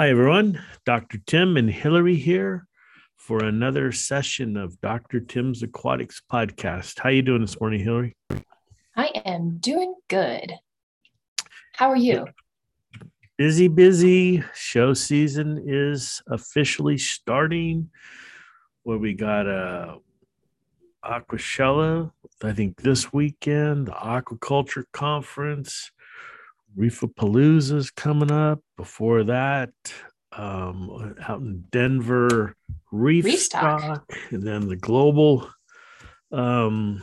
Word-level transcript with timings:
Hi, 0.00 0.08
everyone. 0.08 0.58
Dr. 0.86 1.18
Tim 1.26 1.58
and 1.58 1.68
Hillary 1.68 2.16
here 2.16 2.66
for 3.16 3.44
another 3.44 3.92
session 3.92 4.56
of 4.56 4.80
Dr. 4.80 5.20
Tim's 5.20 5.62
Aquatics 5.62 6.22
podcast. 6.32 6.98
How 6.98 7.10
are 7.10 7.12
you 7.12 7.20
doing 7.20 7.42
this 7.42 7.60
morning, 7.60 7.80
Hillary? 7.80 8.16
I 8.96 9.08
am 9.26 9.58
doing 9.58 9.94
good. 10.08 10.54
How 11.74 11.90
are 11.90 11.98
you? 11.98 12.24
Busy, 13.36 13.68
busy. 13.68 14.42
Show 14.54 14.94
season 14.94 15.62
is 15.66 16.22
officially 16.28 16.96
starting. 16.96 17.90
Where 18.84 18.96
we 18.96 19.12
got 19.12 19.46
uh, 19.46 19.96
a 21.04 21.20
Aquashella, 21.20 22.10
I 22.42 22.52
think 22.54 22.80
this 22.80 23.12
weekend, 23.12 23.88
the 23.88 23.92
aquaculture 23.92 24.84
conference 24.94 25.92
Reefapalooza 26.76 27.74
is 27.74 27.90
coming 27.90 28.30
up. 28.30 28.60
Before 28.76 29.24
that, 29.24 29.70
um, 30.32 31.14
out 31.26 31.40
in 31.40 31.64
Denver, 31.70 32.54
Reef 32.92 33.24
Restock. 33.24 33.80
Stock, 33.80 34.12
and 34.30 34.42
then 34.42 34.68
the 34.68 34.76
global 34.76 35.48
um, 36.32 37.02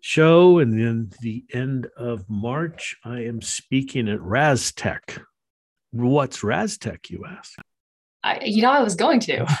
show. 0.00 0.58
And 0.58 0.78
then 0.78 1.10
the 1.20 1.44
end 1.52 1.88
of 1.96 2.28
March, 2.28 2.96
I 3.04 3.20
am 3.24 3.42
speaking 3.42 4.08
at 4.08 4.20
RASTECH. 4.20 5.20
What's 5.92 6.42
RASTECH, 6.42 7.10
you 7.10 7.24
ask? 7.28 7.58
I, 8.22 8.40
you 8.44 8.62
know, 8.62 8.70
I 8.70 8.82
was 8.82 8.94
going 8.94 9.20
to. 9.20 9.46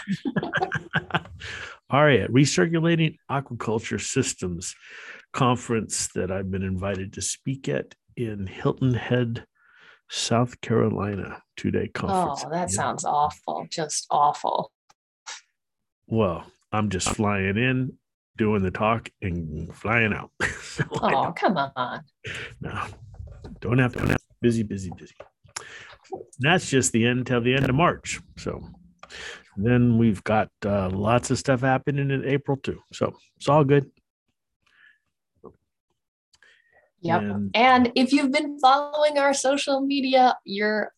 ARIA, 1.90 2.28
Recirculating 2.28 3.18
Aquaculture 3.30 4.00
Systems 4.00 4.74
conference 5.32 6.08
that 6.14 6.30
I've 6.30 6.50
been 6.50 6.62
invited 6.62 7.12
to 7.14 7.22
speak 7.22 7.68
at 7.68 7.94
in 8.16 8.46
Hilton 8.46 8.94
Head, 8.94 9.46
South 10.10 10.60
Carolina, 10.60 11.42
two 11.56 11.70
day 11.70 11.88
conference. 11.88 12.42
Oh, 12.44 12.50
that 12.50 12.70
Yeah. 12.70 12.76
sounds 12.76 13.04
awful. 13.04 13.66
Just 13.70 14.06
awful. 14.10 14.70
Well, 16.06 16.46
I'm 16.72 16.90
just 16.90 17.08
flying 17.08 17.56
in, 17.56 17.96
doing 18.36 18.62
the 18.62 18.70
talk, 18.70 19.08
and 19.22 19.74
flying 19.74 20.12
out. 20.12 20.30
so 20.62 20.84
Oh, 21.02 21.32
come 21.36 21.56
on. 21.56 22.02
no, 22.60 22.84
don't 23.60 23.78
have 23.78 23.92
to. 23.94 24.16
Busy, 24.42 24.62
busy, 24.62 24.90
busy. 24.98 25.14
That's 26.38 26.68
just 26.68 26.92
the 26.92 27.06
end 27.06 27.26
till 27.26 27.40
the 27.40 27.54
end 27.54 27.68
of 27.70 27.74
March. 27.74 28.20
So 28.36 28.60
then 29.56 29.96
we've 29.96 30.22
got 30.24 30.50
uh, 30.66 30.90
lots 30.90 31.30
of 31.30 31.38
stuff 31.38 31.60
happening 31.62 32.10
in 32.10 32.24
April 32.26 32.58
too. 32.58 32.80
So 32.92 33.16
it's 33.36 33.48
all 33.48 33.64
good. 33.64 33.90
Yep. 37.04 37.22
And 37.22 37.50
And 37.54 37.92
if 37.94 38.12
you've 38.12 38.32
been 38.32 38.58
following 38.58 39.18
our 39.18 39.34
social 39.34 39.80
media, 39.80 40.36
you're 40.44 40.92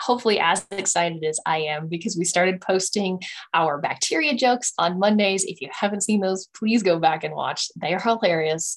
hopefully 0.00 0.40
as 0.40 0.66
excited 0.72 1.22
as 1.24 1.38
I 1.46 1.58
am 1.58 1.86
because 1.88 2.16
we 2.16 2.24
started 2.24 2.60
posting 2.60 3.20
our 3.52 3.78
bacteria 3.80 4.34
jokes 4.34 4.72
on 4.78 4.98
Mondays. 4.98 5.44
If 5.44 5.60
you 5.60 5.68
haven't 5.70 6.02
seen 6.02 6.20
those, 6.20 6.48
please 6.56 6.82
go 6.82 6.98
back 6.98 7.22
and 7.24 7.34
watch. 7.34 7.68
They 7.80 7.94
are 7.94 8.00
hilarious. 8.00 8.76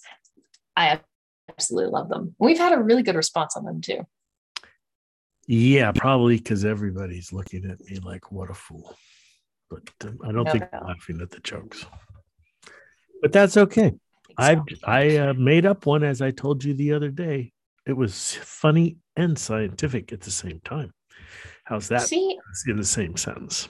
I 0.75 0.99
absolutely 1.49 1.91
love 1.91 2.09
them. 2.09 2.35
We've 2.37 2.57
had 2.59 2.73
a 2.73 2.79
really 2.79 3.01
good 3.01 3.15
response 3.15 3.55
on 3.57 3.63
them 3.63 3.81
too. 3.81 4.05
Yeah, 5.47 5.93
probably 5.93 6.35
because 6.37 6.65
everybody's 6.65 7.31
looking 7.31 7.65
at 7.65 7.79
me 7.79 7.99
like, 8.03 8.31
what 8.31 8.51
a 8.51 8.53
fool. 8.53 8.95
But 9.69 9.89
um, 10.03 10.19
I 10.23 10.31
don't 10.33 10.43
No, 10.43 10.51
think 10.51 10.65
no. 10.65 10.69
they're 10.73 10.81
laughing 10.87 11.21
at 11.21 11.31
the 11.31 11.39
jokes. 11.39 11.85
But 13.21 13.31
that's 13.31 13.57
okay. 13.57 13.93
I 14.37 14.61
I 14.83 15.17
uh, 15.17 15.33
made 15.33 15.65
up 15.65 15.85
one 15.85 16.03
as 16.03 16.21
I 16.21 16.31
told 16.31 16.63
you 16.63 16.73
the 16.73 16.93
other 16.93 17.09
day. 17.09 17.53
It 17.85 17.93
was 17.93 18.35
funny 18.41 18.97
and 19.15 19.37
scientific 19.37 20.11
at 20.11 20.21
the 20.21 20.31
same 20.31 20.59
time. 20.63 20.93
How's 21.63 21.87
that 21.87 22.01
see, 22.01 22.37
in 22.67 22.77
the 22.77 22.83
same 22.83 23.17
sentence? 23.17 23.69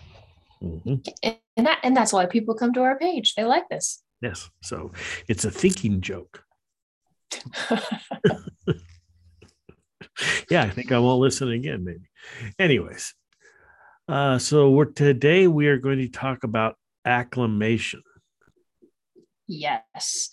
Mhm. 0.62 1.08
and 1.24 1.68
that 1.68 1.80
and 1.84 1.96
that's 1.96 2.12
why 2.12 2.26
people 2.26 2.56
come 2.56 2.74
to 2.74 2.82
our 2.82 2.98
page. 2.98 3.36
They 3.36 3.44
like 3.44 3.70
this. 3.70 4.02
Yes. 4.22 4.50
So 4.64 4.92
it's 5.28 5.46
a 5.46 5.52
thinking 5.52 6.02
joke. 6.02 6.44
Yeah, 10.50 10.64
I 10.64 10.70
think 10.70 10.92
I 10.92 11.00
won't 11.00 11.22
listen 11.22 11.52
again, 11.52 11.84
maybe. 11.84 12.10
Anyways, 12.58 13.14
uh, 14.08 14.40
so 14.40 14.72
we're 14.72 14.86
today 14.86 15.48
we 15.48 15.68
are 15.68 15.78
going 15.78 16.00
to 16.00 16.08
talk 16.08 16.44
about 16.44 16.76
acclimation. 17.06 18.02
Yes. 19.48 20.30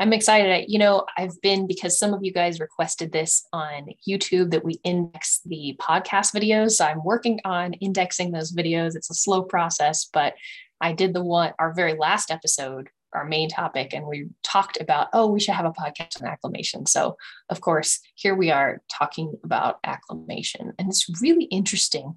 I'm 0.00 0.12
excited. 0.12 0.66
You 0.68 0.78
know, 0.78 1.06
I've 1.16 1.40
been 1.40 1.66
because 1.66 1.98
some 1.98 2.14
of 2.14 2.24
you 2.24 2.32
guys 2.32 2.60
requested 2.60 3.12
this 3.12 3.46
on 3.52 3.86
YouTube 4.08 4.50
that 4.50 4.64
we 4.64 4.80
index 4.84 5.40
the 5.44 5.78
podcast 5.80 6.34
videos. 6.34 6.72
So 6.72 6.84
I'm 6.84 7.04
working 7.04 7.40
on 7.44 7.74
indexing 7.74 8.32
those 8.32 8.52
videos. 8.52 8.96
It's 8.96 9.10
a 9.10 9.14
slow 9.14 9.42
process, 9.42 10.08
but 10.12 10.34
I 10.80 10.92
did 10.92 11.14
the 11.14 11.22
one, 11.22 11.52
our 11.58 11.72
very 11.72 11.94
last 11.94 12.30
episode, 12.30 12.88
our 13.12 13.24
main 13.24 13.48
topic, 13.48 13.94
and 13.94 14.06
we 14.06 14.26
talked 14.42 14.80
about, 14.80 15.08
oh, 15.12 15.28
we 15.30 15.38
should 15.38 15.54
have 15.54 15.66
a 15.66 15.70
podcast 15.70 16.20
on 16.20 16.28
acclimation. 16.28 16.84
So, 16.86 17.16
of 17.48 17.60
course, 17.60 18.00
here 18.16 18.34
we 18.34 18.50
are 18.50 18.82
talking 18.90 19.38
about 19.44 19.78
acclimation. 19.84 20.72
And 20.78 20.88
it's 20.88 21.08
really 21.22 21.44
interesting. 21.44 22.14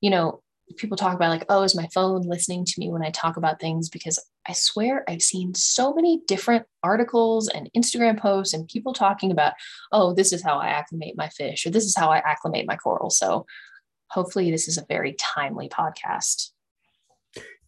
You 0.00 0.10
know, 0.10 0.42
people 0.76 0.96
talk 0.96 1.14
about 1.14 1.30
like, 1.30 1.44
oh, 1.48 1.62
is 1.62 1.74
my 1.74 1.88
phone 1.94 2.22
listening 2.22 2.64
to 2.64 2.74
me 2.78 2.90
when 2.90 3.02
I 3.02 3.10
talk 3.10 3.36
about 3.36 3.60
things? 3.60 3.88
Because 3.88 4.18
I 4.46 4.52
swear 4.52 5.04
I've 5.08 5.22
seen 5.22 5.54
so 5.54 5.92
many 5.94 6.20
different 6.26 6.66
articles 6.82 7.48
and 7.48 7.70
Instagram 7.76 8.18
posts 8.18 8.54
and 8.54 8.68
people 8.68 8.92
talking 8.92 9.30
about, 9.30 9.54
oh, 9.92 10.14
this 10.14 10.32
is 10.32 10.42
how 10.42 10.58
I 10.58 10.68
acclimate 10.68 11.16
my 11.16 11.28
fish, 11.28 11.66
or 11.66 11.70
this 11.70 11.84
is 11.84 11.96
how 11.96 12.10
I 12.10 12.18
acclimate 12.18 12.66
my 12.66 12.76
coral. 12.76 13.10
So 13.10 13.46
hopefully 14.10 14.50
this 14.50 14.68
is 14.68 14.78
a 14.78 14.86
very 14.88 15.14
timely 15.18 15.68
podcast. 15.68 16.50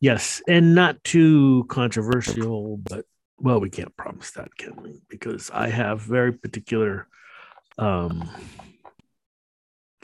Yes, 0.01 0.43
and 0.49 0.75
not 0.75 1.03
too 1.05 1.67
controversial, 1.69 2.79
but 2.79 3.05
well, 3.39 3.61
we 3.61 3.71
can't 3.71 3.97
promise 3.97 4.31
that, 4.33 4.55
can 4.57 4.83
we? 4.83 5.01
Because 5.09 5.51
I 5.53 5.69
have 5.69 6.01
very 6.03 6.33
particular 6.33 7.09
um, 7.79 8.29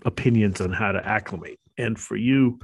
opinions 0.04 0.60
on 0.60 0.72
how 0.72 0.92
to 0.92 1.06
acclimate. 1.06 1.58
And 1.78 1.98
for 1.98 2.16
you 2.16 2.58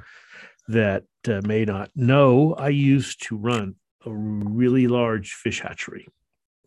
that 0.69 1.05
uh, 1.29 1.41
may 1.45 1.65
not 1.65 1.91
know, 1.95 2.55
I 2.55 2.69
used 2.69 3.23
to 3.29 3.37
run 3.37 3.77
a 4.05 4.13
really 4.13 4.87
large 4.87 5.33
fish 5.33 5.61
hatchery. 5.61 6.09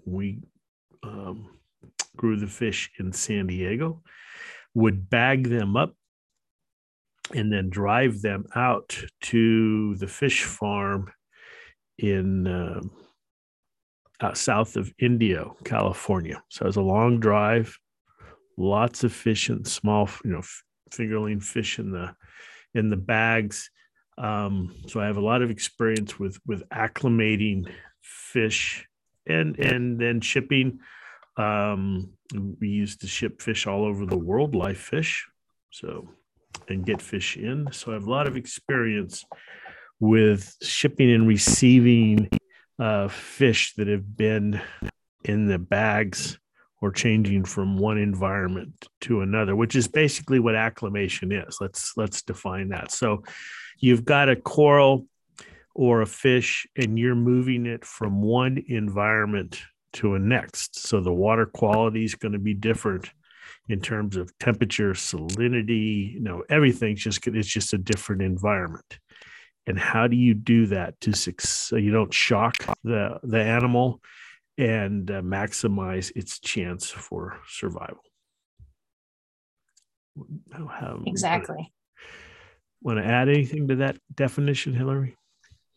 We 0.06 0.40
um, 1.04 1.50
grew 2.16 2.38
the 2.38 2.48
fish 2.48 2.92
in 3.00 3.12
San 3.12 3.48
Diego, 3.48 4.02
would 4.74 5.10
bag 5.10 5.50
them 5.50 5.76
up 5.76 5.94
and 7.34 7.52
then 7.52 7.70
drive 7.70 8.22
them 8.22 8.46
out 8.56 8.98
to 9.22 9.96
the 9.96 10.08
fish 10.08 10.44
farm 10.44 11.12
in 11.98 12.48
uh, 12.48 12.82
out 14.22 14.38
south 14.38 14.76
of 14.76 14.94
Indio, 15.00 15.56
California. 15.64 16.42
So 16.50 16.64
it 16.64 16.68
was 16.68 16.76
a 16.76 16.82
long 16.82 17.20
drive, 17.20 17.78
lots 18.58 19.04
of 19.04 19.12
fish 19.12 19.50
and 19.50 19.68
small, 19.68 20.10
you 20.24 20.32
know, 20.32 20.42
fingerling 20.92 21.42
fish 21.42 21.80
in 21.80 21.92
the 21.92 22.16
in 22.74 22.90
the 22.90 22.98
bags. 22.98 23.70
Um, 24.18 24.76
so 24.88 25.00
I 25.00 25.06
have 25.06 25.18
a 25.18 25.22
lot 25.22 25.42
of 25.42 25.50
experience 25.50 26.18
with 26.18 26.40
with 26.46 26.68
acclimating 26.70 27.70
fish 28.02 28.88
and 29.28 29.58
and 29.60 30.00
then 30.00 30.22
shipping. 30.22 30.80
Um, 31.38 32.14
we 32.34 32.70
used 32.70 33.02
to 33.02 33.08
ship 33.08 33.42
fish 33.42 33.68
all 33.68 33.84
over 33.86 34.06
the 34.06 34.18
world, 34.18 34.56
live 34.56 34.78
fish. 34.78 35.28
So 35.72 36.10
and 36.70 36.86
get 36.86 37.02
fish 37.02 37.38
in. 37.38 37.68
So 37.72 37.92
I 37.92 37.96
have 37.96 38.08
a 38.08 38.12
lot 38.12 38.28
of 38.28 38.38
experience 38.38 39.26
with 40.00 40.56
shipping 40.62 41.12
and 41.12 41.28
receiving 41.28 42.30
uh, 42.80 43.08
fish 43.08 43.74
that 43.76 43.88
have 43.88 44.16
been 44.16 44.62
in 45.24 45.48
the 45.48 45.60
bags 45.60 46.38
or 46.82 46.92
changing 46.92 47.46
from 47.46 47.78
one 47.78 47.98
environment 47.98 48.88
to 49.02 49.22
another, 49.22 49.56
which 49.56 49.76
is 49.76 49.88
basically 49.88 50.40
what 50.40 50.56
acclimation 50.56 51.32
is. 51.32 51.58
Let's 51.60 51.94
let's 51.98 52.22
define 52.22 52.70
that. 52.70 52.92
So 52.92 53.24
you've 53.80 54.06
got 54.06 54.30
a 54.30 54.36
coral 54.36 55.08
or 55.74 56.02
a 56.02 56.06
fish 56.06 56.66
and 56.78 56.98
you're 56.98 57.16
moving 57.16 57.66
it 57.66 57.84
from 57.86 58.22
one 58.22 58.64
environment 58.68 59.62
to 59.94 60.16
a 60.16 60.20
next. 60.20 60.80
So 60.80 61.02
the 61.02 61.14
water 61.14 61.46
quality 61.46 62.04
is 62.04 62.16
going 62.16 62.34
to 62.34 62.40
be 62.40 62.54
different 62.54 63.10
in 63.68 63.82
terms 63.82 64.16
of 64.16 64.38
temperature, 64.38 64.94
salinity, 64.94 66.14
you 66.14 66.20
know, 66.20 66.44
everything's 66.50 67.04
just 67.04 67.26
it's 67.28 67.48
just 67.48 67.74
a 67.74 67.78
different 67.78 68.22
environment. 68.22 69.00
And 69.68 69.80
how 69.80 70.08
do 70.08 70.16
you 70.16 70.36
do 70.36 70.68
that 70.68 71.00
to 71.02 71.14
so 71.14 71.76
you 71.76 71.92
don't 71.92 72.14
shock 72.14 72.56
the 72.84 73.20
the 73.24 73.42
animal 73.42 74.02
and 74.58 75.10
uh, 75.10 75.22
maximize 75.22 76.12
its 76.16 76.40
chance 76.40 76.90
for 76.90 77.40
survival? 77.48 78.04
Exactly. 81.08 81.74
Want 82.82 83.00
to 83.00 83.06
add 83.06 83.30
anything 83.30 83.68
to 83.70 83.76
that 83.78 83.98
definition, 84.14 84.74
Hillary? 84.74 85.16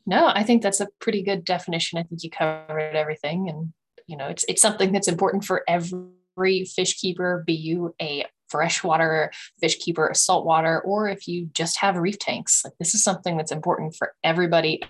No, 0.06 0.26
I 0.26 0.42
think 0.42 0.62
that's 0.62 0.80
a 0.80 0.88
pretty 1.00 1.22
good 1.22 1.44
definition. 1.44 1.98
I 1.98 2.02
think 2.02 2.22
you 2.22 2.30
covered 2.30 2.96
everything, 2.96 3.48
and 3.48 3.72
you 4.06 4.16
know, 4.16 4.26
it's 4.26 4.44
it's 4.48 4.62
something 4.62 4.92
that's 4.92 5.08
important 5.08 5.44
for 5.44 5.64
every 5.68 6.64
fish 6.64 6.98
keeper. 6.98 7.44
Be 7.46 7.54
you 7.54 7.94
a 8.00 8.26
freshwater 8.48 9.30
fish 9.60 9.78
keeper, 9.78 10.10
saltwater, 10.14 10.80
or 10.80 11.08
if 11.08 11.28
you 11.28 11.50
just 11.52 11.78
have 11.80 11.96
reef 11.96 12.18
tanks. 12.18 12.62
Like 12.64 12.74
this 12.78 12.94
is 12.94 13.04
something 13.04 13.36
that's 13.36 13.52
important 13.52 13.94
for 13.96 14.14
everybody 14.24 14.82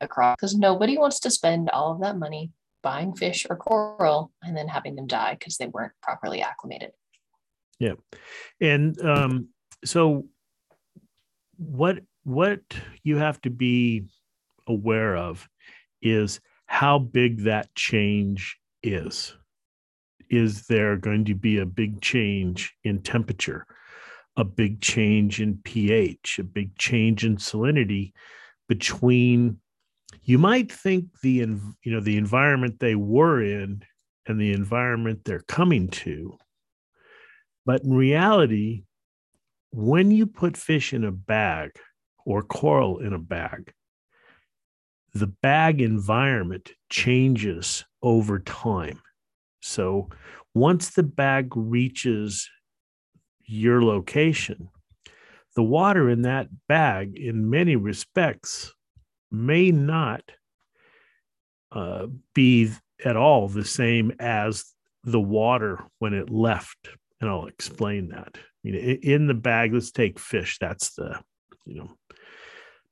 across 0.00 0.36
because 0.36 0.56
nobody 0.56 0.96
wants 0.96 1.20
to 1.20 1.30
spend 1.30 1.70
all 1.70 1.92
of 1.92 2.00
that 2.00 2.16
money 2.16 2.52
buying 2.82 3.14
fish 3.14 3.46
or 3.48 3.56
coral 3.56 4.32
and 4.42 4.56
then 4.56 4.68
having 4.68 4.94
them 4.96 5.06
die 5.06 5.36
because 5.38 5.56
they 5.56 5.66
weren't 5.66 5.92
properly 6.02 6.42
acclimated. 6.42 6.92
Yeah. 7.78 7.94
And 8.60 9.00
um, 9.02 9.48
so 9.84 10.26
what 11.60 11.98
what 12.24 12.60
you 13.02 13.16
have 13.16 13.40
to 13.42 13.50
be 13.50 14.06
aware 14.66 15.16
of 15.16 15.48
is 16.00 16.40
how 16.66 16.98
big 16.98 17.44
that 17.44 17.74
change 17.74 18.58
is. 18.82 19.36
Is 20.30 20.66
there 20.66 20.96
going 20.96 21.26
to 21.26 21.34
be 21.34 21.58
a 21.58 21.66
big 21.66 22.00
change 22.00 22.74
in 22.84 23.02
temperature, 23.02 23.66
a 24.36 24.44
big 24.44 24.80
change 24.80 25.40
in 25.40 25.58
pH, 25.64 26.38
a 26.38 26.44
big 26.44 26.76
change 26.78 27.24
in 27.24 27.36
salinity 27.36 28.12
between 28.68 29.58
you 30.22 30.38
might 30.38 30.72
think 30.72 31.06
the 31.22 31.34
you 31.82 31.92
know 31.92 32.00
the 32.00 32.16
environment 32.16 32.78
they 32.80 32.94
were 32.94 33.42
in 33.42 33.82
and 34.26 34.40
the 34.40 34.52
environment 34.52 35.20
they're 35.24 35.44
coming 35.48 35.88
to 35.88 36.36
but 37.66 37.82
in 37.82 37.92
reality 37.92 38.84
when 39.72 40.10
you 40.10 40.26
put 40.26 40.56
fish 40.56 40.92
in 40.92 41.04
a 41.04 41.12
bag 41.12 41.70
or 42.24 42.42
coral 42.42 42.98
in 42.98 43.12
a 43.12 43.18
bag 43.18 43.72
the 45.12 45.26
bag 45.26 45.80
environment 45.80 46.72
changes 46.88 47.84
over 48.02 48.38
time 48.38 49.00
so 49.60 50.08
once 50.54 50.90
the 50.90 51.02
bag 51.02 51.56
reaches 51.56 52.48
your 53.44 53.82
location 53.82 54.68
the 55.56 55.62
water 55.62 56.08
in 56.08 56.22
that 56.22 56.48
bag 56.68 57.18
in 57.18 57.50
many 57.50 57.76
respects 57.76 58.72
may 59.30 59.70
not 59.70 60.22
uh, 61.72 62.06
be 62.34 62.70
at 63.04 63.16
all 63.16 63.48
the 63.48 63.64
same 63.64 64.12
as 64.18 64.64
the 65.04 65.20
water 65.20 65.84
when 65.98 66.14
it 66.14 66.30
left. 66.30 66.88
And 67.20 67.30
I'll 67.30 67.46
explain 67.46 68.08
that. 68.08 68.38
I 68.64 68.70
mean, 68.70 68.74
in 69.02 69.26
the 69.26 69.34
bag, 69.34 69.72
let's 69.72 69.90
take 69.90 70.18
fish. 70.18 70.58
That's 70.60 70.94
the, 70.94 71.20
you 71.66 71.76
know, 71.76 71.90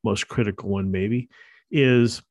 most 0.03 0.29
critical 0.29 0.71
one, 0.71 0.91
maybe, 0.91 1.29
is 1.71 2.23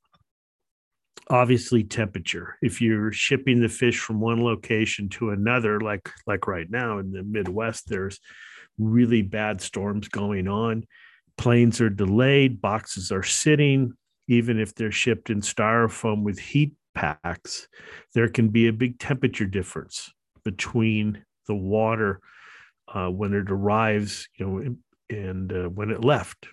obviously 1.29 1.83
temperature. 1.83 2.57
If 2.61 2.81
you're 2.81 3.11
shipping 3.11 3.61
the 3.61 3.69
fish 3.69 3.99
from 3.99 4.19
one 4.19 4.43
location 4.43 5.09
to 5.09 5.31
another, 5.31 5.79
like 5.79 6.09
like 6.25 6.47
right 6.47 6.69
now 6.69 6.99
in 6.99 7.11
the 7.11 7.23
Midwest, 7.23 7.87
there's 7.87 8.19
really 8.79 9.21
bad 9.21 9.61
storms 9.61 10.07
going 10.07 10.47
on 10.47 10.85
planes 11.37 11.79
are 11.79 11.89
delayed, 11.89 12.61
boxes 12.61 13.11
are 13.11 13.23
sitting, 13.23 13.93
even 14.27 14.59
if 14.59 14.75
they're 14.75 14.91
shipped 14.91 15.29
in 15.29 15.41
styrofoam 15.41 16.23
with 16.23 16.39
heat 16.39 16.73
packs, 16.93 17.67
there 18.13 18.27
can 18.27 18.49
be 18.49 18.67
a 18.67 18.73
big 18.73 18.99
temperature 18.99 19.45
difference 19.45 20.11
between 20.43 21.23
the 21.47 21.55
water 21.55 22.19
uh, 22.93 23.07
when 23.07 23.33
it 23.33 23.51
arrives, 23.51 24.27
you 24.35 24.45
know, 24.45 24.75
and 25.09 25.53
uh, 25.53 25.69
when 25.69 25.89
it 25.89 26.03
left. 26.03 26.47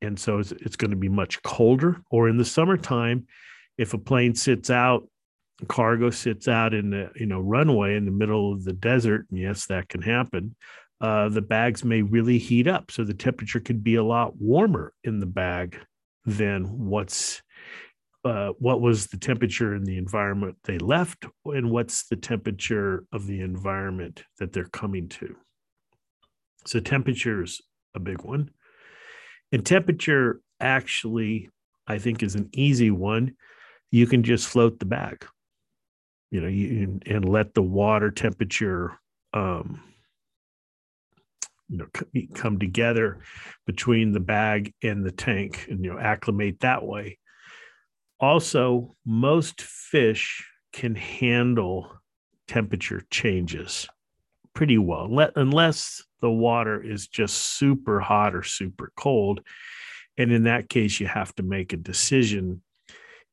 And 0.00 0.18
so 0.18 0.38
it's, 0.38 0.52
it's 0.52 0.76
going 0.76 0.92
to 0.92 0.96
be 0.96 1.08
much 1.08 1.42
colder. 1.42 2.00
Or 2.10 2.28
in 2.28 2.36
the 2.36 2.44
summertime, 2.44 3.26
if 3.76 3.94
a 3.94 3.98
plane 3.98 4.34
sits 4.34 4.70
out, 4.70 5.08
cargo 5.66 6.10
sits 6.10 6.46
out 6.46 6.72
in 6.72 6.90
the 6.90 7.10
you 7.16 7.26
know 7.26 7.40
runway 7.40 7.96
in 7.96 8.04
the 8.04 8.12
middle 8.12 8.52
of 8.52 8.64
the 8.64 8.72
desert, 8.72 9.26
and 9.30 9.40
yes, 9.40 9.66
that 9.66 9.88
can 9.88 10.02
happen 10.02 10.54
uh, 11.00 11.28
the 11.28 11.42
bags 11.42 11.84
may 11.84 12.02
really 12.02 12.38
heat 12.38 12.66
up. 12.66 12.90
So 12.90 13.04
the 13.04 13.14
temperature 13.14 13.60
could 13.60 13.84
be 13.84 13.96
a 13.96 14.04
lot 14.04 14.36
warmer 14.36 14.92
in 15.04 15.20
the 15.20 15.26
bag 15.26 15.78
than 16.24 16.86
what's 16.88 17.42
uh, 18.24 18.48
what 18.58 18.80
was 18.80 19.06
the 19.06 19.16
temperature 19.16 19.76
in 19.76 19.84
the 19.84 19.96
environment 19.96 20.56
they 20.64 20.78
left, 20.78 21.24
and 21.44 21.70
what's 21.70 22.08
the 22.08 22.16
temperature 22.16 23.04
of 23.12 23.26
the 23.26 23.40
environment 23.40 24.24
that 24.38 24.52
they're 24.52 24.64
coming 24.64 25.08
to. 25.08 25.36
So 26.66 26.80
temperature 26.80 27.42
is 27.42 27.60
a 27.94 28.00
big 28.00 28.22
one, 28.22 28.50
and 29.52 29.64
temperature 29.64 30.40
actually, 30.60 31.50
I 31.86 31.98
think, 31.98 32.22
is 32.22 32.34
an 32.34 32.50
easy 32.52 32.90
one. 32.90 33.34
You 33.90 34.06
can 34.06 34.22
just 34.22 34.48
float 34.48 34.78
the 34.78 34.86
bag, 34.86 35.24
you 36.30 36.40
know, 36.40 36.48
you, 36.48 37.00
and 37.06 37.28
let 37.28 37.54
the 37.54 37.62
water 37.62 38.10
temperature 38.10 38.98
um, 39.32 39.80
you 41.68 41.78
know 41.78 41.86
come 42.34 42.58
together 42.58 43.18
between 43.66 44.12
the 44.12 44.20
bag 44.20 44.74
and 44.82 45.04
the 45.04 45.12
tank 45.12 45.66
and 45.70 45.84
you 45.84 45.92
know 45.92 45.98
acclimate 45.98 46.60
that 46.60 46.84
way. 46.84 47.18
Also 48.20 48.96
most 49.04 49.60
fish 49.60 50.44
can 50.72 50.94
handle 50.94 51.90
temperature 52.46 53.02
changes 53.10 53.88
pretty 54.54 54.78
well 54.78 55.08
unless 55.36 56.02
the 56.20 56.30
water 56.30 56.82
is 56.82 57.08
just 57.08 57.36
super 57.36 58.00
hot 58.00 58.34
or 58.34 58.42
super 58.42 58.92
cold 58.96 59.40
and 60.16 60.32
in 60.32 60.44
that 60.44 60.68
case 60.68 61.00
you 61.00 61.06
have 61.06 61.34
to 61.34 61.42
make 61.42 61.72
a 61.72 61.76
decision 61.76 62.62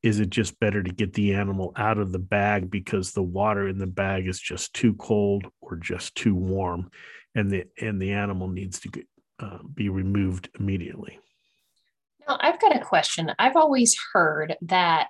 is 0.04 0.20
it 0.20 0.30
just 0.30 0.60
better 0.60 0.84
to 0.84 0.92
get 0.92 1.14
the 1.14 1.34
animal 1.34 1.74
out 1.76 1.98
of 1.98 2.12
the 2.12 2.20
bag 2.20 2.70
because 2.70 3.12
the 3.12 3.24
water 3.24 3.68
in 3.68 3.80
the 3.80 3.88
bag 3.88 4.28
is 4.28 4.40
just 4.40 4.74
too 4.74 4.94
cold 4.96 5.48
or 5.62 5.76
just 5.78 6.14
too 6.16 6.36
warm 6.36 6.92
and 7.34 7.52
the 7.52 7.66
and 7.82 8.02
the 8.02 8.12
animal 8.12 8.48
needs 8.48 8.80
to 8.80 8.90
uh, 9.40 9.60
be 9.74 9.90
removed 9.90 10.50
immediately. 10.60 11.20
Now, 12.28 12.38
I've 12.40 12.60
got 12.60 12.76
a 12.76 12.80
question. 12.80 13.32
I've 13.38 13.58
always 13.58 13.96
heard 14.14 14.56
that 14.62 15.10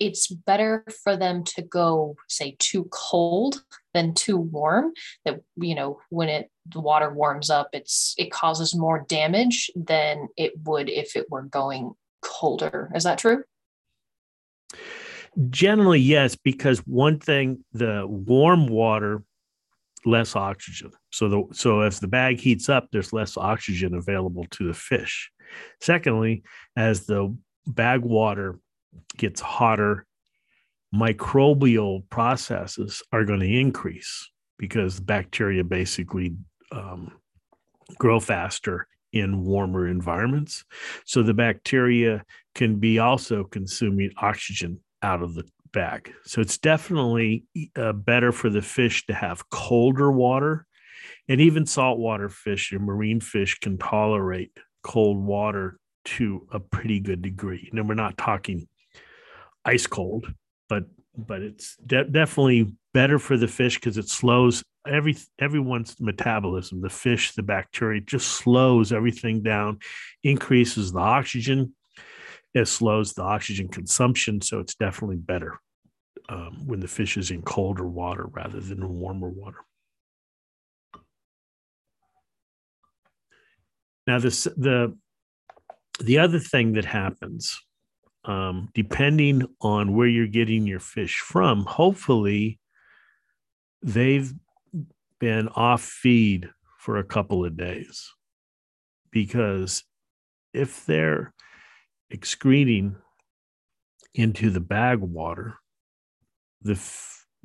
it's 0.00 0.26
better 0.28 0.84
for 1.02 1.16
them 1.16 1.44
to 1.44 1.62
go, 1.62 2.16
say, 2.28 2.56
too 2.58 2.88
cold 2.90 3.62
than 3.92 4.14
too 4.14 4.36
warm. 4.36 4.92
That 5.24 5.40
you 5.56 5.74
know, 5.74 6.00
when 6.10 6.28
it 6.28 6.50
the 6.66 6.80
water 6.80 7.12
warms 7.12 7.50
up, 7.50 7.68
it's 7.72 8.14
it 8.18 8.30
causes 8.30 8.74
more 8.74 9.04
damage 9.08 9.70
than 9.74 10.28
it 10.36 10.52
would 10.64 10.88
if 10.88 11.16
it 11.16 11.30
were 11.30 11.42
going 11.42 11.92
colder. 12.22 12.90
Is 12.94 13.04
that 13.04 13.18
true? 13.18 13.44
Generally, 15.50 16.00
yes, 16.00 16.36
because 16.36 16.78
one 16.86 17.18
thing, 17.18 17.64
the 17.72 18.06
warm 18.06 18.66
water 18.66 19.22
less 20.06 20.36
oxygen. 20.36 20.92
So 21.10 21.28
the 21.28 21.44
so 21.52 21.80
as 21.80 22.00
the 22.00 22.08
bag 22.08 22.38
heats 22.38 22.68
up, 22.68 22.88
there's 22.92 23.12
less 23.12 23.36
oxygen 23.36 23.94
available 23.94 24.46
to 24.52 24.66
the 24.66 24.74
fish. 24.74 25.30
Secondly, 25.80 26.42
as 26.76 27.06
the 27.06 27.36
bag 27.66 28.00
water 28.00 28.58
gets 29.16 29.40
hotter, 29.40 30.06
microbial 30.94 32.08
processes 32.08 33.02
are 33.12 33.24
going 33.24 33.40
to 33.40 33.58
increase 33.60 34.30
because 34.58 35.00
bacteria 35.00 35.64
basically 35.64 36.34
um, 36.72 37.10
grow 37.98 38.20
faster 38.20 38.86
in 39.12 39.44
warmer 39.44 39.88
environments. 39.88 40.64
So 41.04 41.22
the 41.22 41.34
bacteria 41.34 42.24
can 42.54 42.76
be 42.76 42.98
also 42.98 43.44
consuming 43.44 44.10
oxygen 44.16 44.80
out 45.02 45.22
of 45.22 45.34
the 45.34 45.44
bag. 45.72 46.12
So 46.24 46.40
it's 46.40 46.58
definitely 46.58 47.44
uh, 47.76 47.92
better 47.92 48.32
for 48.32 48.50
the 48.50 48.62
fish 48.62 49.06
to 49.06 49.14
have 49.14 49.48
colder 49.50 50.10
water. 50.10 50.66
And 51.28 51.40
even 51.40 51.66
saltwater 51.66 52.28
fish 52.28 52.72
and 52.72 52.84
marine 52.84 53.20
fish 53.20 53.58
can 53.58 53.78
tolerate 53.78 54.52
cold 54.82 55.18
water 55.18 55.78
to 56.04 56.46
a 56.52 56.60
pretty 56.60 57.00
good 57.00 57.22
degree. 57.22 57.68
And 57.72 57.88
we're 57.88 57.94
not 57.94 58.18
talking 58.18 58.68
ice 59.64 59.86
cold, 59.86 60.32
but 60.68 60.84
but 61.16 61.42
it's 61.42 61.76
de- 61.76 62.04
definitely 62.04 62.74
better 62.92 63.18
for 63.18 63.36
the 63.36 63.48
fish 63.48 63.76
because 63.76 63.98
it 63.98 64.08
slows 64.08 64.62
every 64.86 65.16
everyone's 65.38 66.00
metabolism. 66.00 66.80
The 66.80 66.90
fish, 66.90 67.32
the 67.32 67.42
bacteria, 67.42 68.00
just 68.00 68.28
slows 68.28 68.92
everything 68.92 69.42
down, 69.42 69.78
increases 70.22 70.92
the 70.92 71.00
oxygen 71.00 71.74
it 72.54 72.68
slows 72.68 73.12
the 73.12 73.22
oxygen 73.22 73.68
consumption, 73.68 74.40
so 74.40 74.60
it's 74.60 74.76
definitely 74.76 75.16
better 75.16 75.58
um, 76.28 76.66
when 76.66 76.78
the 76.78 76.88
fish 76.88 77.16
is 77.16 77.32
in 77.32 77.42
colder 77.42 77.86
water 77.86 78.26
rather 78.26 78.60
than 78.60 78.80
in 78.80 78.88
warmer 78.88 79.28
water. 79.28 79.58
Now, 84.06 84.20
this 84.20 84.44
the 84.44 84.96
the 86.00 86.18
other 86.18 86.38
thing 86.38 86.74
that 86.74 86.84
happens, 86.84 87.60
um, 88.24 88.68
depending 88.74 89.46
on 89.60 89.94
where 89.94 90.08
you're 90.08 90.26
getting 90.26 90.66
your 90.66 90.80
fish 90.80 91.18
from, 91.20 91.64
hopefully 91.64 92.58
they've 93.82 94.32
been 95.20 95.48
off 95.48 95.82
feed 95.82 96.50
for 96.78 96.98
a 96.98 97.04
couple 97.04 97.44
of 97.44 97.56
days, 97.56 98.10
because 99.10 99.84
if 100.52 100.84
they're 100.86 101.32
excreting 102.10 102.96
into 104.14 104.50
the 104.50 104.60
bag 104.60 105.00
water, 105.00 105.54
the, 106.62 106.80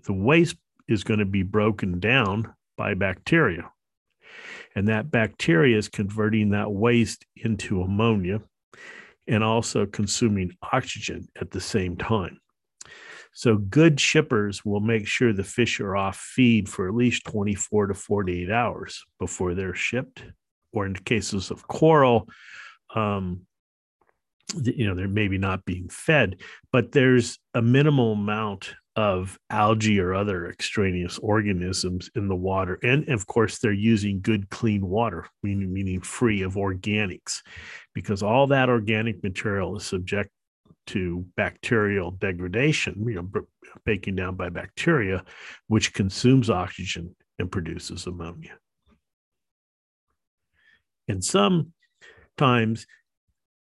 the 0.04 0.14
waste 0.14 0.58
is 0.88 1.04
going 1.04 1.20
to 1.20 1.26
be 1.26 1.44
broken 1.44 2.00
down 2.00 2.54
by 2.78 2.94
bacteria. 2.94 3.70
And 4.76 4.88
that 4.88 5.12
bacteria 5.12 5.78
is 5.78 5.90
converting 5.90 6.52
that 6.52 6.72
waste 6.72 7.26
into 7.36 7.82
ammonia 7.82 8.42
and 9.30 9.44
also 9.44 9.86
consuming 9.86 10.52
oxygen 10.74 11.30
at 11.40 11.52
the 11.52 11.62
same 11.62 11.96
time. 11.96 12.40
So, 13.32 13.58
good 13.58 14.00
shippers 14.00 14.66
will 14.66 14.80
make 14.80 15.08
sure 15.08 15.32
the 15.32 15.44
fish 15.44 15.80
are 15.80 15.96
off 15.96 16.18
feed 16.18 16.68
for 16.68 16.88
at 16.88 16.96
least 16.96 17.26
24 17.26 17.88
to 17.88 17.94
48 17.94 18.52
hours 18.52 19.06
before 19.20 19.54
they're 19.54 19.76
shipped. 19.76 20.24
Or 20.74 20.86
in 20.86 20.96
cases 20.96 21.50
of 21.50 21.68
coral, 21.68 22.28
um, 22.94 23.42
you 24.62 24.88
know, 24.88 24.96
they're 24.96 25.08
maybe 25.08 25.38
not 25.38 25.66
being 25.66 25.90
fed, 25.90 26.42
but 26.72 26.92
there's 26.92 27.40
a 27.54 27.62
minimal 27.62 28.14
amount 28.14 28.76
of 29.00 29.40
algae 29.50 30.00
or 30.00 30.14
other 30.14 30.48
extraneous 30.48 31.18
organisms 31.20 32.10
in 32.16 32.28
the 32.28 32.36
water. 32.36 32.78
And 32.84 33.08
of 33.10 33.26
course, 33.28 33.60
they're 33.60 33.72
using 33.72 34.22
good, 34.22 34.50
clean 34.50 34.86
water, 34.86 35.26
meaning, 35.42 35.72
meaning 35.72 36.02
free 36.02 36.42
of 36.42 36.56
organics, 36.56 37.42
because 37.94 38.22
all 38.22 38.48
that 38.48 38.70
organic 38.70 39.24
material 39.24 39.78
is 39.78 39.86
subject 39.86 40.32
to 40.88 41.26
bacterial 41.38 42.12
degradation, 42.12 43.06
you 43.08 43.16
know, 43.16 43.30
breaking 43.86 44.16
down 44.16 44.36
by 44.36 44.50
bacteria, 44.50 45.24
which 45.68 45.94
consumes 45.94 46.50
oxygen 46.50 47.16
and 47.38 47.52
produces 47.52 48.06
ammonia. 48.06 48.58
And 51.08 51.24
sometimes 51.24 52.86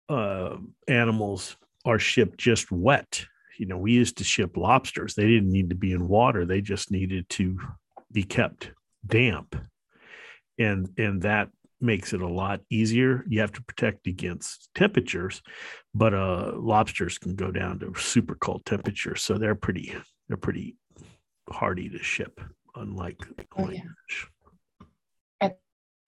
uh, 0.08 0.56
animals 0.86 1.56
are 1.84 1.98
shipped 1.98 2.38
just 2.38 2.70
wet 2.70 3.24
you 3.62 3.68
know, 3.68 3.78
we 3.78 3.92
used 3.92 4.18
to 4.18 4.24
ship 4.24 4.56
lobsters. 4.56 5.14
They 5.14 5.28
didn't 5.28 5.52
need 5.52 5.68
to 5.68 5.76
be 5.76 5.92
in 5.92 6.08
water. 6.08 6.44
They 6.44 6.60
just 6.60 6.90
needed 6.90 7.28
to 7.28 7.60
be 8.10 8.24
kept 8.24 8.72
damp. 9.06 9.54
And 10.58 10.88
and 10.98 11.22
that 11.22 11.48
makes 11.80 12.12
it 12.12 12.20
a 12.20 12.26
lot 12.26 12.58
easier. 12.70 13.24
You 13.28 13.38
have 13.38 13.52
to 13.52 13.62
protect 13.62 14.08
against 14.08 14.68
temperatures, 14.74 15.42
but 15.94 16.12
uh 16.12 16.54
lobsters 16.56 17.18
can 17.18 17.36
go 17.36 17.52
down 17.52 17.78
to 17.78 17.94
super 17.94 18.34
cold 18.34 18.64
temperatures. 18.64 19.22
So 19.22 19.38
they're 19.38 19.54
pretty 19.54 19.94
they're 20.26 20.36
pretty 20.36 20.74
hardy 21.48 21.88
to 21.88 22.02
ship, 22.02 22.40
unlike 22.74 23.20
oh, 23.56 23.70
yeah. 23.70 23.82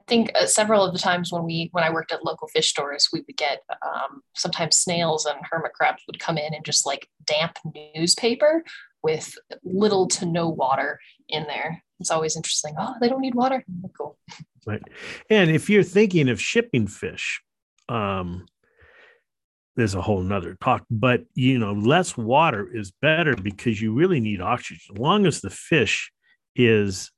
Think 0.07 0.31
uh, 0.35 0.47
several 0.47 0.85
of 0.85 0.93
the 0.93 0.99
times 0.99 1.33
when 1.33 1.45
we 1.45 1.69
when 1.73 1.85
I 1.85 1.91
worked 1.91 2.13
at 2.13 2.25
local 2.25 2.49
fish 2.49 2.71
stores, 2.71 3.09
we 3.13 3.23
would 3.27 3.37
get 3.37 3.61
um, 3.83 4.23
sometimes 4.35 4.77
snails 4.77 5.27
and 5.27 5.39
hermit 5.51 5.73
crabs 5.73 6.03
would 6.07 6.19
come 6.19 6.39
in 6.39 6.55
and 6.55 6.65
just 6.65 6.87
like 6.87 7.09
damp 7.25 7.59
newspaper 7.97 8.65
with 9.03 9.35
little 9.63 10.07
to 10.09 10.27
no 10.27 10.49
water 10.49 10.99
in 11.29 11.45
there. 11.45 11.83
It's 12.01 12.11
always 12.11 12.37
interesting. 12.37 12.75
Oh, 12.79 12.95
they 13.01 13.09
don't 13.09 13.21
need 13.21 13.35
water. 13.35 13.65
Cool. 13.97 14.19
Right. 14.67 14.83
And 15.31 15.51
if 15.51 15.69
you're 15.69 15.83
thinking 15.83 16.29
of 16.29 16.41
shipping 16.41 16.87
fish, 16.87 17.41
um, 17.89 18.47
there's 19.77 19.95
a 19.95 20.01
whole 20.01 20.23
nother 20.23 20.57
talk, 20.61 20.85
but 20.91 21.25
you 21.35 21.59
know, 21.59 21.73
less 21.73 22.17
water 22.17 22.69
is 22.73 22.93
better 23.03 23.35
because 23.37 23.81
you 23.81 23.93
really 23.93 24.21
need 24.21 24.41
oxygen. 24.41 24.95
As 24.95 24.99
long 24.99 25.27
as 25.27 25.41
the 25.41 25.51
fish 25.51 26.13
is 26.57 27.11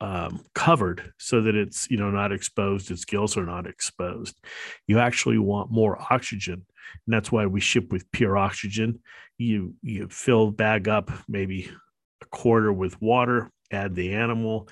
um, 0.00 0.44
covered 0.54 1.12
so 1.18 1.40
that 1.42 1.54
it's 1.54 1.90
you 1.90 1.96
know 1.96 2.10
not 2.10 2.32
exposed 2.32 2.90
its 2.90 3.04
gills 3.04 3.36
are 3.36 3.46
not 3.46 3.66
exposed. 3.66 4.36
You 4.86 4.98
actually 4.98 5.38
want 5.38 5.70
more 5.70 5.98
oxygen 6.10 6.66
and 7.06 7.14
that's 7.14 7.32
why 7.32 7.46
we 7.46 7.60
ship 7.60 7.92
with 7.92 8.10
pure 8.12 8.36
oxygen. 8.36 9.00
You 9.38 9.74
you 9.82 10.08
fill 10.08 10.50
bag 10.50 10.88
up 10.88 11.10
maybe 11.28 11.70
a 12.22 12.26
quarter 12.26 12.72
with 12.72 13.00
water 13.00 13.50
add 13.72 13.94
the 13.94 14.14
animal 14.14 14.68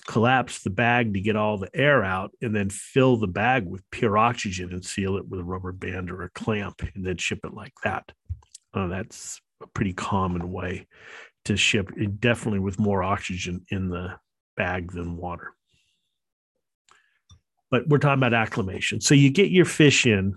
collapse 0.00 0.62
the 0.62 0.70
bag 0.70 1.14
to 1.14 1.20
get 1.20 1.36
all 1.36 1.58
the 1.58 1.70
air 1.74 2.02
out 2.02 2.32
and 2.42 2.54
then 2.54 2.70
fill 2.70 3.16
the 3.16 3.26
bag 3.26 3.66
with 3.66 3.88
pure 3.90 4.18
oxygen 4.18 4.72
and 4.72 4.84
seal 4.84 5.16
it 5.16 5.28
with 5.28 5.40
a 5.40 5.44
rubber 5.44 5.72
band 5.72 6.10
or 6.10 6.22
a 6.22 6.30
clamp 6.30 6.82
and 6.94 7.04
then 7.04 7.16
ship 7.16 7.40
it 7.44 7.54
like 7.54 7.74
that. 7.84 8.10
Uh, 8.72 8.88
that's 8.88 9.40
a 9.62 9.66
pretty 9.68 9.92
common 9.92 10.50
way 10.50 10.86
to 11.44 11.56
ship 11.56 11.90
definitely 12.18 12.58
with 12.58 12.78
more 12.78 13.02
oxygen 13.02 13.64
in 13.70 13.88
the 13.88 14.14
bag 14.56 14.92
than 14.92 15.16
water. 15.16 15.52
But 17.70 17.88
we're 17.88 17.98
talking 17.98 18.20
about 18.20 18.34
acclimation. 18.34 19.00
So 19.00 19.14
you 19.14 19.30
get 19.30 19.50
your 19.50 19.64
fish 19.64 20.06
in. 20.06 20.36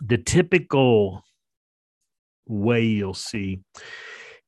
The 0.00 0.18
typical 0.18 1.22
way 2.46 2.84
you'll 2.84 3.14
see 3.14 3.60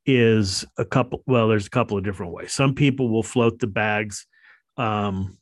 is 0.05 0.65
a 0.77 0.85
couple, 0.85 1.23
well, 1.27 1.49
there's 1.49 1.67
a 1.67 1.71
couple 1.71 1.97
of 1.97 2.05
different 2.05 2.33
ways. 2.33 2.53
Some 2.53 2.75
people 2.75 3.09
will 3.09 3.23
float 3.23 3.59
the 3.59 3.67
bags. 3.67 4.27
Um, 4.77 5.39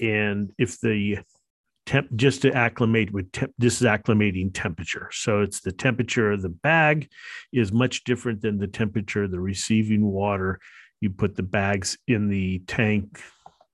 and 0.00 0.52
if 0.58 0.80
the 0.80 1.18
temp 1.86 2.08
just 2.16 2.42
to 2.42 2.52
acclimate 2.52 3.12
with 3.12 3.30
temp, 3.32 3.52
this 3.58 3.80
is 3.80 3.86
acclimating 3.86 4.50
temperature. 4.52 5.08
So 5.12 5.42
it's 5.42 5.60
the 5.60 5.72
temperature 5.72 6.32
of 6.32 6.42
the 6.42 6.48
bag 6.48 7.08
is 7.52 7.72
much 7.72 8.04
different 8.04 8.40
than 8.40 8.58
the 8.58 8.66
temperature 8.66 9.24
of 9.24 9.30
the 9.30 9.40
receiving 9.40 10.04
water 10.04 10.58
you 11.04 11.10
put 11.10 11.36
the 11.36 11.42
bags 11.42 11.96
in 12.08 12.28
the 12.28 12.58
tank 12.66 13.20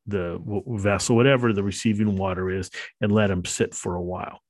the 0.06 0.40
vessel 0.66 1.16
whatever 1.16 1.52
the 1.52 1.62
receiving 1.62 2.16
water 2.16 2.50
is 2.50 2.70
and 3.00 3.12
let 3.12 3.28
them 3.28 3.44
sit 3.44 3.74
for 3.74 3.94
a 3.94 4.02
while. 4.02 4.40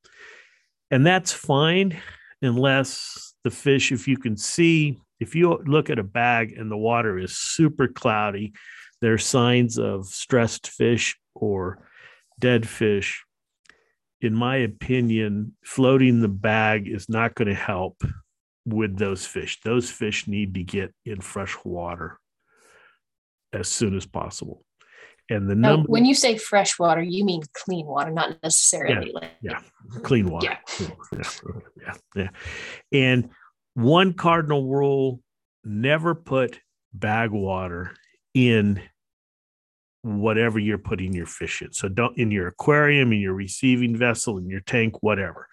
And 0.91 1.07
that's 1.07 1.33
fine 1.33 2.01
unless 2.43 3.35
the 3.45 3.51
fish 3.51 3.93
if 3.93 4.09
you 4.09 4.17
can 4.17 4.37
see 4.37 4.99
if 5.21 5.35
you 5.35 5.61
look 5.67 5.91
at 5.91 5.99
a 5.99 6.05
bag 6.05 6.55
and 6.57 6.71
the 6.71 6.77
water 6.77 7.19
is 7.19 7.37
super 7.37 7.87
cloudy 7.87 8.53
there's 9.01 9.25
signs 9.25 9.79
of 9.79 10.07
stressed 10.07 10.69
fish 10.69 11.19
or 11.35 11.87
dead 12.39 12.69
fish. 12.69 13.25
In 14.21 14.35
my 14.35 14.57
opinion 14.57 15.57
floating 15.65 16.21
the 16.21 16.29
bag 16.29 16.87
is 16.87 17.09
not 17.09 17.35
going 17.35 17.49
to 17.49 17.55
help 17.55 18.03
with 18.67 18.99
those 18.99 19.25
fish. 19.25 19.59
Those 19.65 19.91
fish 19.91 20.29
need 20.29 20.55
to 20.55 20.63
get 20.63 20.93
in 21.07 21.21
fresh 21.21 21.57
water 21.65 22.20
as 23.53 23.69
soon 23.69 23.97
as 23.97 24.07
possible. 24.07 24.65
And 25.29 25.49
the 25.49 25.55
now, 25.55 25.77
number 25.77 25.89
when 25.89 26.05
you 26.05 26.15
say 26.15 26.37
fresh 26.37 26.79
water, 26.79 27.03
you 27.03 27.25
mean 27.25 27.43
clean 27.55 27.87
water, 27.87 28.11
not 28.11 28.37
necessarily 28.43 29.13
yeah, 29.13 29.21
like 29.21 29.31
yeah, 29.41 29.61
clean 30.03 30.29
water. 30.29 30.59
Yeah. 30.81 30.89
yeah, 31.13 31.53
yeah, 31.83 31.95
yeah. 32.17 32.29
And 32.93 33.31
one 33.75 34.13
cardinal 34.15 34.67
rule: 34.67 35.21
never 35.65 36.17
put 36.17 36.61
bag 36.93 37.31
water 37.31 37.95
in 38.35 38.83
whatever 40.03 40.59
you're 40.59 40.79
putting 40.79 41.15
your 41.15 41.27
fish 41.27 41.63
in. 41.63 41.73
So 41.73 41.89
don't 41.89 42.19
in 42.19 42.33
your 42.33 42.49
aquarium, 42.49 43.13
in 43.13 43.21
your 43.21 43.35
receiving 43.35 43.97
vessel, 43.97 44.37
in 44.37 44.49
your 44.49 44.61
tank, 44.61 45.01
whatever. 45.01 45.47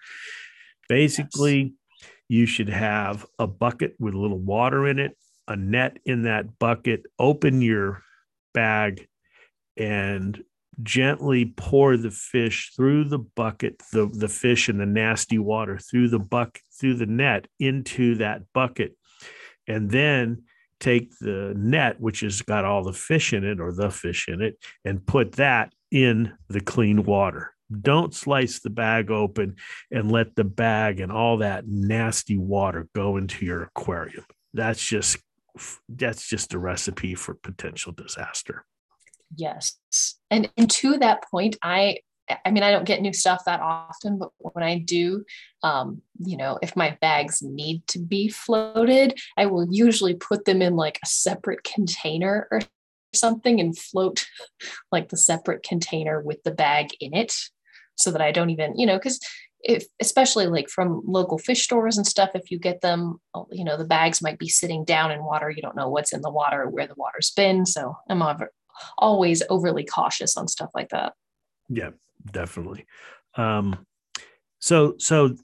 Basically, 0.88 1.74
yes. 2.00 2.10
you 2.28 2.46
should 2.46 2.68
have 2.68 3.26
a 3.38 3.46
bucket 3.46 3.94
with 4.00 4.14
a 4.14 4.18
little 4.18 4.38
water 4.38 4.88
in 4.88 4.98
it 4.98 5.16
a 5.48 5.56
net 5.56 5.98
in 6.04 6.22
that 6.22 6.58
bucket, 6.58 7.06
open 7.18 7.60
your 7.62 8.02
bag, 8.54 9.08
and 9.76 10.42
gently 10.82 11.52
pour 11.56 11.96
the 11.96 12.10
fish 12.10 12.72
through 12.76 13.04
the 13.04 13.18
bucket, 13.18 13.82
the, 13.92 14.06
the 14.12 14.28
fish 14.28 14.68
in 14.68 14.78
the 14.78 14.86
nasty 14.86 15.38
water 15.38 15.78
through 15.78 16.08
the 16.08 16.18
bucket, 16.18 16.62
through 16.78 16.94
the 16.94 17.06
net 17.06 17.48
into 17.58 18.14
that 18.16 18.42
bucket. 18.52 18.96
And 19.66 19.90
then 19.90 20.44
take 20.80 21.18
the 21.18 21.54
net, 21.56 22.00
which 22.00 22.20
has 22.20 22.42
got 22.42 22.64
all 22.64 22.84
the 22.84 22.92
fish 22.92 23.32
in 23.32 23.44
it 23.44 23.60
or 23.60 23.72
the 23.72 23.90
fish 23.90 24.28
in 24.28 24.40
it, 24.40 24.56
and 24.84 25.04
put 25.04 25.32
that 25.32 25.72
in 25.90 26.32
the 26.48 26.60
clean 26.60 27.04
water. 27.04 27.52
Don't 27.80 28.14
slice 28.14 28.60
the 28.60 28.70
bag 28.70 29.10
open 29.10 29.56
and 29.90 30.10
let 30.10 30.36
the 30.36 30.44
bag 30.44 31.00
and 31.00 31.12
all 31.12 31.38
that 31.38 31.66
nasty 31.66 32.38
water 32.38 32.88
go 32.94 33.16
into 33.16 33.44
your 33.44 33.64
aquarium. 33.64 34.24
That's 34.54 34.86
just 34.86 35.18
that's 35.88 36.28
just 36.28 36.54
a 36.54 36.58
recipe 36.58 37.14
for 37.14 37.34
potential 37.34 37.92
disaster. 37.92 38.64
Yes. 39.36 39.78
And, 40.30 40.50
and 40.56 40.70
to 40.70 40.98
that 40.98 41.24
point, 41.30 41.56
I 41.62 41.98
I 42.44 42.50
mean, 42.50 42.62
I 42.62 42.70
don't 42.70 42.84
get 42.84 43.00
new 43.00 43.12
stuff 43.12 43.44
that 43.46 43.60
often, 43.60 44.18
but 44.18 44.30
when 44.38 44.62
I 44.62 44.78
do, 44.78 45.24
um, 45.62 46.02
you 46.18 46.36
know, 46.36 46.58
if 46.62 46.76
my 46.76 46.96
bags 47.00 47.42
need 47.42 47.86
to 47.88 47.98
be 47.98 48.28
floated, 48.28 49.18
I 49.36 49.46
will 49.46 49.66
usually 49.70 50.14
put 50.14 50.44
them 50.44 50.62
in 50.62 50.76
like 50.76 50.98
a 51.02 51.06
separate 51.06 51.64
container 51.64 52.46
or 52.50 52.60
something 53.14 53.60
and 53.60 53.76
float 53.76 54.26
like 54.92 55.08
the 55.08 55.16
separate 55.16 55.62
container 55.62 56.20
with 56.20 56.42
the 56.42 56.50
bag 56.50 56.88
in 57.00 57.14
it 57.14 57.34
so 57.96 58.10
that 58.12 58.20
I 58.20 58.30
don't 58.30 58.50
even, 58.50 58.78
you 58.78 58.86
know, 58.86 58.96
because 58.96 59.20
if 59.64 59.86
especially 60.00 60.46
like 60.46 60.68
from 60.68 61.02
local 61.04 61.38
fish 61.38 61.64
stores 61.64 61.96
and 61.96 62.06
stuff 62.06 62.30
if 62.34 62.50
you 62.50 62.58
get 62.58 62.80
them 62.80 63.20
you 63.50 63.64
know 63.64 63.76
the 63.76 63.84
bags 63.84 64.22
might 64.22 64.38
be 64.38 64.48
sitting 64.48 64.84
down 64.84 65.10
in 65.10 65.24
water. 65.24 65.50
You 65.50 65.62
don't 65.62 65.76
know 65.76 65.88
what's 65.88 66.12
in 66.12 66.22
the 66.22 66.30
water 66.30 66.62
or 66.62 66.70
where 66.70 66.86
the 66.86 66.94
water's 66.96 67.30
been. 67.30 67.66
So 67.66 67.96
i'm 68.08 68.22
always 68.96 69.42
overly 69.50 69.84
cautious 69.84 70.36
on 70.36 70.46
stuff 70.46 70.70
like 70.74 70.90
that. 70.90 71.14
Yeah 71.68 71.90
definitely. 72.30 72.86
Um 73.34 73.86
so 74.60 74.94
so 74.98 75.34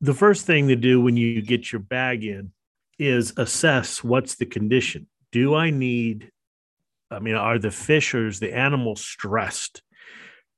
the 0.00 0.14
first 0.14 0.46
thing 0.46 0.68
to 0.68 0.76
do 0.76 1.00
when 1.00 1.16
you 1.16 1.40
get 1.40 1.72
your 1.72 1.80
bag 1.80 2.24
in 2.24 2.52
is 2.98 3.32
assess 3.36 4.02
what's 4.04 4.36
the 4.36 4.46
condition. 4.46 5.06
Do 5.32 5.54
i 5.54 5.70
need 5.70 6.30
I 7.10 7.20
mean, 7.20 7.36
are 7.36 7.58
the 7.58 7.70
fishers, 7.70 8.40
the 8.40 8.54
animal 8.54 8.96
stressed? 8.96 9.82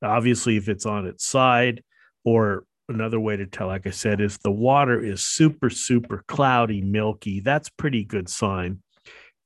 Obviously, 0.02 0.56
if 0.56 0.68
it's 0.68 0.86
on 0.86 1.06
its 1.06 1.26
side, 1.26 1.82
or 2.24 2.64
another 2.88 3.20
way 3.20 3.36
to 3.36 3.46
tell, 3.46 3.68
like 3.68 3.86
I 3.86 3.90
said, 3.90 4.20
is 4.20 4.38
the 4.38 4.50
water 4.50 5.02
is 5.02 5.24
super, 5.24 5.70
super 5.70 6.24
cloudy, 6.28 6.80
milky. 6.80 7.40
That's 7.40 7.68
pretty 7.68 8.04
good 8.04 8.28
sign. 8.28 8.82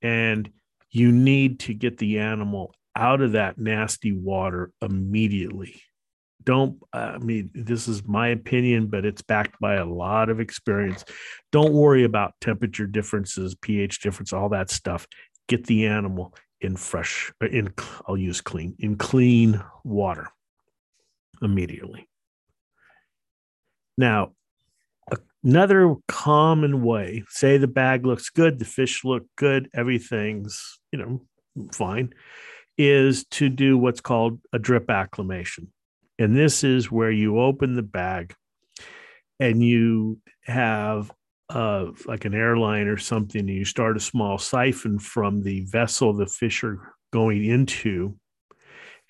And 0.03 0.51
you 0.91 1.13
need 1.13 1.61
to 1.61 1.75
get 1.75 1.99
the 1.99 2.19
animal 2.19 2.75
out 2.97 3.21
of 3.21 3.33
that 3.33 3.59
nasty 3.59 4.13
water 4.13 4.73
immediately. 4.83 5.81
Don't, 6.43 6.79
I 6.93 7.19
mean, 7.19 7.51
this 7.55 7.87
is 7.87 8.07
my 8.07 8.29
opinion, 8.29 8.89
but 8.89 9.05
it's 9.05 9.23
backed 9.23 9.61
by 9.61 9.75
a 9.75 9.85
lot 9.85 10.31
of 10.31 10.41
experience. 10.41 11.05
Don't 11.53 11.73
worry 11.73 12.05
about 12.05 12.35
temperature 12.41 12.87
differences, 12.87 13.55
pH 13.55 14.01
difference, 14.01 14.33
all 14.33 14.49
that 14.49 14.71
stuff. 14.71 15.07
Get 15.49 15.67
the 15.67 15.87
animal 15.87 16.35
in 16.61 16.77
fresh, 16.77 17.33
in, 17.41 17.73
I'll 18.07 18.17
use 18.17 18.41
clean, 18.41 18.75
in 18.79 18.97
clean 18.97 19.63
water 19.85 20.29
immediately. 21.43 22.10
Now, 24.01 24.33
another 25.45 25.95
common 26.09 26.83
way, 26.83 27.23
say 27.29 27.59
the 27.59 27.67
bag 27.67 28.07
looks 28.07 28.31
good, 28.31 28.59
the 28.59 28.65
fish 28.65 29.05
look 29.05 29.25
good, 29.37 29.69
everything's, 29.75 30.81
you 30.91 30.99
know, 30.99 31.69
fine, 31.71 32.15
is 32.79 33.27
to 33.33 33.51
do 33.51 33.77
what's 33.77 34.01
called 34.01 34.41
a 34.55 34.59
drip 34.59 34.89
acclimation. 34.89 35.71
And 36.19 36.35
this 36.35 36.65
is 36.65 36.91
where 36.91 37.11
you 37.11 37.41
open 37.41 37.77
the 37.77 37.83
bag 37.83 38.35
and 39.39 39.63
you 39.63 40.19
have 40.45 41.11
uh, 41.51 41.89
like 42.07 42.25
an 42.25 42.35
airline 42.35 42.87
or 42.87 42.97
something, 42.97 43.41
and 43.41 43.51
you 43.51 43.67
start 43.67 43.99
a 43.99 44.01
small 44.01 44.39
siphon 44.39 44.99
from 44.99 45.43
the 45.43 45.67
vessel 45.67 46.15
the 46.15 46.25
fish 46.25 46.65
are 46.65 46.95
going 47.13 47.45
into, 47.45 48.17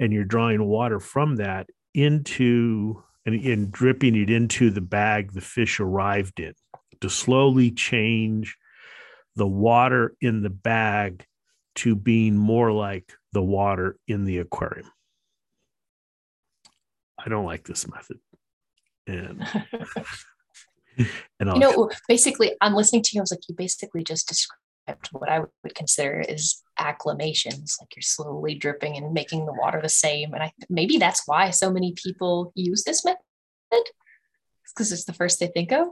and 0.00 0.12
you're 0.12 0.25
drawing 0.25 0.64
water 0.64 0.99
from 0.99 1.37
that 1.37 1.68
into 1.94 3.04
and, 3.32 3.44
and 3.44 3.72
dripping 3.72 4.16
it 4.16 4.30
into 4.30 4.70
the 4.70 4.80
bag 4.80 5.32
the 5.32 5.40
fish 5.40 5.80
arrived 5.80 6.40
in 6.40 6.54
to 7.00 7.08
slowly 7.08 7.70
change 7.70 8.56
the 9.37 9.46
water 9.46 10.14
in 10.20 10.42
the 10.42 10.50
bag 10.50 11.25
to 11.76 11.94
being 11.94 12.37
more 12.37 12.72
like 12.72 13.12
the 13.32 13.42
water 13.42 13.96
in 14.06 14.25
the 14.25 14.38
aquarium. 14.38 14.90
I 17.18 17.28
don't 17.28 17.44
like 17.44 17.64
this 17.64 17.87
method. 17.88 18.18
And 19.06 19.46
and 21.40 21.50
I'll, 21.50 21.54
you 21.54 21.60
know, 21.60 21.90
basically 22.08 22.52
I'm 22.60 22.75
listening 22.75 23.02
to 23.02 23.10
you. 23.14 23.20
I 23.20 23.22
was 23.22 23.30
like, 23.30 23.49
you 23.49 23.54
basically 23.54 24.04
just 24.04 24.28
described 24.28 25.08
what 25.12 25.28
I 25.28 25.40
would 25.62 25.75
consider 25.75 26.20
is 26.20 26.62
acclimations, 26.80 27.76
like 27.80 27.94
you're 27.94 28.02
slowly 28.02 28.54
dripping 28.54 28.96
and 28.96 29.12
making 29.12 29.46
the 29.46 29.52
water 29.52 29.80
the 29.82 29.88
same. 29.88 30.34
And 30.34 30.42
I 30.42 30.52
maybe 30.68 30.99
that's 30.99 31.22
why 31.26 31.50
so 31.50 31.70
many 31.70 31.92
people 31.92 32.52
use 32.54 32.84
this 32.84 33.04
method 33.04 33.20
because 34.75 34.92
it's 34.92 35.04
the 35.04 35.12
first 35.12 35.40
they 35.40 35.49
think 35.49 35.72
of. 35.72 35.88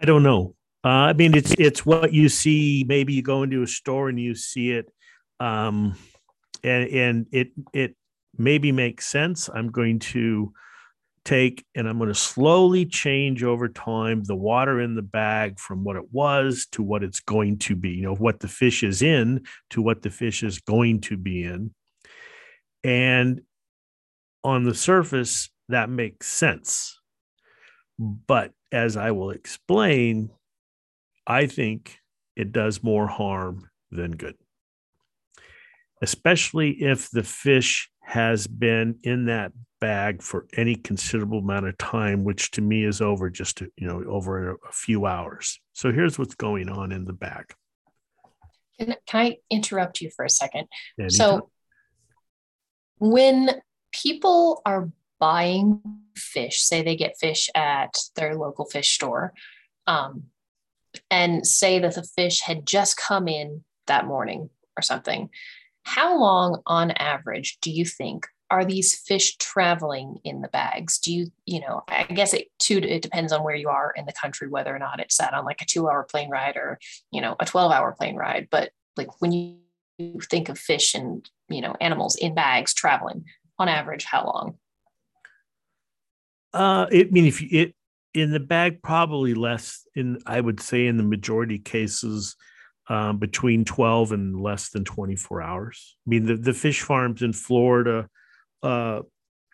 I 0.00 0.06
don't 0.06 0.22
know. 0.22 0.54
Uh, 0.84 1.08
I 1.08 1.12
mean, 1.14 1.34
it's 1.34 1.54
it's 1.58 1.86
what 1.86 2.12
you 2.12 2.28
see. 2.28 2.84
Maybe 2.86 3.14
you 3.14 3.22
go 3.22 3.42
into 3.42 3.62
a 3.62 3.66
store 3.66 4.08
and 4.08 4.20
you 4.20 4.34
see 4.34 4.72
it, 4.72 4.92
um, 5.40 5.96
and 6.62 6.88
and 6.88 7.26
it 7.32 7.52
it 7.72 7.96
maybe 8.36 8.70
makes 8.70 9.06
sense. 9.06 9.48
I'm 9.48 9.70
going 9.70 10.00
to 10.00 10.52
take 11.24 11.64
and 11.74 11.88
I'm 11.88 11.98
going 11.98 12.08
to 12.08 12.14
slowly 12.14 12.86
change 12.86 13.42
over 13.42 13.68
time 13.68 14.22
the 14.24 14.36
water 14.36 14.80
in 14.80 14.94
the 14.94 15.02
bag 15.02 15.58
from 15.58 15.84
what 15.84 15.96
it 15.96 16.12
was 16.12 16.66
to 16.72 16.82
what 16.82 17.02
it's 17.02 17.20
going 17.20 17.58
to 17.60 17.74
be, 17.74 17.90
you 17.90 18.02
know, 18.02 18.14
what 18.14 18.40
the 18.40 18.48
fish 18.48 18.82
is 18.82 19.02
in 19.02 19.46
to 19.70 19.82
what 19.82 20.02
the 20.02 20.10
fish 20.10 20.42
is 20.42 20.60
going 20.60 21.00
to 21.02 21.16
be 21.16 21.44
in. 21.44 21.74
And 22.82 23.40
on 24.42 24.64
the 24.64 24.74
surface, 24.74 25.50
that 25.68 25.88
makes 25.88 26.26
sense. 26.26 27.00
But 27.98 28.52
as 28.70 28.96
I 28.96 29.12
will 29.12 29.30
explain, 29.30 30.30
I 31.26 31.46
think 31.46 31.98
it 32.36 32.52
does 32.52 32.82
more 32.82 33.06
harm 33.06 33.70
than 33.90 34.12
good, 34.12 34.34
especially 36.02 36.70
if 36.70 37.08
the 37.10 37.22
fish 37.22 37.88
has 38.04 38.46
been 38.46 38.98
in 39.02 39.26
that 39.26 39.52
bag 39.80 40.22
for 40.22 40.46
any 40.56 40.74
considerable 40.74 41.38
amount 41.38 41.66
of 41.66 41.76
time, 41.78 42.22
which 42.22 42.50
to 42.52 42.60
me 42.60 42.84
is 42.84 43.00
over 43.00 43.28
just, 43.28 43.60
you 43.60 43.86
know, 43.86 44.04
over 44.08 44.52
a, 44.52 44.72
few 44.72 45.06
hours. 45.06 45.58
So 45.72 45.92
here's 45.92 46.18
what's 46.18 46.34
going 46.34 46.68
on 46.68 46.92
in 46.92 47.04
the 47.04 47.12
bag. 47.12 47.46
Can, 48.78 48.94
can 49.06 49.20
I 49.20 49.36
interrupt 49.50 50.00
you 50.00 50.10
for 50.14 50.24
a 50.24 50.30
second? 50.30 50.68
Anytime. 50.98 51.10
So 51.10 51.50
when 52.98 53.60
people 53.92 54.62
are 54.64 54.90
buying 55.18 55.80
fish, 56.16 56.62
say 56.62 56.82
they 56.82 56.96
get 56.96 57.18
fish 57.18 57.48
at 57.54 57.96
their 58.16 58.36
local 58.36 58.66
fish 58.66 58.94
store, 58.94 59.32
um, 59.86 60.24
and 61.10 61.46
say 61.46 61.78
that 61.80 61.94
the 61.94 62.04
fish 62.16 62.40
had 62.42 62.66
just 62.66 62.96
come 62.96 63.28
in 63.28 63.64
that 63.86 64.06
morning 64.06 64.50
or 64.76 64.82
something, 64.82 65.30
how 65.84 66.18
long 66.18 66.60
on 66.66 66.90
average 66.92 67.58
do 67.60 67.70
you 67.70 67.84
think 67.84 68.26
are 68.50 68.64
these 68.64 68.94
fish 68.94 69.36
traveling 69.36 70.18
in 70.24 70.40
the 70.40 70.48
bags? 70.48 70.98
Do 70.98 71.12
you, 71.12 71.26
you 71.46 71.60
know, 71.60 71.82
I 71.88 72.04
guess 72.04 72.34
it 72.34 72.48
too, 72.58 72.78
it 72.78 73.02
depends 73.02 73.32
on 73.32 73.42
where 73.42 73.54
you 73.54 73.68
are 73.68 73.92
in 73.96 74.06
the 74.06 74.12
country, 74.12 74.48
whether 74.48 74.74
or 74.74 74.78
not 74.78 75.00
it's 75.00 75.16
sat 75.16 75.34
on 75.34 75.44
like 75.44 75.60
a 75.60 75.66
two 75.66 75.88
hour 75.88 76.04
plane 76.04 76.30
ride 76.30 76.56
or, 76.56 76.78
you 77.10 77.20
know, 77.20 77.36
a 77.40 77.46
12 77.46 77.72
hour 77.72 77.92
plane 77.92 78.16
ride. 78.16 78.48
But 78.50 78.70
like 78.96 79.20
when 79.20 79.32
you 79.32 79.58
think 80.22 80.48
of 80.48 80.58
fish 80.58 80.94
and, 80.94 81.28
you 81.48 81.60
know, 81.60 81.74
animals 81.80 82.16
in 82.16 82.34
bags 82.34 82.74
traveling 82.74 83.24
on 83.58 83.68
average, 83.68 84.04
how 84.04 84.26
long? 84.26 84.58
Uh, 86.52 86.86
I 86.92 87.08
mean, 87.10 87.26
if 87.26 87.40
you, 87.40 87.48
it, 87.50 87.74
in 88.14 88.30
the 88.30 88.40
bag, 88.40 88.82
probably 88.82 89.34
less 89.34 89.84
in, 89.96 90.18
I 90.26 90.40
would 90.40 90.60
say 90.60 90.86
in 90.86 90.96
the 90.96 91.02
majority 91.02 91.58
cases, 91.58 92.36
um, 92.88 93.18
between 93.18 93.64
12 93.64 94.12
and 94.12 94.40
less 94.40 94.70
than 94.70 94.84
24 94.84 95.42
hours. 95.42 95.96
I 96.06 96.10
mean, 96.10 96.26
the, 96.26 96.36
the 96.36 96.52
fish 96.52 96.82
farms 96.82 97.22
in 97.22 97.32
Florida, 97.32 98.08
uh, 98.62 99.00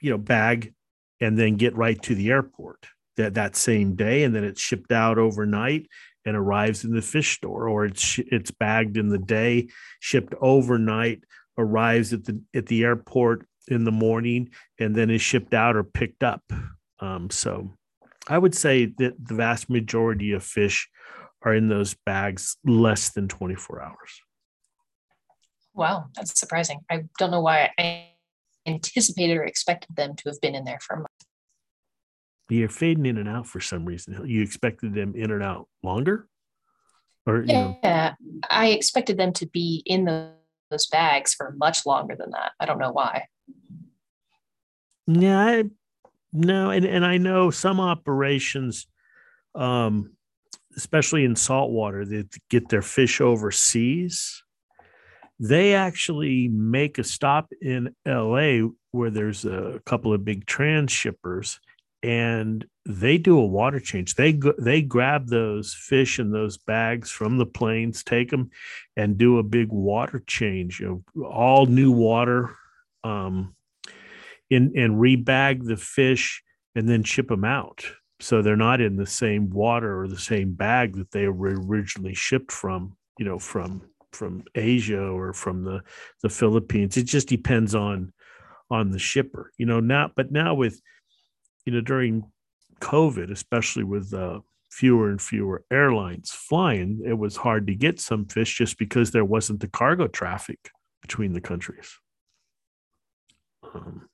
you 0.01 0.11
know, 0.11 0.19
bag 0.19 0.75
and 1.21 1.39
then 1.39 1.57
get 1.57 1.77
right 1.77 2.01
to 2.03 2.15
the 2.15 2.31
airport 2.31 2.87
that, 3.17 3.35
that 3.35 3.57
same 3.57 3.95
day. 3.95 4.25
And 4.25 4.35
then 4.35 4.45
it's 4.45 4.61
shipped 4.61 4.93
out 4.93 5.19
overnight 5.19 5.87
and 6.25 6.37
arrives 6.37 6.85
in 6.85 6.95
the 6.95 7.03
fish 7.03 7.37
store, 7.37 7.69
or 7.69 7.85
it's, 7.85 8.19
it's 8.19 8.51
bagged 8.51 8.97
in 8.97 9.09
the 9.09 9.19
day, 9.19 9.69
shipped 10.01 10.35
overnight, 10.41 11.25
arrives 11.57 12.13
at 12.13 12.25
the, 12.25 12.41
at 12.55 12.67
the 12.67 12.85
airport 12.85 13.47
in 13.69 13.85
the 13.85 13.93
morning, 13.93 14.51
and 14.79 14.95
then 14.95 15.11
is 15.11 15.23
shipped 15.23 15.55
out 15.55 15.77
or 15.77 15.85
picked 15.85 16.23
up. 16.23 16.43
Um, 16.99 17.31
so 17.31 17.73
I 18.29 18.39
would 18.39 18.55
say 18.55 18.87
that 18.99 19.15
the 19.19 19.35
vast 19.35 19.71
majority 19.71 20.33
of 20.33 20.43
fish 20.43 20.89
are 21.43 21.55
in 21.55 21.69
those 21.69 21.95
bags 22.07 22.57
less 22.65 23.11
than 23.11 23.29
24 23.29 23.83
hours. 23.83 24.21
Wow, 25.75 26.07
that's 26.15 26.39
surprising. 26.39 26.81
I 26.91 27.05
don't 27.19 27.31
know 27.31 27.41
why 27.41 27.71
I 27.79 28.09
anticipated 28.67 29.37
or 29.37 29.45
expected 29.45 29.97
them 29.97 30.17
to 30.17 30.29
have 30.29 30.41
been 30.41 30.55
in 30.55 30.65
there 30.65 30.81
for 30.81 30.95
a 30.95 30.99
month. 30.99 31.09
You're 32.49 32.69
fading 32.69 33.07
in 33.07 33.17
and 33.17 33.29
out 33.29 33.47
for 33.47 33.61
some 33.61 33.85
reason. 33.85 34.21
You 34.27 34.43
expected 34.43 34.93
them 34.95 35.15
in 35.15 35.31
and 35.31 35.43
out 35.43 35.69
longer? 35.83 36.27
Or 37.27 37.43
yeah, 37.43 37.69
you 37.69 37.79
know. 37.83 38.11
I 38.51 38.69
expected 38.69 39.17
them 39.17 39.33
to 39.35 39.47
be 39.47 39.83
in 39.87 40.05
the, 40.05 40.33
those 40.71 40.89
bags 40.89 41.33
for 41.33 41.55
much 41.57 41.87
longer 41.87 42.17
than 42.19 42.31
that. 42.33 42.53
I 42.59 42.67
don't 42.67 42.79
know 42.79 42.91
why. 42.91 43.27
Yeah, 45.07 45.39
I, 45.39 45.65
no, 46.33 46.71
and, 46.71 46.85
and 46.85 47.05
I 47.05 47.19
know 47.19 47.51
some 47.51 47.81
operations 47.81 48.87
um 49.55 50.13
especially 50.77 51.25
in 51.25 51.37
saltwater, 51.37 52.05
that 52.05 52.37
get 52.49 52.69
their 52.69 52.83
fish 52.83 53.21
overseas, 53.21 54.43
they 55.39 55.75
actually 55.75 56.49
make 56.49 56.99
a 56.99 57.05
stop 57.05 57.51
in 57.63 57.95
LA 58.07 58.69
where 58.91 59.11
there's 59.11 59.45
a 59.45 59.81
couple 59.87 60.13
of 60.13 60.25
big 60.25 60.45
transshippers 60.47 61.59
and 62.03 62.67
they 62.87 63.19
do 63.19 63.39
a 63.39 63.47
water 63.47 63.81
change. 63.81 64.15
They 64.15 64.41
they 64.59 64.83
grab 64.83 65.29
those 65.29 65.75
fish 65.75 66.19
in 66.19 66.31
those 66.31 66.57
bags 66.57 67.11
from 67.11 67.37
the 67.37 67.47
planes, 67.47 68.03
take 68.03 68.31
them, 68.31 68.51
and 68.97 69.19
do 69.19 69.39
a 69.39 69.43
big 69.43 69.69
water 69.69 70.23
change. 70.27 70.81
You 70.81 71.05
know, 71.15 71.25
all 71.27 71.67
new 71.67 71.93
water, 71.93 72.57
um, 73.05 73.55
in 74.49 74.73
and 74.77 75.01
rebag 75.01 75.65
the 75.65 75.77
fish 75.77 76.43
and 76.75 76.89
then 76.89 77.03
ship 77.03 77.29
them 77.29 77.45
out 77.45 77.85
so 78.21 78.43
they're 78.43 78.57
not 78.57 78.81
in 78.81 78.97
the 78.97 79.07
same 79.07 79.51
water 79.51 80.01
or 80.01 80.09
the 80.09 80.19
same 80.19 80.53
bag 80.53 80.97
that 80.97 81.11
they 81.11 81.29
were 81.29 81.55
originally 81.67 82.15
shipped 82.15 82.53
from 82.53 82.97
you 83.19 83.25
know 83.25 83.39
from 83.39 83.83
from 84.13 84.43
asia 84.55 85.01
or 85.03 85.33
from 85.33 85.65
the 85.65 85.81
the 86.23 86.29
philippines 86.29 86.97
it 86.97 87.05
just 87.05 87.29
depends 87.29 87.75
on 87.75 88.13
on 88.71 88.91
the 88.91 88.99
shipper 88.99 89.53
you 89.57 89.67
know 89.67 89.81
now 89.81 90.11
but 90.17 90.31
now 90.31 90.55
with 90.55 90.81
you 91.65 91.73
know 91.73 91.81
during 91.81 92.25
covid 92.81 93.31
especially 93.31 93.85
with 93.85 94.13
uh, 94.15 94.41
fewer 94.71 95.11
and 95.11 95.21
fewer 95.21 95.65
airlines 95.71 96.31
flying 96.31 97.01
it 97.05 97.19
was 97.19 97.37
hard 97.37 97.67
to 97.67 97.75
get 97.75 98.01
some 98.01 98.25
fish 98.27 98.57
just 98.57 98.79
because 98.79 99.11
there 99.11 99.25
wasn't 99.25 99.61
the 99.61 99.69
cargo 99.69 100.07
traffic 100.07 100.71
between 101.03 101.33
the 101.33 101.41
countries. 101.41 101.99
Um, 103.75 104.09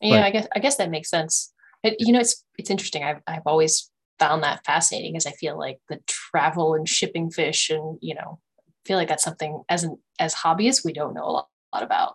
yeah, 0.00 0.20
but, 0.20 0.24
I 0.24 0.30
guess 0.30 0.46
I 0.54 0.58
guess 0.58 0.76
that 0.76 0.90
makes 0.90 1.08
sense. 1.08 1.53
It, 1.84 1.96
you 1.98 2.12
know, 2.12 2.20
it's 2.20 2.42
it's 2.58 2.70
interesting. 2.70 3.04
I've 3.04 3.20
I've 3.26 3.46
always 3.46 3.90
found 4.18 4.42
that 4.42 4.64
fascinating, 4.64 5.16
as 5.16 5.26
I 5.26 5.32
feel 5.32 5.58
like 5.58 5.78
the 5.88 6.00
travel 6.06 6.74
and 6.74 6.88
shipping 6.88 7.30
fish, 7.30 7.70
and 7.70 7.98
you 8.00 8.14
know, 8.14 8.40
feel 8.84 8.96
like 8.96 9.08
that's 9.08 9.22
something 9.22 9.62
as 9.68 9.84
an 9.84 9.98
as 10.18 10.34
hobbyists 10.34 10.84
we 10.84 10.92
don't 10.92 11.14
know 11.14 11.24
a 11.24 11.30
lot, 11.30 11.48
a 11.72 11.76
lot 11.76 11.84
about. 11.84 12.14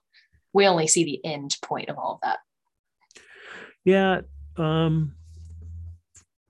We 0.54 0.68
only 0.68 0.88
see 0.88 1.04
the 1.04 1.24
end 1.24 1.56
point 1.64 1.90
of 1.90 1.98
all 1.98 2.16
of 2.16 2.20
that. 2.24 2.40
Yeah, 3.86 4.22
um, 4.58 5.14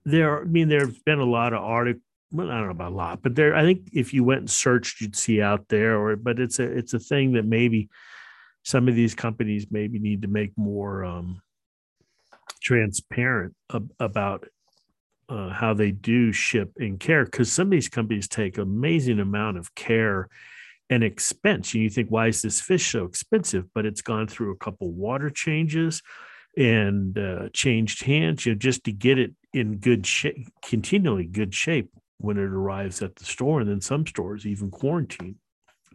there. 0.05 0.41
I 0.41 0.45
mean, 0.45 0.69
there's 0.69 0.97
been 0.99 1.19
a 1.19 1.25
lot 1.25 1.53
of 1.53 1.62
articles. 1.62 2.03
Well, 2.32 2.49
I 2.49 2.58
don't 2.58 2.65
know 2.65 2.71
about 2.71 2.91
a 2.91 2.95
lot, 2.95 3.21
but 3.21 3.36
there. 3.36 3.55
I 3.55 3.63
think 3.63 3.89
if 3.91 4.13
you 4.13 4.23
went 4.23 4.41
and 4.41 4.49
searched, 4.49 5.01
you'd 5.01 5.15
see 5.15 5.41
out 5.41 5.67
there. 5.67 5.99
Or, 5.99 6.15
but 6.15 6.39
it's 6.39 6.60
a 6.60 6.63
it's 6.63 6.93
a 6.93 6.99
thing 6.99 7.34
that 7.34 7.45
maybe 7.45 7.89
some 8.63 8.88
of 8.88 8.95
these 8.95 9.15
companies 9.15 9.67
maybe 9.71 9.99
need 9.99 10.21
to 10.21 10.27
make 10.27 10.58
more 10.58 11.03
um, 11.03 11.41
transparent 12.61 13.55
ab- 13.73 13.91
about 13.99 14.47
uh, 15.29 15.49
how 15.49 15.73
they 15.73 15.91
do 15.91 16.31
ship 16.31 16.71
and 16.77 16.99
care 16.99 17.23
because 17.23 17.51
some 17.51 17.67
of 17.67 17.71
these 17.71 17.89
companies 17.89 18.27
take 18.27 18.57
amazing 18.57 19.19
amount 19.19 19.57
of 19.57 19.73
care 19.75 20.27
and 20.89 21.03
expense. 21.03 21.73
And 21.73 21.83
you 21.83 21.89
think 21.89 22.09
why 22.09 22.27
is 22.27 22.41
this 22.41 22.59
fish 22.59 22.91
so 22.91 23.05
expensive? 23.05 23.65
But 23.73 23.85
it's 23.85 24.01
gone 24.01 24.27
through 24.27 24.51
a 24.51 24.57
couple 24.57 24.91
water 24.91 25.29
changes 25.29 26.01
and 26.57 27.17
uh, 27.17 27.49
changed 27.53 28.03
hands 28.03 28.43
you 28.43 28.51
know 28.51 28.57
just 28.57 28.83
to 28.83 28.91
get 28.91 29.19
it 29.19 29.31
in 29.53 29.77
good 29.77 30.05
shape 30.05 30.47
continually 30.63 31.25
good 31.25 31.53
shape 31.53 31.91
when 32.17 32.37
it 32.37 32.41
arrives 32.41 33.01
at 33.01 33.15
the 33.15 33.25
store. 33.25 33.61
And 33.61 33.69
then 33.69 33.81
some 33.81 34.05
stores 34.05 34.45
even 34.45 34.71
quarantine 34.71 35.35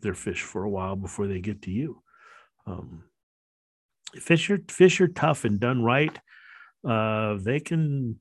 their 0.00 0.14
fish 0.14 0.42
for 0.42 0.62
a 0.62 0.70
while 0.70 0.96
before 0.96 1.26
they 1.26 1.40
get 1.40 1.62
to 1.62 1.70
you. 1.70 2.02
Um, 2.66 3.04
fish 4.14 4.48
are 4.50 4.60
fish 4.68 5.00
are 5.00 5.08
tough 5.08 5.44
and 5.44 5.58
done 5.58 5.82
right 5.82 6.16
uh, 6.86 7.36
they 7.40 7.60
can 7.60 8.18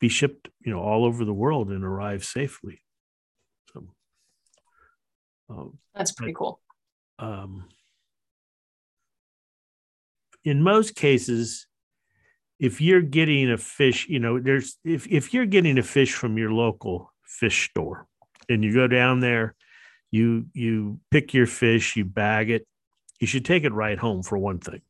be 0.00 0.08
shipped, 0.08 0.48
you 0.60 0.72
know, 0.72 0.80
all 0.80 1.04
over 1.04 1.24
the 1.24 1.32
world 1.32 1.70
and 1.70 1.84
arrive 1.84 2.24
safely. 2.24 2.82
So 3.72 3.86
um, 5.48 5.78
that's 5.94 6.12
pretty 6.12 6.32
but, 6.32 6.38
cool. 6.38 6.60
Um, 7.18 7.68
in 10.44 10.62
most 10.62 10.94
cases, 10.94 11.66
if 12.58 12.80
you're 12.80 13.02
getting 13.02 13.50
a 13.50 13.58
fish, 13.58 14.08
you 14.08 14.18
know, 14.18 14.40
there's 14.40 14.78
if 14.84 15.06
if 15.06 15.32
you're 15.34 15.46
getting 15.46 15.78
a 15.78 15.82
fish 15.82 16.12
from 16.12 16.38
your 16.38 16.52
local 16.52 17.12
fish 17.24 17.70
store 17.70 18.06
and 18.48 18.64
you 18.64 18.74
go 18.74 18.86
down 18.86 19.20
there, 19.20 19.54
you 20.10 20.46
you 20.54 21.00
pick 21.10 21.34
your 21.34 21.46
fish, 21.46 21.96
you 21.96 22.04
bag 22.04 22.50
it, 22.50 22.66
you 23.18 23.26
should 23.26 23.44
take 23.44 23.64
it 23.64 23.72
right 23.72 23.98
home 23.98 24.22
for 24.22 24.38
one 24.38 24.58
thing. 24.58 24.80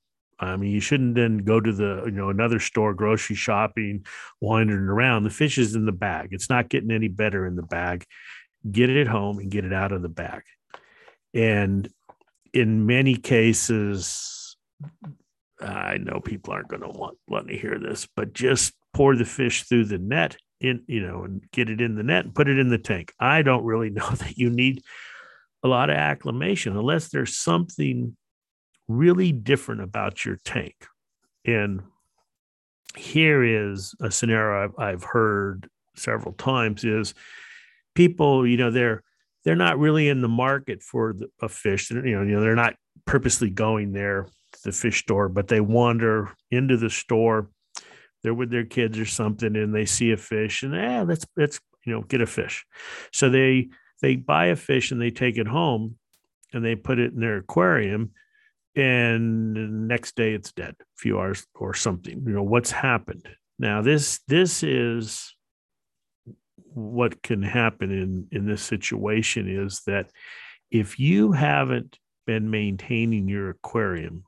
I 0.40 0.56
mean, 0.56 0.70
you 0.70 0.80
shouldn't 0.80 1.14
then 1.14 1.38
go 1.38 1.60
to 1.60 1.72
the, 1.72 2.02
you 2.06 2.12
know, 2.12 2.30
another 2.30 2.58
store, 2.58 2.94
grocery 2.94 3.36
shopping, 3.36 4.06
wandering 4.40 4.88
around. 4.88 5.24
The 5.24 5.30
fish 5.30 5.58
is 5.58 5.74
in 5.74 5.84
the 5.84 5.92
bag. 5.92 6.30
It's 6.32 6.48
not 6.48 6.70
getting 6.70 6.90
any 6.90 7.08
better 7.08 7.46
in 7.46 7.56
the 7.56 7.62
bag. 7.62 8.04
Get 8.70 8.88
it 8.88 9.06
home 9.06 9.38
and 9.38 9.50
get 9.50 9.66
it 9.66 9.72
out 9.72 9.92
of 9.92 10.00
the 10.00 10.08
bag. 10.08 10.42
And 11.34 11.88
in 12.54 12.86
many 12.86 13.16
cases, 13.16 14.56
I 15.60 15.98
know 15.98 16.20
people 16.20 16.54
aren't 16.54 16.68
going 16.68 16.82
to 16.82 16.88
want 16.88 17.18
let 17.28 17.44
me 17.44 17.58
hear 17.58 17.78
this, 17.78 18.08
but 18.16 18.32
just 18.32 18.72
pour 18.94 19.14
the 19.16 19.26
fish 19.26 19.64
through 19.64 19.84
the 19.84 19.98
net 19.98 20.36
in, 20.60 20.82
you 20.86 21.06
know, 21.06 21.24
and 21.24 21.44
get 21.52 21.68
it 21.68 21.80
in 21.80 21.96
the 21.96 22.02
net 22.02 22.24
and 22.24 22.34
put 22.34 22.48
it 22.48 22.58
in 22.58 22.68
the 22.68 22.78
tank. 22.78 23.12
I 23.20 23.42
don't 23.42 23.64
really 23.64 23.90
know 23.90 24.08
that 24.08 24.38
you 24.38 24.50
need 24.50 24.82
a 25.62 25.68
lot 25.68 25.90
of 25.90 25.96
acclimation 25.96 26.76
unless 26.76 27.08
there's 27.08 27.36
something 27.36 28.16
really 28.90 29.32
different 29.32 29.82
about 29.82 30.24
your 30.24 30.36
tank. 30.44 30.74
And 31.44 31.82
here 32.96 33.42
is 33.44 33.94
a 34.00 34.10
scenario 34.10 34.64
I've, 34.64 34.78
I've 34.78 35.04
heard 35.04 35.68
several 35.94 36.32
times 36.34 36.84
is 36.84 37.14
people, 37.94 38.46
you 38.46 38.56
know, 38.56 38.70
they're 38.70 39.02
they're 39.44 39.56
not 39.56 39.78
really 39.78 40.08
in 40.08 40.20
the 40.20 40.28
market 40.28 40.82
for 40.82 41.14
the, 41.14 41.28
a 41.40 41.48
fish. 41.48 41.90
You 41.90 42.02
know, 42.02 42.22
you 42.22 42.34
know, 42.34 42.40
they're 42.40 42.54
not 42.54 42.74
purposely 43.06 43.48
going 43.48 43.92
there 43.92 44.26
to 44.52 44.62
the 44.64 44.72
fish 44.72 45.00
store, 45.00 45.28
but 45.28 45.48
they 45.48 45.60
wander 45.60 46.30
into 46.50 46.76
the 46.76 46.90
store. 46.90 47.48
They're 48.22 48.34
with 48.34 48.50
their 48.50 48.66
kids 48.66 48.98
or 48.98 49.06
something, 49.06 49.56
and 49.56 49.74
they 49.74 49.86
see 49.86 50.12
a 50.12 50.16
fish, 50.16 50.62
and 50.62 50.74
ah, 50.74 51.02
let's 51.02 51.24
let's 51.36 51.58
you 51.86 51.94
know 51.94 52.02
get 52.02 52.20
a 52.20 52.26
fish. 52.26 52.66
So 53.12 53.30
they 53.30 53.70
they 54.02 54.16
buy 54.16 54.46
a 54.46 54.56
fish 54.56 54.90
and 54.90 55.00
they 55.00 55.10
take 55.10 55.38
it 55.38 55.46
home, 55.46 55.96
and 56.52 56.62
they 56.62 56.76
put 56.76 56.98
it 56.98 57.14
in 57.14 57.20
their 57.20 57.38
aquarium, 57.38 58.10
and 58.76 59.88
next 59.88 60.14
day 60.14 60.32
it's 60.32 60.52
dead 60.52 60.74
a 60.78 60.84
few 60.96 61.18
hours 61.18 61.46
or 61.54 61.74
something 61.74 62.22
you 62.26 62.32
know 62.32 62.42
what's 62.42 62.70
happened? 62.70 63.28
Now 63.58 63.82
this 63.82 64.20
this 64.28 64.62
is 64.62 65.34
what 66.72 67.22
can 67.22 67.42
happen 67.42 67.90
in 67.90 68.28
in 68.30 68.46
this 68.46 68.62
situation 68.62 69.48
is 69.48 69.82
that 69.86 70.10
if 70.70 70.98
you 70.98 71.32
haven't 71.32 71.98
been 72.26 72.50
maintaining 72.50 73.28
your 73.28 73.50
aquarium 73.50 74.24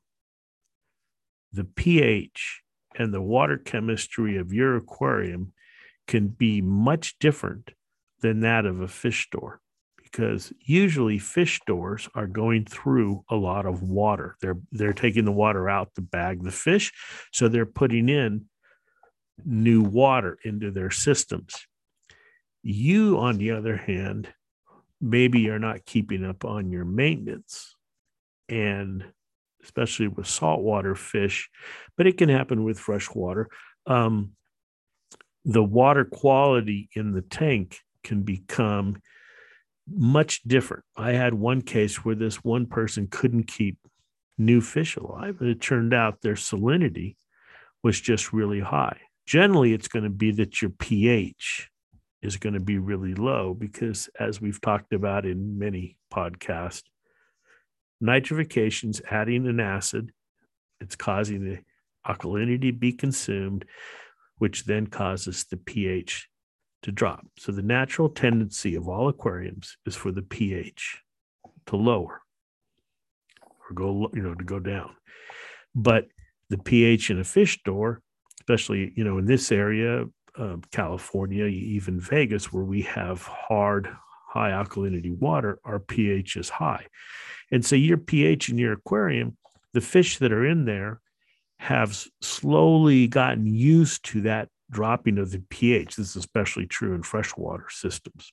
the 1.53 1.65
ph 1.65 2.63
and 2.97 3.15
the 3.15 3.23
water 3.23 3.57
chemistry 3.57 4.37
of 4.37 4.53
your 4.53 4.77
aquarium 4.77 5.53
can 6.09 6.29
be 6.29 6.61
much 6.61 7.19
different 7.19 7.71
than 8.21 8.41
that 8.41 8.67
of 8.67 8.81
a 8.81 8.89
fish 8.89 9.27
store 9.27 9.62
because 10.13 10.53
usually 10.61 11.19
fish 11.19 11.61
stores 11.63 12.09
are 12.15 12.27
going 12.27 12.67
through 12.67 13.25
a 13.31 13.35
lot 13.35 13.65
of 13.65 13.83
water. 13.83 14.37
They're 14.41 14.59
they're 14.71 14.93
taking 14.93 15.25
the 15.25 15.33
water 15.33 15.69
out 15.69 15.95
to 15.95 16.03
bag 16.03 16.45
the 16.45 16.53
fish, 16.53 16.93
so 17.33 17.49
they're 17.49 17.67
putting 17.67 18.09
in 18.09 18.45
new 19.45 19.83
water 19.83 20.39
into 20.45 20.71
their 20.71 20.91
systems. 20.91 21.55
You, 22.63 23.19
on 23.19 23.39
the 23.39 23.53
other 23.53 23.77
hand, 23.77 24.29
maybe 25.01 25.41
you're 25.41 25.59
not 25.59 25.85
keeping 25.85 26.25
up 26.25 26.45
on 26.45 26.71
your 26.71 26.85
maintenance, 26.85 27.75
and 28.49 29.05
especially 29.65 30.09
with 30.09 30.27
saltwater 30.27 30.95
fish, 30.95 31.49
but 31.97 32.07
it 32.07 32.19
can 32.19 32.29
happen 32.29 32.65
with 32.65 32.79
freshwater. 32.79 33.49
Um, 33.87 34.33
the 35.45 35.63
water 35.63 36.05
quality 36.05 36.89
in 36.95 37.13
the 37.13 37.23
tank 37.23 37.79
can 38.05 38.23
become 38.23 39.01
much 39.89 40.43
different. 40.43 40.85
I 40.97 41.13
had 41.13 41.35
one 41.35 41.63
case 41.63 42.05
where 42.05 42.15
this 42.15 42.45
one 42.45 42.67
person 42.67 43.09
couldn't 43.11 43.45
keep 43.45 43.79
new 44.39 44.61
fish 44.61 44.97
alive, 44.97 45.37
and 45.41 45.51
it 45.51 45.61
turned 45.61 45.95
out 45.95 46.21
their 46.21 46.35
salinity 46.35 47.17
was 47.83 48.01
just 48.01 48.33
really 48.33 48.61
high. 48.61 48.99
Generally, 49.27 49.73
it's 49.73 49.89
going 49.89 50.05
to 50.05 50.11
be 50.11 50.31
that 50.33 50.63
your 50.63 50.71
pH 50.71 51.69
is 52.23 52.37
going 52.37 52.55
to 52.55 52.61
be 52.61 52.79
really 52.79 53.15
low 53.15 53.55
because, 53.55 54.09
as 54.19 54.41
we've 54.41 54.61
talked 54.61 54.93
about 54.93 55.27
in 55.27 55.59
many 55.59 55.97
podcasts, 56.13 56.85
nitrification's 58.03 59.01
adding 59.11 59.47
an 59.47 59.61
acid, 59.61 60.13
it's 60.81 60.97
causing 60.97 61.45
the 61.45 61.59
alkalinity 62.07 62.63
to 62.63 62.73
be 62.73 62.93
consumed, 62.93 63.65
which 64.39 64.65
then 64.65 64.87
causes 64.87 65.45
the 65.51 65.57
pH 65.57 66.29
to 66.83 66.93
drop. 66.93 67.27
So 67.39 67.53
the 67.53 67.63
natural 67.63 68.09
tendency 68.09 68.75
of 68.75 68.89
all 68.89 69.09
aquariums 69.09 69.77
is 69.87 69.97
for 69.97 70.13
the 70.13 70.23
pH 70.23 71.01
to 71.67 71.77
lower 71.77 72.23
or 73.43 73.75
go, 73.75 74.11
you 74.13 74.23
know, 74.23 74.35
to 74.35 74.45
go 74.45 74.59
down. 74.59 74.95
But 75.75 76.07
the 76.51 76.59
pH 76.59 77.11
in 77.11 77.21
a 77.21 77.25
fish 77.25 77.59
store, 77.61 78.03
especially, 78.41 78.93
you 78.97 79.05
know, 79.05 79.19
in 79.19 79.27
this 79.27 79.53
area, 79.53 80.05
uh, 80.39 80.57
California, 80.71 81.47
even 81.47 82.01
Vegas, 82.01 82.53
where 82.53 82.65
we 82.65 82.83
have 82.83 83.23
hard, 83.23 83.89
high 84.29 84.51
alkalinity 84.51 85.17
water, 85.17 85.59
our 85.65 85.79
pH 85.79 86.37
is 86.37 86.49
high. 86.49 86.87
And 87.51 87.65
so 87.65 87.77
your 87.77 87.99
pH 87.99 88.49
in 88.49 88.59
your 88.59 88.73
aquarium, 88.73 89.37
the 89.73 89.81
fish 89.81 90.19
that 90.19 90.33
are 90.33 90.47
in 90.47 90.65
there 90.65 91.01
have 91.59 92.05
slowly 92.21 93.07
gotten 93.07 93.47
used 93.47 94.05
to 94.07 94.23
that 94.23 94.49
dropping 94.73 95.19
of 95.19 95.31
the 95.31 95.43
pH. 95.51 95.97
This 95.97 96.11
is 96.11 96.17
especially 96.17 96.67
true 96.67 96.95
in 96.95 97.03
freshwater 97.03 97.67
systems. 97.71 98.33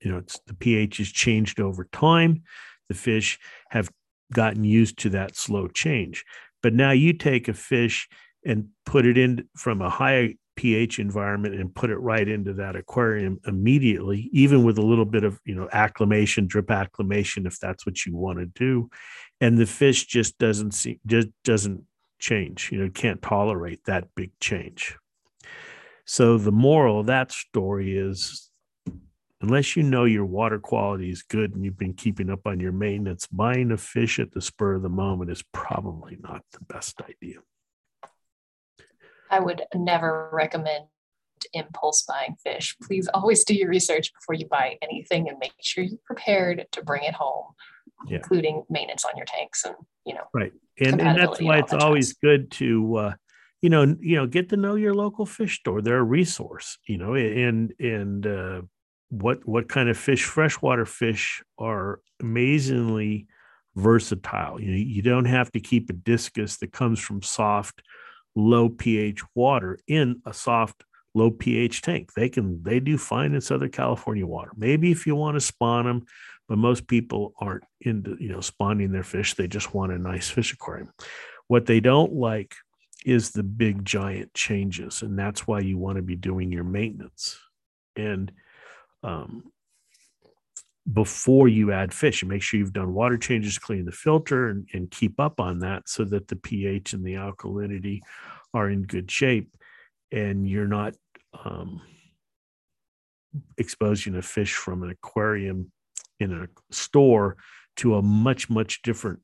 You 0.00 0.12
know, 0.12 0.18
it's 0.18 0.38
the 0.46 0.54
pH 0.54 0.98
has 0.98 1.08
changed 1.08 1.60
over 1.60 1.88
time. 1.92 2.42
The 2.88 2.94
fish 2.94 3.38
have 3.70 3.90
gotten 4.32 4.64
used 4.64 4.98
to 5.00 5.10
that 5.10 5.36
slow 5.36 5.68
change. 5.68 6.24
But 6.62 6.74
now 6.74 6.92
you 6.92 7.12
take 7.12 7.48
a 7.48 7.54
fish 7.54 8.08
and 8.44 8.68
put 8.86 9.06
it 9.06 9.18
in 9.18 9.48
from 9.56 9.82
a 9.82 9.90
high 9.90 10.36
pH 10.56 10.98
environment 10.98 11.54
and 11.54 11.74
put 11.74 11.90
it 11.90 11.96
right 11.96 12.28
into 12.28 12.54
that 12.54 12.76
aquarium 12.76 13.40
immediately, 13.46 14.28
even 14.32 14.64
with 14.64 14.78
a 14.78 14.82
little 14.82 15.04
bit 15.04 15.24
of 15.24 15.40
you 15.44 15.54
know 15.54 15.68
acclimation, 15.72 16.46
drip 16.46 16.70
acclimation, 16.70 17.46
if 17.46 17.58
that's 17.58 17.84
what 17.84 18.04
you 18.06 18.14
want 18.14 18.38
to 18.38 18.46
do, 18.46 18.88
and 19.40 19.58
the 19.58 19.66
fish 19.66 20.06
just 20.06 20.38
doesn't 20.38 20.72
see 20.72 21.00
just 21.06 21.28
doesn't 21.42 21.84
change. 22.24 22.70
You 22.72 22.78
know, 22.78 22.90
can't 22.90 23.20
tolerate 23.20 23.84
that 23.84 24.08
big 24.16 24.30
change. 24.40 24.96
So 26.06 26.38
the 26.38 26.52
moral 26.52 27.00
of 27.00 27.06
that 27.06 27.30
story 27.30 27.96
is 27.96 28.50
unless 29.40 29.76
you 29.76 29.82
know 29.82 30.04
your 30.04 30.24
water 30.24 30.58
quality 30.58 31.10
is 31.10 31.22
good 31.22 31.54
and 31.54 31.64
you've 31.64 31.78
been 31.78 31.92
keeping 31.92 32.30
up 32.30 32.46
on 32.46 32.60
your 32.60 32.72
maintenance, 32.72 33.26
buying 33.26 33.70
a 33.72 33.76
fish 33.76 34.18
at 34.18 34.32
the 34.32 34.40
spur 34.40 34.74
of 34.74 34.82
the 34.82 34.88
moment 34.88 35.30
is 35.30 35.44
probably 35.52 36.16
not 36.22 36.42
the 36.52 36.64
best 36.64 37.00
idea. 37.02 37.40
I 39.30 39.40
would 39.40 39.62
never 39.74 40.30
recommend 40.32 40.84
impulse 41.52 42.04
buying 42.08 42.36
fish. 42.42 42.74
Please 42.82 43.06
always 43.12 43.44
do 43.44 43.54
your 43.54 43.68
research 43.68 44.12
before 44.14 44.34
you 44.34 44.46
buy 44.46 44.78
anything 44.80 45.28
and 45.28 45.38
make 45.38 45.52
sure 45.60 45.84
you're 45.84 45.98
prepared 46.06 46.66
to 46.72 46.82
bring 46.82 47.02
it 47.04 47.14
home, 47.14 47.52
yeah. 48.08 48.18
including 48.18 48.64
maintenance 48.68 49.04
on 49.04 49.12
your 49.16 49.26
tanks 49.26 49.64
and 49.64 49.74
you 50.04 50.14
know. 50.14 50.24
Right, 50.32 50.52
and, 50.80 51.00
and 51.00 51.18
that's 51.18 51.40
why 51.40 51.58
it's 51.58 51.72
always 51.72 52.14
good 52.14 52.50
to. 52.52 52.96
Uh, 52.96 53.14
you 53.62 53.70
know, 53.70 53.96
you 53.98 54.16
know, 54.16 54.26
get 54.26 54.50
to 54.50 54.58
know 54.58 54.74
your 54.74 54.92
local 54.92 55.24
fish 55.24 55.60
store. 55.60 55.80
They're 55.80 55.96
a 55.96 56.02
resource, 56.02 56.76
you 56.86 56.98
know, 56.98 57.14
and 57.14 57.72
and 57.80 58.26
uh, 58.26 58.60
what 59.20 59.46
what 59.46 59.68
kind 59.68 59.88
of 59.88 59.96
fish 59.96 60.24
freshwater 60.24 60.84
fish 60.84 61.42
are 61.58 62.00
amazingly 62.20 63.26
versatile 63.76 64.60
you, 64.60 64.72
you 64.72 65.02
don't 65.02 65.24
have 65.24 65.50
to 65.52 65.60
keep 65.60 65.90
a 65.90 65.92
discus 65.92 66.56
that 66.58 66.72
comes 66.72 66.98
from 66.98 67.22
soft 67.22 67.82
low 68.34 68.68
ph 68.68 69.20
water 69.34 69.78
in 69.86 70.20
a 70.26 70.32
soft 70.32 70.84
low 71.14 71.30
ph 71.30 71.82
tank 71.82 72.12
they 72.14 72.28
can 72.28 72.62
they 72.62 72.80
do 72.80 72.98
fine 72.98 73.34
in 73.34 73.40
southern 73.40 73.70
california 73.70 74.26
water 74.26 74.50
maybe 74.56 74.90
if 74.90 75.06
you 75.06 75.14
want 75.14 75.36
to 75.36 75.40
spawn 75.40 75.84
them 75.84 76.04
but 76.48 76.58
most 76.58 76.86
people 76.86 77.32
aren't 77.38 77.64
into 77.80 78.16
you 78.20 78.28
know 78.28 78.40
spawning 78.40 78.92
their 78.92 79.02
fish. 79.02 79.34
They 79.34 79.48
just 79.48 79.74
want 79.74 79.92
a 79.92 79.98
nice 79.98 80.30
fish 80.30 80.52
aquarium. 80.52 80.92
What 81.48 81.66
they 81.66 81.80
don't 81.80 82.12
like 82.12 82.54
is 83.04 83.30
the 83.30 83.42
big 83.42 83.84
giant 83.84 84.32
changes 84.32 85.02
and 85.02 85.18
that's 85.18 85.46
why 85.46 85.60
you 85.60 85.76
want 85.76 85.96
to 85.96 86.02
be 86.02 86.16
doing 86.16 86.50
your 86.50 86.64
maintenance. 86.64 87.38
And 87.96 88.32
um, 89.02 89.44
before 90.90 91.48
you 91.48 91.72
add 91.72 91.92
fish 91.92 92.22
and 92.22 92.30
make 92.30 92.42
sure 92.42 92.58
you've 92.58 92.72
done 92.72 92.92
water 92.92 93.16
changes, 93.16 93.58
clean 93.58 93.84
the 93.84 93.92
filter, 93.92 94.48
and, 94.48 94.68
and 94.72 94.90
keep 94.90 95.20
up 95.20 95.40
on 95.40 95.60
that 95.60 95.88
so 95.88 96.04
that 96.04 96.28
the 96.28 96.36
pH 96.36 96.92
and 96.92 97.04
the 97.04 97.14
alkalinity 97.14 98.00
are 98.52 98.68
in 98.68 98.82
good 98.82 99.10
shape 99.10 99.54
and 100.12 100.48
you're 100.48 100.68
not 100.68 100.94
um, 101.44 101.80
exposing 103.58 104.14
a 104.16 104.22
fish 104.22 104.54
from 104.54 104.82
an 104.82 104.90
aquarium 104.90 105.72
in 106.20 106.32
a 106.32 106.48
store 106.70 107.36
to 107.76 107.96
a 107.96 108.02
much, 108.02 108.48
much 108.48 108.82
different 108.82 109.20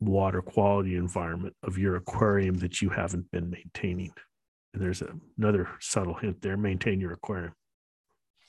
water 0.00 0.42
quality 0.42 0.94
environment 0.96 1.54
of 1.62 1.78
your 1.78 1.96
aquarium 1.96 2.56
that 2.58 2.82
you 2.82 2.90
haven't 2.90 3.30
been 3.30 3.50
maintaining. 3.50 4.12
And 4.74 4.82
there's 4.82 5.02
a, 5.02 5.10
another 5.38 5.68
subtle 5.80 6.14
hint 6.14 6.42
there 6.42 6.56
maintain 6.56 7.00
your 7.00 7.12
aquarium. 7.12 7.54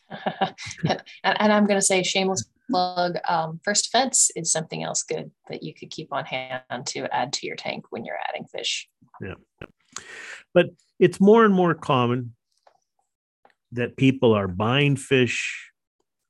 and, 0.09 0.55
and, 1.23 1.53
I'm 1.53 1.65
going 1.65 1.79
to 1.79 1.85
say 1.85 2.03
shameless 2.03 2.49
plug. 2.69 3.17
Um, 3.27 3.59
First 3.63 3.85
Defense 3.85 4.29
is 4.35 4.51
something 4.51 4.83
else 4.83 5.03
good 5.03 5.31
that 5.49 5.63
you 5.63 5.73
could 5.73 5.89
keep 5.89 6.11
on 6.11 6.25
hand 6.25 6.61
to 6.87 7.07
add 7.13 7.33
to 7.33 7.47
your 7.47 7.55
tank 7.55 7.85
when 7.91 8.03
you're 8.03 8.19
adding 8.29 8.45
fish. 8.45 8.89
Yeah, 9.21 9.35
but 10.53 10.67
it's 10.99 11.19
more 11.19 11.45
and 11.45 11.53
more 11.53 11.73
common 11.73 12.35
that 13.71 13.97
people 13.97 14.33
are 14.33 14.47
buying 14.47 14.95
fish 14.95 15.66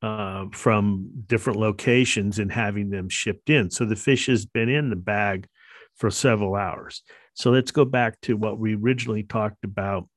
uh, 0.02 0.46
from 0.52 1.10
different 1.26 1.60
locations 1.60 2.40
and 2.40 2.52
having 2.52 2.90
them 2.90 3.10
shipped 3.10 3.50
in. 3.50 3.72
So 3.72 3.86
the 3.86 3.96
fish 3.96 4.28
has 4.28 4.46
been 4.46 4.70
in 4.70 4.90
the 4.90 4.96
bag 4.96 5.48
for 5.96 6.12
several 6.12 6.56
hours. 6.56 7.02
So 7.34 7.52
let's 7.52 7.72
go 7.72 7.86
back 7.86 8.20
to 8.22 8.38
what 8.38 8.60
we 8.60 8.76
originally 8.76 9.24
talked 9.24 9.64
about 9.64 10.08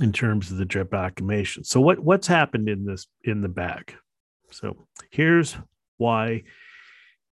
in 0.00 0.12
terms 0.12 0.50
of 0.50 0.56
the 0.56 0.64
drip 0.64 0.94
acclimation. 0.94 1.64
So 1.64 1.80
what 1.80 1.98
what's 1.98 2.26
happened 2.26 2.68
in 2.68 2.86
this 2.86 3.06
in 3.24 3.42
the 3.42 3.48
bag? 3.48 3.94
So 4.50 4.86
here's 5.10 5.56
why 5.98 6.42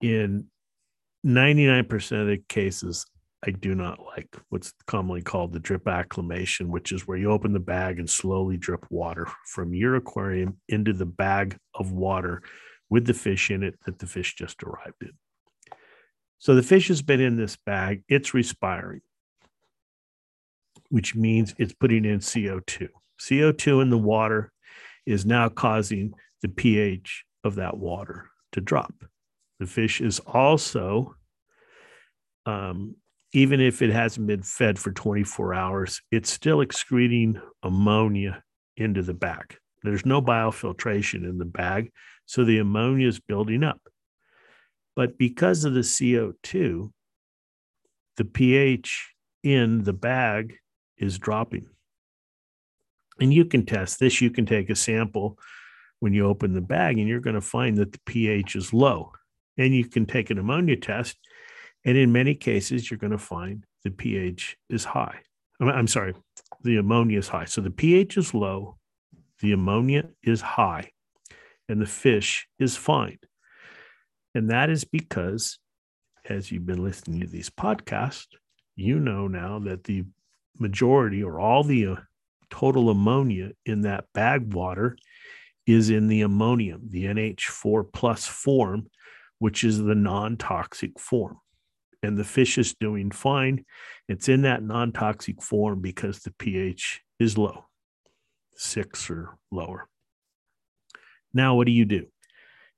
in 0.01 0.47
99% 1.27 2.21
of 2.21 2.27
the 2.27 2.43
cases 2.49 3.07
I 3.47 3.53
do 3.53 3.75
not 3.75 4.01
like 4.05 4.37
what's 4.51 4.75
commonly 4.87 5.23
called 5.23 5.53
the 5.53 5.61
drip 5.61 5.89
acclimation, 5.89 6.71
which 6.71 6.93
is 6.93 7.07
where 7.07 7.17
you 7.17 7.31
open 7.31 7.53
the 7.53 7.59
bag 7.59 7.99
and 7.99 8.09
slowly 8.09 8.57
drip 8.57 8.85
water 8.91 9.27
from 9.47 9.73
your 9.73 9.97
aquarium 9.97 10.59
into 10.69 10.93
the 10.93 11.07
bag 11.07 11.57
of 11.75 11.93
water 11.93 12.43
with 12.91 13.07
the 13.07 13.15
fish 13.15 13.51
in 13.51 13.63
it 13.63 13.79
that 13.87 13.99
the 13.99 14.07
fish 14.07 14.35
just 14.35 14.63
arrived 14.63 15.03
in. 15.03 15.13
So 16.39 16.55
the 16.55 16.63
fish 16.63 16.89
has 16.89 17.03
been 17.03 17.21
in 17.21 17.37
this 17.37 17.57
bag, 17.57 18.03
it's 18.09 18.35
respiring 18.35 19.01
which 20.91 21.15
means 21.15 21.55
it's 21.57 21.73
putting 21.73 22.05
in 22.05 22.19
CO2. 22.19 22.89
CO2 23.21 23.83
in 23.83 23.91
the 23.91 23.99
water 23.99 24.53
is 25.07 25.25
now 25.25 25.49
causing 25.49 26.13
the 26.43 26.49
pH 26.49 27.25
of 27.45 27.55
that 27.55 27.77
water 27.77 28.31
to 28.53 28.61
drop. 28.61 28.93
The 29.61 29.67
fish 29.67 30.01
is 30.01 30.21
also, 30.21 31.15
um, 32.45 32.97
even 33.33 33.61
if 33.61 33.83
it 33.83 33.91
hasn't 33.91 34.27
been 34.27 34.43
fed 34.43 34.79
for 34.79 34.93
24 34.93 35.55
hours, 35.55 36.01
it's 36.11 36.33
still 36.33 36.61
excreting 36.61 37.41
ammonia 37.63 38.43
into 38.77 39.03
the 39.03 39.15
bag. 39.15 39.57
There's 39.83 40.05
no 40.05 40.21
biofiltration 40.21 41.29
in 41.29 41.39
the 41.39 41.45
bag, 41.45 41.93
so 42.27 42.45
the 42.45 42.59
ammonia 42.59 43.09
is 43.09 43.21
building 43.21 43.63
up. 43.63 43.81
But 44.97 45.17
because 45.17 45.65
of 45.65 45.75
the 45.75 45.81
CO2, 45.81 46.91
the 48.17 48.25
pH 48.25 49.15
in 49.43 49.85
the 49.85 49.93
bag 49.93 50.57
is 50.99 51.19
dropping. 51.19 51.67
And 53.21 53.33
you 53.33 53.45
can 53.45 53.65
test 53.65 54.01
this. 54.01 54.21
You 54.21 54.31
can 54.31 54.47
take 54.47 54.71
a 54.71 54.77
sample 54.77 55.39
when 56.01 56.13
you 56.15 56.27
open 56.27 56.53
the 56.53 56.61
bag, 56.61 56.99
and 56.99 57.09
you're 57.09 57.21
going 57.21 57.35
to 57.35 57.41
find 57.41 57.77
that 57.79 57.93
the 57.93 58.01
pH 58.07 58.57
is 58.57 58.73
low. 58.73 59.13
And 59.57 59.75
you 59.75 59.87
can 59.87 60.07
take 60.07 60.31
an 60.31 60.39
ammonia 60.39 60.77
test, 60.77 61.17
and 61.85 61.97
in 61.97 62.13
many 62.13 62.35
cases, 62.35 62.91
you're 62.91 62.99
going 62.99 63.13
to 63.13 63.19
find 63.19 63.65
the 63.85 63.91
pH 63.91 64.57
is 64.69 64.85
high. 64.85 65.21
I'm 65.61 65.87
sorry, 65.87 66.15
the 66.63 66.77
ammonia 66.77 67.19
is 67.19 67.29
high. 67.29 67.45
So 67.45 67.61
the 67.61 67.71
pH 67.71 68.17
is 68.17 68.35
low, 68.35 68.79
the 69.41 69.53
ammonia 69.53 70.09
is 70.23 70.41
high, 70.41 70.91
and 71.69 71.81
the 71.81 71.87
fish 71.87 72.47
is 72.59 72.77
fine. 72.77 73.19
And 74.35 74.51
that 74.51 74.71
is 74.71 74.85
because, 74.85 75.59
as 76.29 76.51
you've 76.51 76.67
been 76.67 76.85
listening 76.85 77.21
to 77.21 77.27
these 77.27 77.51
podcasts, 77.51 78.29
you 78.77 78.99
know 78.99 79.29
now 79.29 79.59
that 79.61 79.85
the 79.85 80.05
majority 80.59 81.23
or 81.23 81.41
all 81.41 81.65
the 81.65 81.87
uh, 81.87 81.97
total 82.51 82.91
ammonia 82.91 83.51
in 83.67 83.83
that 83.83 84.07
bag 84.15 84.53
water 84.55 84.97
is 85.67 85.91
in 85.91 86.09
the 86.09 86.23
ammonium, 86.23 86.83
the 86.89 87.05
NH4 87.05 87.93
plus 87.93 88.27
form, 88.27 88.87
which 89.39 89.65
is 89.65 89.79
the 89.79 89.95
non 89.95 90.37
toxic 90.37 90.99
form. 90.99 91.39
And 92.03 92.17
the 92.17 92.25
fish 92.25 92.57
is 92.57 92.75
doing 92.75 93.11
fine. 93.11 93.65
It's 94.09 94.29
in 94.29 94.43
that 94.43 94.63
non 94.63 94.93
toxic 94.93 95.43
form 95.43 95.81
because 95.81 96.21
the 96.21 96.33
pH 96.33 97.03
is 97.19 97.37
low, 97.37 97.67
six 98.57 99.11
or 99.11 99.37
lower. 99.51 99.89
Now, 101.33 101.55
what 101.55 101.67
do 101.67 101.73
you 101.73 101.85
do? 101.85 102.07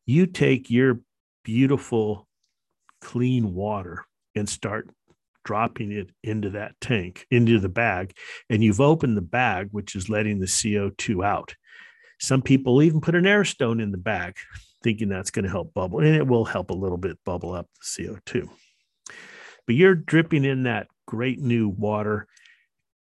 You 0.04 0.26
take 0.26 0.70
your 0.70 1.00
beautiful, 1.44 2.28
clean 3.00 3.54
water 3.54 4.04
and 4.34 4.48
start 4.48 4.90
dropping 5.44 5.92
it 5.92 6.10
into 6.22 6.50
that 6.50 6.74
tank, 6.80 7.26
into 7.30 7.58
the 7.58 7.68
bag, 7.68 8.12
and 8.48 8.62
you've 8.62 8.80
opened 8.80 9.16
the 9.16 9.22
bag, 9.22 9.68
which 9.70 9.96
is 9.96 10.08
letting 10.08 10.38
the 10.38 10.46
CO2 10.46 11.24
out. 11.24 11.54
Some 12.20 12.42
people 12.42 12.82
even 12.82 13.00
put 13.00 13.16
an 13.16 13.26
air 13.26 13.44
stone 13.44 13.80
in 13.80 13.90
the 13.90 13.98
bag, 13.98 14.36
thinking 14.82 15.08
that's 15.08 15.30
going 15.30 15.44
to 15.44 15.50
help 15.50 15.74
bubble, 15.74 15.98
and 15.98 16.14
it 16.14 16.26
will 16.26 16.44
help 16.44 16.70
a 16.70 16.74
little 16.74 16.98
bit 16.98 17.18
bubble 17.24 17.52
up 17.52 17.68
the 17.80 18.04
CO2. 18.04 18.48
But 19.66 19.76
you're 19.76 19.94
dripping 19.94 20.44
in 20.44 20.64
that 20.64 20.88
great 21.06 21.38
new 21.38 21.68
water. 21.68 22.26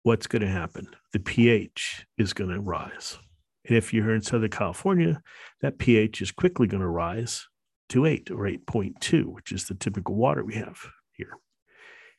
What's 0.02 0.26
going 0.26 0.42
to 0.42 0.48
happen? 0.48 0.88
The 1.12 1.20
pH 1.20 2.06
is 2.18 2.32
going 2.32 2.50
to 2.50 2.60
rise. 2.60 3.18
And 3.66 3.76
if 3.76 3.92
you're 3.92 4.14
in 4.14 4.22
Southern 4.22 4.50
California, 4.50 5.20
that 5.60 5.78
pH 5.78 6.22
is 6.22 6.32
quickly 6.32 6.66
going 6.66 6.80
to 6.80 6.88
rise 6.88 7.46
to 7.90 8.06
8 8.06 8.30
or 8.30 8.44
8.2, 8.48 9.24
which 9.26 9.52
is 9.52 9.66
the 9.66 9.74
typical 9.74 10.14
water 10.14 10.44
we 10.44 10.54
have 10.54 10.78
here 11.12 11.36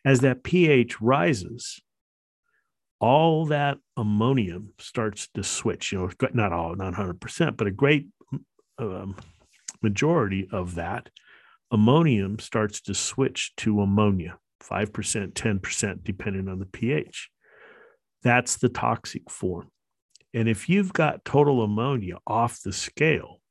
as 0.06 0.20
that 0.20 0.44
pH 0.44 1.02
rises, 1.02 1.82
all 3.00 3.46
that 3.48 3.78
ammonium 3.98 4.74
starts 4.80 5.28
to 5.34 5.44
switch. 5.44 5.92
You 5.92 6.00
know, 6.00 6.30
not 6.34 6.54
all, 6.54 6.76
not 6.76 6.94
100%, 6.94 7.58
but 7.58 7.68
a 7.68 7.72
great 7.72 8.08
um, 8.78 9.16
majority 9.82 10.48
of 10.52 10.76
that 10.76 11.10
ammonium 11.74 12.38
starts 12.40 12.80
to 12.82 12.94
switch 12.94 13.52
to 13.58 13.82
ammonia, 13.82 14.38
5%, 14.62 15.34
10%, 15.34 16.04
depending 16.04 16.48
on 16.48 16.60
the 16.60 16.66
pH. 16.66 17.30
That's 18.22 18.58
the 18.58 18.70
toxic 18.70 19.30
form. 19.30 19.70
And 20.34 20.48
if 20.48 20.70
you've 20.70 20.94
got 20.94 21.26
total 21.26 21.64
ammonia 21.64 22.18
off 22.26 22.62
the 22.62 22.72
scale, 22.72 23.42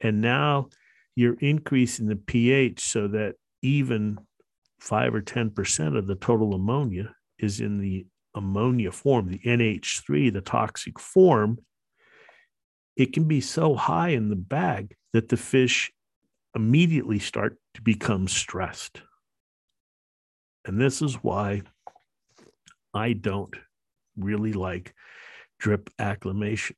and 0.00 0.20
now 0.20 0.68
you're 1.16 1.38
increasing 1.40 2.06
the 2.06 2.16
pH 2.16 2.80
so 2.80 3.08
that 3.08 3.34
even 3.62 4.18
five 4.80 5.14
or 5.14 5.22
10% 5.22 5.98
of 5.98 6.06
the 6.06 6.16
total 6.16 6.54
ammonia 6.54 7.14
is 7.38 7.60
in 7.60 7.78
the 7.78 8.06
ammonia 8.34 8.92
form, 8.92 9.30
the 9.30 9.38
NH3, 9.38 10.32
the 10.32 10.40
toxic 10.40 10.98
form, 10.98 11.58
it 12.96 13.12
can 13.12 13.24
be 13.24 13.40
so 13.40 13.74
high 13.74 14.10
in 14.10 14.28
the 14.28 14.36
bag 14.36 14.94
that 15.12 15.28
the 15.28 15.36
fish 15.36 15.90
immediately 16.54 17.18
start 17.18 17.56
to 17.74 17.82
become 17.82 18.28
stressed. 18.28 19.02
And 20.64 20.80
this 20.80 21.02
is 21.02 21.16
why 21.16 21.62
I 22.92 23.12
don't 23.12 23.54
really 24.16 24.52
like 24.52 24.94
drip 25.58 25.90
acclimation 25.98 26.76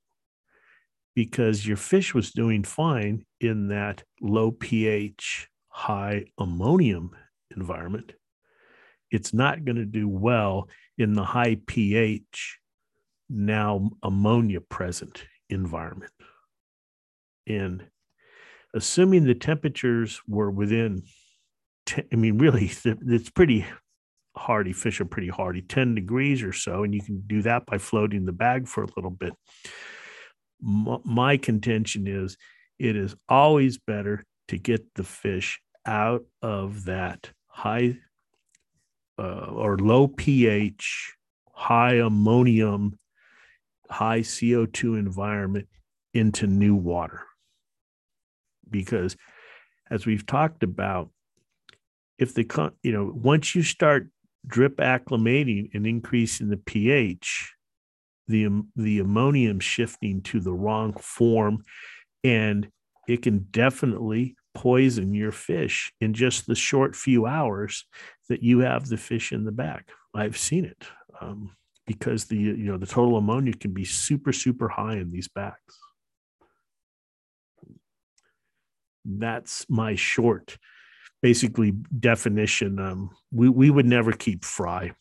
because 1.14 1.66
your 1.66 1.76
fish 1.76 2.14
was 2.14 2.30
doing 2.30 2.62
fine 2.62 3.24
in 3.40 3.68
that 3.68 4.02
low 4.20 4.50
pH, 4.50 5.48
high 5.68 6.24
ammonium 6.38 7.10
environment. 7.56 8.12
It's 9.10 9.32
not 9.32 9.64
going 9.64 9.76
to 9.76 9.86
do 9.86 10.08
well 10.08 10.68
in 10.98 11.14
the 11.14 11.24
high 11.24 11.56
pH, 11.66 12.58
now 13.28 13.90
ammonia 14.02 14.60
present 14.60 15.24
environment. 15.48 16.12
And 17.46 17.84
assuming 18.76 19.24
the 19.24 19.34
temperatures 19.34 20.20
were 20.28 20.50
within, 20.50 21.02
I 22.12 22.14
mean, 22.14 22.38
really, 22.38 22.70
it's 22.84 23.30
pretty 23.30 23.66
hardy. 24.36 24.72
Fish 24.72 25.00
are 25.00 25.06
pretty 25.06 25.28
hardy, 25.28 25.62
10 25.62 25.94
degrees 25.94 26.42
or 26.42 26.52
so. 26.52 26.84
And 26.84 26.94
you 26.94 27.00
can 27.00 27.22
do 27.26 27.42
that 27.42 27.66
by 27.66 27.78
floating 27.78 28.26
the 28.26 28.32
bag 28.32 28.68
for 28.68 28.84
a 28.84 28.88
little 28.94 29.10
bit. 29.10 29.32
My 30.60 31.36
contention 31.36 32.06
is 32.06 32.36
it 32.78 32.96
is 32.96 33.14
always 33.28 33.78
better 33.78 34.24
to 34.48 34.58
get 34.58 34.94
the 34.94 35.04
fish 35.04 35.60
out 35.86 36.24
of 36.42 36.84
that 36.84 37.30
high 37.46 37.96
uh, 39.18 39.46
or 39.50 39.78
low 39.78 40.08
pH, 40.08 41.14
high 41.52 41.94
ammonium, 41.94 42.98
high 43.88 44.20
CO2 44.20 44.98
environment 44.98 45.68
into 46.12 46.46
new 46.46 46.74
water. 46.74 47.22
Because 48.70 49.16
as 49.90 50.06
we've 50.06 50.26
talked 50.26 50.62
about, 50.62 51.10
if 52.18 52.34
the, 52.34 52.72
you 52.82 52.92
know, 52.92 53.12
once 53.14 53.54
you 53.54 53.62
start 53.62 54.08
drip 54.46 54.76
acclimating 54.78 55.70
and 55.74 55.86
increasing 55.86 56.48
the 56.48 56.56
pH, 56.56 57.54
the, 58.28 58.62
the 58.74 59.00
ammonium 59.00 59.60
shifting 59.60 60.22
to 60.22 60.40
the 60.40 60.52
wrong 60.52 60.92
form, 60.94 61.62
and 62.24 62.68
it 63.06 63.22
can 63.22 63.46
definitely 63.50 64.36
poison 64.54 65.12
your 65.12 65.32
fish 65.32 65.92
in 66.00 66.14
just 66.14 66.46
the 66.46 66.54
short 66.54 66.96
few 66.96 67.26
hours 67.26 67.84
that 68.28 68.42
you 68.42 68.60
have 68.60 68.88
the 68.88 68.96
fish 68.96 69.30
in 69.30 69.44
the 69.44 69.52
bag. 69.52 69.84
I've 70.14 70.38
seen 70.38 70.64
it 70.64 70.82
um, 71.20 71.54
because 71.86 72.24
the 72.24 72.36
you 72.36 72.56
know 72.56 72.78
the 72.78 72.86
total 72.86 73.18
ammonia 73.18 73.52
can 73.52 73.72
be 73.72 73.84
super 73.84 74.32
super 74.32 74.68
high 74.68 74.96
in 74.96 75.10
these 75.10 75.28
bags. 75.28 75.78
That's 79.06 79.66
my 79.68 79.94
short, 79.94 80.58
basically 81.22 81.72
definition. 81.98 82.78
Um, 82.78 83.10
we 83.30 83.48
we 83.48 83.70
would 83.70 83.86
never 83.86 84.12
keep 84.12 84.44
fry. 84.44 84.92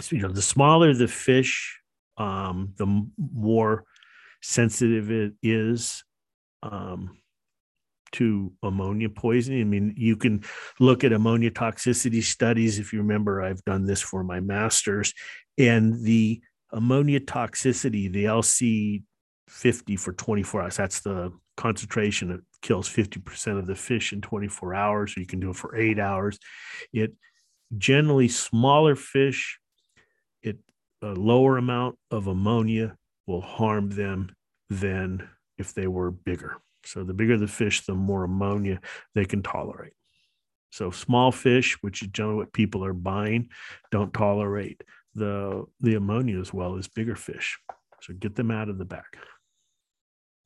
So, 0.00 0.16
you 0.16 0.22
know, 0.22 0.32
the 0.32 0.42
smaller 0.42 0.92
the 0.92 1.08
fish, 1.08 1.80
um, 2.18 2.74
the 2.76 3.06
more 3.18 3.84
sensitive 4.42 5.10
it 5.10 5.32
is. 5.42 6.04
Um, 6.62 7.18
to 8.12 8.52
ammonia 8.62 9.10
poisoning. 9.10 9.60
I 9.60 9.64
mean, 9.64 9.94
you 9.96 10.16
can 10.16 10.42
look 10.80 11.04
at 11.04 11.12
ammonia 11.12 11.50
toxicity 11.50 12.22
studies. 12.22 12.78
If 12.78 12.92
you 12.92 13.00
remember, 13.00 13.42
I've 13.42 13.62
done 13.64 13.84
this 13.84 14.00
for 14.00 14.24
my 14.24 14.40
master's, 14.40 15.12
and 15.58 16.02
the 16.02 16.40
ammonia 16.72 17.20
toxicity, 17.20 18.10
the 18.10 18.24
LC 18.24 19.02
50 19.48 19.96
for 19.96 20.12
24 20.12 20.62
hours, 20.62 20.76
that's 20.76 21.00
the 21.00 21.32
concentration 21.56 22.28
that 22.28 22.40
kills 22.62 22.88
50% 22.88 23.58
of 23.58 23.66
the 23.66 23.74
fish 23.74 24.12
in 24.12 24.20
24 24.20 24.74
hours. 24.74 25.14
So 25.14 25.20
you 25.20 25.26
can 25.26 25.40
do 25.40 25.50
it 25.50 25.56
for 25.56 25.76
eight 25.76 25.98
hours. 25.98 26.38
It 26.92 27.14
generally 27.76 28.28
smaller 28.28 28.94
fish, 28.94 29.58
it 30.42 30.58
a 31.02 31.08
lower 31.08 31.58
amount 31.58 31.96
of 32.10 32.26
ammonia 32.26 32.96
will 33.26 33.40
harm 33.40 33.90
them 33.90 34.34
than 34.70 35.28
if 35.58 35.74
they 35.74 35.86
were 35.86 36.10
bigger. 36.10 36.56
So 36.84 37.02
the 37.02 37.14
bigger 37.14 37.36
the 37.36 37.48
fish, 37.48 37.84
the 37.84 37.94
more 37.94 38.24
ammonia 38.24 38.80
they 39.14 39.24
can 39.24 39.42
tolerate. 39.42 39.92
So 40.70 40.90
small 40.90 41.32
fish, 41.32 41.76
which 41.80 42.02
is 42.02 42.08
generally 42.08 42.38
what 42.38 42.52
people 42.52 42.84
are 42.84 42.92
buying, 42.92 43.48
don't 43.90 44.12
tolerate 44.12 44.82
the 45.14 45.64
the 45.80 45.94
ammonia 45.94 46.38
as 46.38 46.52
well 46.52 46.76
as 46.76 46.88
bigger 46.88 47.16
fish. 47.16 47.58
So 48.02 48.12
get 48.14 48.36
them 48.36 48.50
out 48.50 48.68
of 48.68 48.78
the 48.78 48.84
bag. 48.84 49.04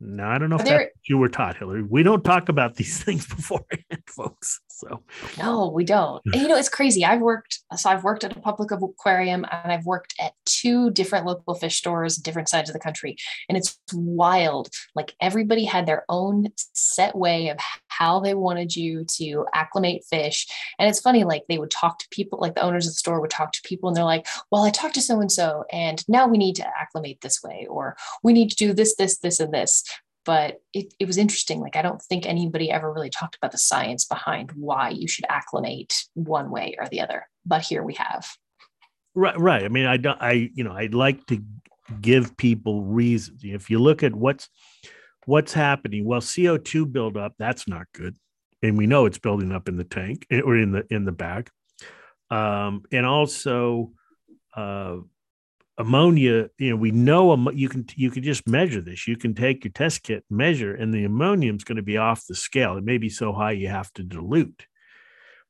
Now 0.00 0.30
I 0.30 0.38
don't 0.38 0.48
know 0.48 0.56
if 0.56 0.64
there, 0.64 0.90
you 1.04 1.18
were 1.18 1.28
taught, 1.28 1.58
Hillary. 1.58 1.82
We 1.82 2.02
don't 2.02 2.24
talk 2.24 2.48
about 2.48 2.76
these 2.76 3.02
things 3.04 3.26
beforehand, 3.26 4.02
folks. 4.06 4.60
So 4.81 5.03
no, 5.38 5.69
we 5.69 5.85
don't. 5.85 6.23
And, 6.27 6.40
you 6.40 6.49
know, 6.49 6.57
it's 6.57 6.69
crazy. 6.69 7.05
I've 7.05 7.21
worked, 7.21 7.61
so 7.77 7.90
I've 7.90 8.03
worked 8.03 8.25
at 8.25 8.37
a 8.37 8.40
public 8.40 8.71
aquarium 8.71 9.45
and 9.51 9.71
I've 9.71 9.85
worked 9.85 10.14
at 10.19 10.33
two 10.47 10.90
different 10.90 11.27
local 11.27 11.55
fish 11.55 11.77
stores, 11.77 12.16
different 12.16 12.49
sides 12.49 12.71
of 12.71 12.75
the 12.75 12.81
country. 12.81 13.16
And 13.49 13.59
it's 13.59 13.79
wild. 13.93 14.71
Like 14.95 15.14
everybody 15.21 15.64
had 15.64 15.87
their 15.87 16.05
own 16.09 16.49
set 16.57 17.14
way 17.14 17.49
of 17.49 17.59
how 17.88 18.21
they 18.21 18.35
wanted 18.35 18.75
you 18.75 19.05
to 19.16 19.45
acclimate 19.53 20.05
fish. 20.09 20.47
And 20.79 20.88
it's 20.88 21.01
funny, 21.01 21.25
like 21.25 21.43
they 21.49 21.59
would 21.59 21.71
talk 21.71 21.99
to 21.99 22.09
people, 22.11 22.38
like 22.40 22.55
the 22.55 22.62
owners 22.62 22.87
of 22.87 22.93
the 22.93 22.99
store 22.99 23.21
would 23.21 23.31
talk 23.31 23.53
to 23.53 23.61
people 23.62 23.88
and 23.88 23.97
they're 23.97 24.05
like, 24.05 24.27
well, 24.51 24.64
I 24.64 24.71
talked 24.71 24.95
to 24.95 25.03
so 25.03 25.21
and 25.21 25.31
so, 25.31 25.64
and 25.71 26.03
now 26.09 26.27
we 26.27 26.38
need 26.38 26.57
to 26.57 26.66
acclimate 26.81 27.21
this 27.21 27.43
way, 27.43 27.66
or 27.69 27.97
we 28.23 28.33
need 28.33 28.51
to 28.51 28.57
do 28.57 28.73
this, 28.73 28.97
this, 28.97 29.19
this, 29.19 29.40
and 29.40 29.53
this 29.53 29.85
but 30.24 30.61
it, 30.72 30.92
it 30.98 31.06
was 31.06 31.16
interesting. 31.16 31.61
Like, 31.61 31.76
I 31.76 31.83
don't 31.83 32.02
think 32.02 32.26
anybody 32.26 32.70
ever 32.70 32.92
really 32.92 33.11
talked 33.11 33.37
about 33.37 33.52
the 33.52 33.59
science 33.59 34.04
behind 34.04 34.52
why 34.52 34.90
you 34.90 35.09
should 35.09 35.24
acclimate 35.28 35.94
one 36.14 36.50
way 36.50 36.76
or 36.78 36.87
the 36.88 37.00
other. 37.00 37.26
But 37.46 37.62
here 37.62 37.83
we 37.83 37.94
have. 37.94 38.28
Right, 39.14 39.38
right. 39.38 39.64
I 39.64 39.68
mean, 39.68 39.87
I 39.87 39.96
don't, 39.96 40.20
I, 40.20 40.50
you 40.54 40.62
know, 40.62 40.72
I'd 40.72 40.94
like 40.94 41.26
to 41.26 41.42
give 42.00 42.37
people 42.37 42.83
reasons. 42.85 43.42
If 43.42 43.70
you 43.70 43.78
look 43.78 44.02
at 44.02 44.14
what's, 44.14 44.48
what's 45.26 45.52
happening, 45.52 46.04
well, 46.04 46.20
CO2 46.20 46.92
buildup, 46.92 47.35
that's 47.38 47.66
not 47.66 47.87
good. 47.94 48.16
And 48.62 48.76
we 48.76 48.87
know 48.87 49.06
it's 49.06 49.18
building 49.18 49.52
up 49.52 49.68
in 49.68 49.76
the 49.76 49.85
tank 49.85 50.26
eh, 50.30 50.40
or 50.40 50.56
in 50.56 50.72
the, 50.72 50.85
in 50.90 51.04
the 51.06 51.12
bag. 51.12 51.50
Um, 52.30 52.83
and 52.92 53.06
also, 53.06 53.92
uh, 54.54 54.98
ammonia, 55.81 56.51
you 56.59 56.71
know, 56.71 56.77
we 56.77 56.90
know 56.90 57.51
you 57.51 57.69
can 57.69 57.87
you 57.97 58.11
can 58.11 58.23
just 58.23 58.47
measure 58.47 58.83
this. 58.83 59.09
You 59.09 59.16
can 59.16 59.35
take 59.35 59.64
your 59.64 59.73
test 59.73 60.03
kit, 60.03 60.25
measure, 60.29 60.75
and 60.75 60.93
the 60.93 61.05
ammonium 61.05 61.57
is 61.57 61.64
going 61.64 61.77
to 61.77 61.83
be 61.83 61.97
off 61.97 62.27
the 62.27 62.35
scale. 62.35 62.77
It 62.77 62.85
may 62.85 62.99
be 62.99 63.09
so 63.09 63.33
high 63.33 63.53
you 63.53 63.69
have 63.69 63.93
to 63.95 64.03
dilute. 64.03 64.66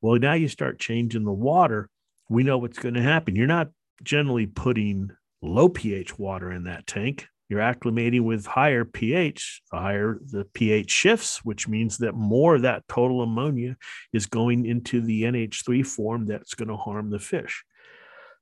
Well, 0.00 0.18
now 0.18 0.34
you 0.34 0.48
start 0.48 0.78
changing 0.78 1.24
the 1.24 1.32
water. 1.32 1.90
We 2.28 2.44
know 2.44 2.58
what's 2.58 2.78
going 2.78 2.94
to 2.94 3.02
happen. 3.02 3.34
You're 3.34 3.48
not 3.48 3.70
generally 4.02 4.46
putting 4.46 5.10
low 5.42 5.68
pH 5.68 6.18
water 6.18 6.52
in 6.52 6.64
that 6.64 6.86
tank. 6.86 7.26
You're 7.48 7.60
acclimating 7.60 8.22
with 8.22 8.46
higher 8.46 8.84
pH. 8.84 9.62
The 9.72 9.78
higher 9.78 10.20
the 10.24 10.44
pH 10.54 10.90
shifts, 10.92 11.44
which 11.44 11.66
means 11.66 11.98
that 11.98 12.14
more 12.14 12.54
of 12.54 12.62
that 12.62 12.86
total 12.88 13.22
ammonia 13.22 13.76
is 14.12 14.26
going 14.26 14.64
into 14.64 15.00
the 15.00 15.24
NH3 15.24 15.84
form 15.84 16.26
that's 16.26 16.54
going 16.54 16.68
to 16.68 16.76
harm 16.76 17.10
the 17.10 17.18
fish. 17.18 17.64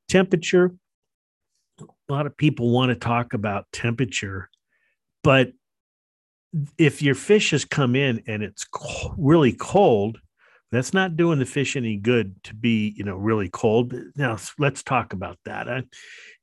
Temperature, 0.09 0.75
a 1.81 2.13
lot 2.13 2.27
of 2.27 2.37
people 2.37 2.71
want 2.71 2.91
to 2.91 2.97
talk 2.97 3.35
about 3.35 3.67
temperature, 3.73 4.51
but 5.23 5.53
if 6.79 7.03
your 7.03 7.15
fish 7.15 7.51
has 7.51 7.65
come 7.65 7.95
in 7.95 8.23
and 8.27 8.43
it's 8.43 8.67
really 9.17 9.53
cold, 9.53 10.19
that's 10.71 10.93
not 10.93 11.17
doing 11.17 11.39
the 11.39 11.47
fish 11.47 11.77
any 11.77 11.97
good 11.97 12.43
to 12.45 12.55
be, 12.55 12.95
you 12.97 13.05
know, 13.05 13.17
really 13.17 13.49
cold. 13.49 13.95
Now 14.17 14.39
let's 14.59 14.83
talk 14.83 15.13
about 15.13 15.39
that. 15.45 15.69
Uh, 15.69 15.83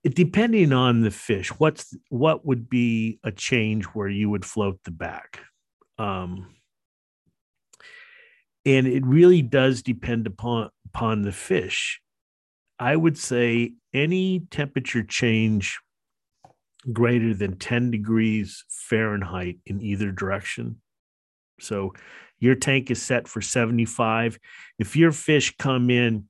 it, 0.03 0.15
depending 0.15 0.73
on 0.73 1.01
the 1.01 1.11
fish, 1.11 1.49
what's 1.49 1.95
what 2.09 2.45
would 2.45 2.69
be 2.69 3.19
a 3.23 3.31
change 3.31 3.85
where 3.85 4.09
you 4.09 4.29
would 4.29 4.45
float 4.45 4.79
the 4.83 4.91
back? 4.91 5.39
Um, 5.97 6.55
and 8.65 8.87
it 8.87 9.05
really 9.05 9.41
does 9.41 9.83
depend 9.83 10.25
upon 10.27 10.69
upon 10.87 11.21
the 11.21 11.31
fish. 11.31 12.01
I 12.79 12.95
would 12.95 13.17
say 13.17 13.73
any 13.93 14.41
temperature 14.51 15.03
change 15.03 15.79
greater 16.91 17.33
than 17.33 17.57
10 17.57 17.91
degrees 17.91 18.63
Fahrenheit 18.69 19.57
in 19.65 19.81
either 19.81 20.11
direction. 20.11 20.81
So 21.59 21.93
your 22.39 22.55
tank 22.55 22.91
is 22.91 23.01
set 23.01 23.27
for 23.27 23.41
75. 23.41 24.37
If 24.77 24.95
your 24.95 25.11
fish 25.11 25.55
come 25.57 25.89
in 25.89 26.25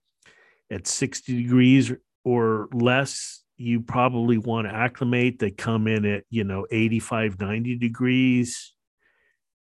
at 0.72 0.88
60 0.88 1.44
degrees 1.44 1.92
or 2.24 2.70
less, 2.74 3.44
you 3.58 3.82
probably 3.82 4.38
want 4.38 4.68
to 4.68 4.74
acclimate. 4.74 5.40
They 5.40 5.52
come 5.52 5.88
in 5.88 6.06
at, 6.06 6.24
you 6.30 6.44
know, 6.44 6.66
85, 6.70 7.40
90 7.40 7.78
degrees. 7.78 8.74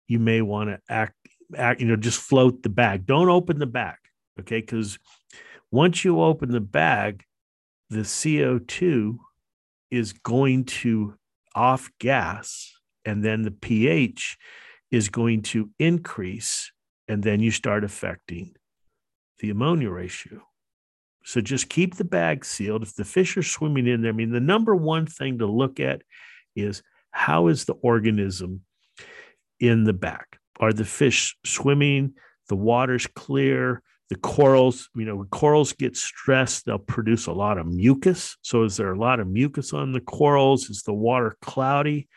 You 0.07 0.19
may 0.19 0.41
want 0.41 0.69
to 0.69 0.79
act, 0.89 1.15
act 1.57 1.81
you 1.81 1.87
know, 1.87 1.95
just 1.95 2.19
float 2.19 2.61
the 2.61 2.69
bag. 2.69 3.05
Don't 3.05 3.29
open 3.29 3.59
the 3.59 3.65
bag. 3.65 3.95
Okay. 4.39 4.59
Because 4.59 4.99
once 5.75 6.05
you 6.05 6.21
open 6.21 6.51
the 6.51 6.61
bag, 6.61 7.23
the 7.89 7.99
CO2 7.99 9.17
is 9.91 10.13
going 10.13 10.63
to 10.65 11.15
off 11.53 11.89
gas 11.99 12.73
and 13.05 13.23
then 13.23 13.43
the 13.43 13.51
pH 13.51 14.37
is 14.91 15.09
going 15.09 15.41
to 15.41 15.69
increase, 15.77 16.71
and 17.07 17.21
then 17.21 17.39
you 17.39 17.51
start 17.51 17.83
affecting 17.83 18.55
the 19.39 19.49
ammonia 19.49 19.89
ratio. 19.89 20.41
So 21.23 21.41
just 21.41 21.69
keep 21.69 21.95
the 21.95 22.05
bag 22.05 22.45
sealed. 22.45 22.83
If 22.83 22.95
the 22.95 23.03
fish 23.03 23.35
are 23.35 23.43
swimming 23.43 23.87
in 23.87 24.01
there, 24.01 24.11
I 24.11 24.15
mean, 24.15 24.31
the 24.31 24.39
number 24.39 24.75
one 24.75 25.05
thing 25.05 25.39
to 25.39 25.45
look 25.45 25.79
at 25.79 26.01
is 26.55 26.81
how 27.11 27.47
is 27.47 27.65
the 27.65 27.73
organism 27.73 28.61
in 29.59 29.83
the 29.83 29.93
bag? 29.93 30.25
Are 30.59 30.73
the 30.73 30.85
fish 30.85 31.35
swimming? 31.45 32.13
The 32.47 32.55
water's 32.55 33.07
clear. 33.07 33.81
The 34.09 34.17
corals, 34.17 34.89
you 34.95 35.05
know, 35.05 35.15
when 35.15 35.27
corals 35.27 35.73
get 35.73 35.97
stressed, 35.97 36.65
they'll 36.65 36.77
produce 36.77 37.25
a 37.25 37.33
lot 37.33 37.57
of 37.57 37.65
mucus. 37.65 38.37
So, 38.43 38.63
is 38.63 38.77
there 38.77 38.93
a 38.93 38.99
lot 38.99 39.19
of 39.19 39.27
mucus 39.27 39.73
on 39.73 39.93
the 39.93 40.01
corals? 40.01 40.69
Is 40.69 40.83
the 40.83 40.93
water 40.93 41.35
cloudy? 41.41 42.07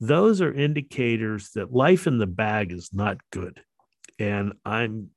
Those 0.00 0.40
are 0.40 0.52
indicators 0.52 1.50
that 1.54 1.72
life 1.72 2.06
in 2.06 2.18
the 2.18 2.26
bag 2.26 2.72
is 2.72 2.90
not 2.92 3.18
good. 3.30 3.60
And 4.18 4.54
I'm 4.64 5.10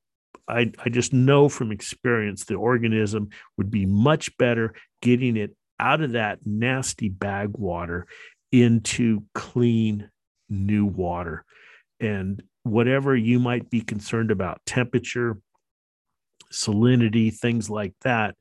I, 0.48 0.72
I 0.84 0.90
just 0.90 1.14
know 1.14 1.50
from 1.50 1.72
experience 1.72 2.44
the 2.44 2.56
organism 2.56 3.30
would 3.58 3.72
be 3.72 3.86
much 3.86 4.38
better 4.38 4.74
getting 5.02 5.38
it 5.38 5.56
out 5.80 6.02
of 6.02 6.12
that 6.12 6.40
nasty 6.46 7.10
bag 7.10 7.52
water 7.54 8.06
into 8.52 9.24
clean 9.34 10.10
new 10.50 10.86
water. 10.86 11.46
And 12.00 12.44
whatever 12.64 13.16
you 13.16 13.40
might 13.40 13.70
be 13.70 13.82
concerned 13.82 14.30
about, 14.30 14.62
temperature, 14.66 15.40
salinity, 16.52 17.34
things 17.34 17.70
like 17.70 17.94
that, 18.04 18.36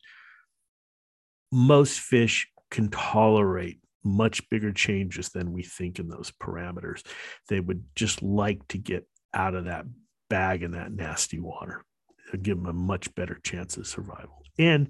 most 1.53 2.01
fish 2.01 2.49
can 2.71 2.89
tolerate 2.89 3.81
much 4.05 4.49
bigger 4.49 4.73
changes 4.73 5.31
than 5.31 5.53
we 5.53 5.63
think 5.63 5.99
in 5.99 6.09
those 6.09 6.33
parameters. 6.41 7.03
They 7.49 7.61
would 7.61 7.85
just 7.95 8.23
like 8.23 8.67
to 8.69 8.79
get 8.79 9.07
out 9.35 9.55
of 9.55 9.67
that 9.67 9.85
bag 10.29 10.63
in 10.63 10.73
that 10.73 10.93
nasty 10.93 11.39
water 11.39 11.85
It'll 12.29 12.43
give 12.43 12.57
them 12.57 12.67
a 12.67 12.73
much 12.73 13.13
better 13.15 13.39
chance 13.43 13.77
of 13.77 13.87
survival. 13.87 14.43
And 14.59 14.89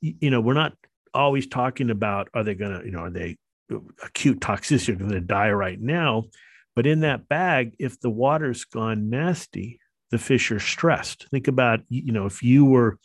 you 0.00 0.30
know, 0.30 0.40
we're 0.40 0.54
not 0.54 0.74
always 1.14 1.46
talking 1.46 1.90
about 1.90 2.28
are 2.34 2.42
they 2.42 2.54
going 2.54 2.78
to, 2.78 2.84
you 2.84 2.90
know, 2.90 3.00
are 3.00 3.10
they 3.10 3.36
acute 4.02 4.40
toxicity, 4.40 4.90
are 4.90 4.96
going 4.96 5.12
to 5.12 5.20
die 5.20 5.52
right 5.52 5.80
now? 5.80 6.24
But 6.74 6.86
in 6.86 7.00
that 7.00 7.28
bag, 7.28 7.76
if 7.78 8.00
the 8.00 8.10
water's 8.10 8.64
gone 8.64 9.10
nasty, 9.10 9.78
the 10.12 10.18
fish 10.18 10.52
are 10.52 10.60
stressed. 10.60 11.26
Think 11.30 11.48
about, 11.48 11.80
you 11.88 12.12
know, 12.12 12.26
if 12.26 12.42
you 12.42 12.64
were 12.64 12.98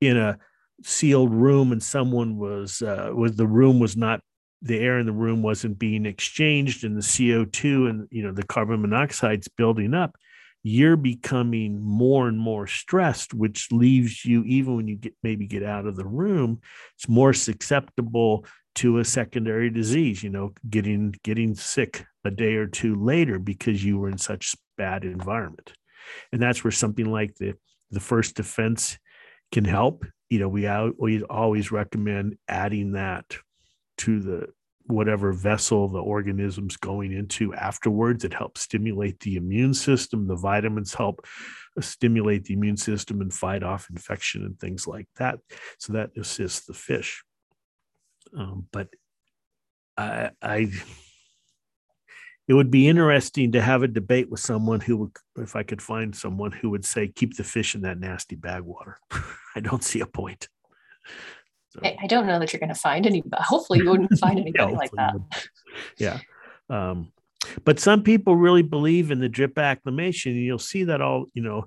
in 0.00 0.16
a 0.16 0.38
sealed 0.82 1.32
room 1.32 1.70
and 1.70 1.82
someone 1.82 2.38
was 2.38 2.82
uh, 2.82 3.10
was 3.14 3.36
the 3.36 3.46
room 3.46 3.78
was 3.78 3.96
not 3.96 4.20
the 4.62 4.78
air 4.78 4.98
in 4.98 5.06
the 5.06 5.12
room 5.12 5.42
wasn't 5.42 5.78
being 5.78 6.06
exchanged 6.06 6.84
and 6.84 6.96
the 6.96 7.02
CO2 7.02 7.88
and 7.88 8.08
you 8.10 8.22
know 8.22 8.32
the 8.32 8.42
carbon 8.42 8.82
monoxide's 8.82 9.48
building 9.48 9.92
up 9.92 10.16
you're 10.62 10.96
becoming 10.96 11.80
more 11.80 12.28
and 12.28 12.38
more 12.38 12.66
stressed 12.66 13.34
which 13.34 13.68
leaves 13.70 14.24
you 14.24 14.42
even 14.44 14.76
when 14.76 14.88
you 14.88 14.96
get 14.96 15.14
maybe 15.22 15.46
get 15.46 15.62
out 15.62 15.86
of 15.86 15.96
the 15.96 16.06
room 16.06 16.60
it's 16.96 17.08
more 17.08 17.32
susceptible 17.32 18.44
to 18.74 18.98
a 18.98 19.04
secondary 19.04 19.70
disease 19.70 20.22
you 20.22 20.30
know 20.30 20.52
getting 20.68 21.14
getting 21.22 21.54
sick 21.54 22.04
a 22.24 22.30
day 22.30 22.54
or 22.54 22.66
two 22.66 22.94
later 22.94 23.38
because 23.38 23.84
you 23.84 23.98
were 23.98 24.08
in 24.08 24.18
such 24.18 24.54
bad 24.76 25.04
environment 25.04 25.72
and 26.32 26.40
that's 26.40 26.64
where 26.64 26.70
something 26.70 27.06
like 27.06 27.34
the 27.36 27.54
the 27.90 28.00
first 28.00 28.36
defense 28.36 28.98
can 29.52 29.64
help 29.64 30.04
you 30.28 30.38
know 30.38 30.48
we, 30.48 30.68
we 30.98 31.22
always 31.24 31.72
recommend 31.72 32.36
adding 32.48 32.92
that 32.92 33.36
to 33.98 34.20
the 34.20 34.48
whatever 34.90 35.32
vessel 35.32 35.88
the 35.88 36.00
organism's 36.00 36.76
going 36.76 37.12
into 37.12 37.54
afterwards. 37.54 38.24
It 38.24 38.34
helps 38.34 38.62
stimulate 38.62 39.20
the 39.20 39.36
immune 39.36 39.74
system. 39.74 40.26
The 40.26 40.36
vitamins 40.36 40.94
help 40.94 41.24
stimulate 41.80 42.44
the 42.44 42.54
immune 42.54 42.76
system 42.76 43.20
and 43.20 43.32
fight 43.32 43.62
off 43.62 43.88
infection 43.90 44.44
and 44.44 44.58
things 44.58 44.86
like 44.86 45.06
that. 45.16 45.38
So 45.78 45.92
that 45.94 46.10
assists 46.16 46.66
the 46.66 46.74
fish. 46.74 47.22
Um, 48.36 48.66
but 48.72 48.88
I, 49.96 50.30
I, 50.42 50.70
it 52.50 52.54
would 52.54 52.68
be 52.68 52.88
interesting 52.88 53.52
to 53.52 53.62
have 53.62 53.84
a 53.84 53.86
debate 53.86 54.28
with 54.28 54.40
someone 54.40 54.80
who 54.80 54.96
would, 54.96 55.12
if 55.36 55.54
I 55.54 55.62
could 55.62 55.80
find 55.80 56.12
someone 56.12 56.50
who 56.50 56.70
would 56.70 56.84
say, 56.84 57.06
keep 57.06 57.36
the 57.36 57.44
fish 57.44 57.76
in 57.76 57.82
that 57.82 58.00
nasty 58.00 58.34
bag 58.34 58.62
water. 58.62 58.98
I 59.54 59.60
don't 59.60 59.84
see 59.84 60.00
a 60.00 60.06
point. 60.06 60.48
So. 61.68 61.80
I, 61.84 61.96
I, 62.02 62.06
don't 62.08 62.26
know 62.26 62.40
that 62.40 62.52
you're 62.52 62.58
going 62.58 62.74
to 62.74 62.74
find 62.74 63.06
any, 63.06 63.22
but 63.24 63.40
hopefully 63.40 63.78
you 63.78 63.88
wouldn't 63.88 64.18
find 64.18 64.36
anybody 64.40 64.72
yeah, 64.72 64.76
like 64.76 64.90
that. 64.96 65.14
Yeah. 65.96 66.18
Um, 66.68 67.12
but 67.64 67.78
some 67.78 68.02
people 68.02 68.34
really 68.34 68.64
believe 68.64 69.12
in 69.12 69.20
the 69.20 69.28
drip 69.28 69.56
acclimation. 69.56 70.32
And 70.32 70.42
you'll 70.42 70.58
see 70.58 70.82
that 70.82 71.00
all, 71.00 71.26
you 71.34 71.44
know, 71.44 71.66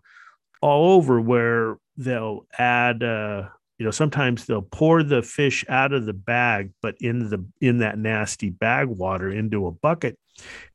all 0.61 0.95
over 0.95 1.21
where 1.21 1.77
they'll 1.95 2.45
add, 2.59 3.03
uh, 3.03 3.47
you 3.77 3.85
know, 3.85 3.91
sometimes 3.91 4.47
they'll 4.47 4.61
pour 4.61 5.01
the 5.01 5.21
fish 5.21 5.63
out 5.69 5.93
of 5.93 6.05
the 6.05 6.11
bag, 6.11 6.71
but 6.81 6.95
in 6.99 7.29
the 7.29 7.45
in 7.61 7.77
that 7.77 7.97
nasty 7.97 8.49
bag 8.49 8.89
water 8.89 9.31
into 9.31 9.65
a 9.67 9.71
bucket, 9.71 10.17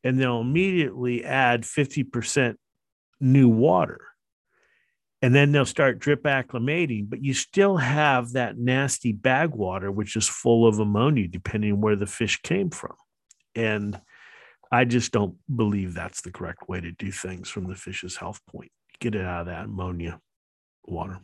and 0.05 0.19
they'll 0.19 0.41
immediately 0.41 1.25
add 1.25 1.63
50% 1.63 2.57
new 3.21 3.49
water. 3.49 4.01
And 5.21 5.35
then 5.35 5.51
they'll 5.51 5.67
start 5.67 5.99
drip 5.99 6.23
acclimating 6.23 7.11
but 7.11 7.25
you 7.25 7.35
still 7.35 7.77
have 7.77 8.33
that 8.33 8.57
nasty 8.57 9.13
bag 9.13 9.51
water 9.51 9.91
which 9.91 10.15
is 10.15 10.29
full 10.29 10.67
of 10.67 10.79
ammonia 10.79 11.27
depending 11.27 11.81
where 11.81 11.97
the 11.97 12.07
fish 12.07 12.41
came 12.43 12.71
from. 12.71 12.95
And 13.55 14.01
i 14.71 14.85
just 14.85 15.13
don't 15.13 15.35
believe 15.55 15.95
that's 15.95 16.21
the 16.21 16.31
correct 16.31 16.69
way 16.69 16.81
to 16.81 16.93
do 16.93 17.11
things 17.11 17.49
from 17.49 17.67
the 17.67 17.75
fish's 17.75 18.17
health 18.17 18.41
point. 18.47 18.71
Get 19.01 19.15
it 19.15 19.25
out 19.25 19.41
of 19.41 19.47
that 19.47 19.65
ammonia 19.65 20.21
water. 20.85 21.19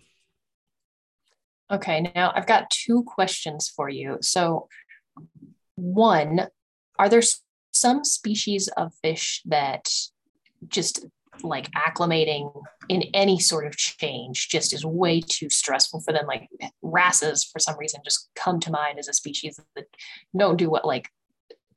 Okay 1.71 2.11
now 2.17 2.33
i've 2.35 2.49
got 2.49 2.71
two 2.71 3.05
questions 3.05 3.69
for 3.69 3.89
you. 3.89 4.19
So 4.23 4.69
one 5.77 6.49
are 6.99 7.09
there 7.09 7.23
some 7.75 8.05
species 8.05 8.69
of 8.77 8.95
fish 9.03 9.43
that 9.47 9.89
just 10.69 11.07
like 11.43 11.71
acclimating 11.73 12.51
in 12.89 13.03
any 13.13 13.41
sort 13.41 13.67
of 13.67 13.77
change 13.77 14.49
just 14.49 14.73
is 14.73 14.85
way 14.85 15.21
too 15.21 15.51
stressful 15.51 16.01
for 16.01 16.13
them. 16.13 16.27
Like 16.27 16.49
wrasses, 16.83 17.45
for 17.45 17.59
some 17.59 17.77
reason, 17.79 18.01
just 18.05 18.31
come 18.37 18.61
to 18.61 18.71
mind 18.71 18.99
as 18.99 19.09
a 19.09 19.13
species 19.13 19.59
that 19.75 19.87
don't 20.37 20.57
do 20.57 20.71
what 20.71 20.85
like 20.85 21.11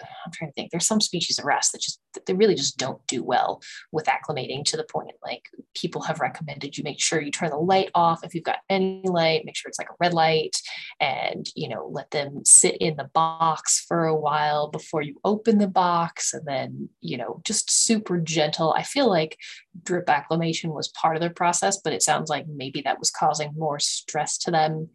I'm 0.01 0.31
trying 0.31 0.51
to 0.51 0.53
think. 0.53 0.71
There's 0.71 0.87
some 0.87 1.01
species 1.01 1.39
of 1.39 1.45
wrasse 1.45 1.71
that 1.71 1.81
just 1.81 1.99
they 2.25 2.33
really 2.33 2.55
just 2.55 2.77
don't 2.77 3.05
do 3.07 3.23
well 3.23 3.61
with 3.91 4.05
acclimating 4.05 4.63
to 4.65 4.77
the 4.77 4.83
point 4.83 5.11
like 5.23 5.43
people 5.75 6.01
have 6.01 6.19
recommended 6.19 6.77
you 6.77 6.83
make 6.83 6.99
sure 6.99 7.21
you 7.21 7.31
turn 7.31 7.51
the 7.51 7.57
light 7.57 7.89
off 7.93 8.23
if 8.23 8.33
you've 8.33 8.43
got 8.43 8.59
any 8.69 9.03
light, 9.05 9.45
make 9.45 9.55
sure 9.55 9.69
it's 9.69 9.79
like 9.79 9.89
a 9.89 9.95
red 9.99 10.13
light, 10.13 10.57
and 10.99 11.47
you 11.55 11.69
know 11.69 11.87
let 11.91 12.11
them 12.11 12.43
sit 12.45 12.77
in 12.77 12.95
the 12.95 13.09
box 13.13 13.83
for 13.87 14.05
a 14.05 14.15
while 14.15 14.69
before 14.69 15.01
you 15.01 15.19
open 15.23 15.57
the 15.57 15.67
box, 15.67 16.33
and 16.33 16.45
then 16.45 16.89
you 17.01 17.17
know 17.17 17.41
just 17.43 17.71
super 17.71 18.19
gentle. 18.19 18.73
I 18.73 18.83
feel 18.83 19.09
like 19.09 19.37
drip 19.83 20.09
acclimation 20.09 20.71
was 20.71 20.89
part 20.89 21.15
of 21.15 21.21
their 21.21 21.29
process, 21.29 21.79
but 21.83 21.93
it 21.93 22.01
sounds 22.01 22.29
like 22.29 22.45
maybe 22.47 22.81
that 22.81 22.99
was 22.99 23.11
causing 23.11 23.51
more 23.55 23.79
stress 23.79 24.37
to 24.39 24.51
them 24.51 24.89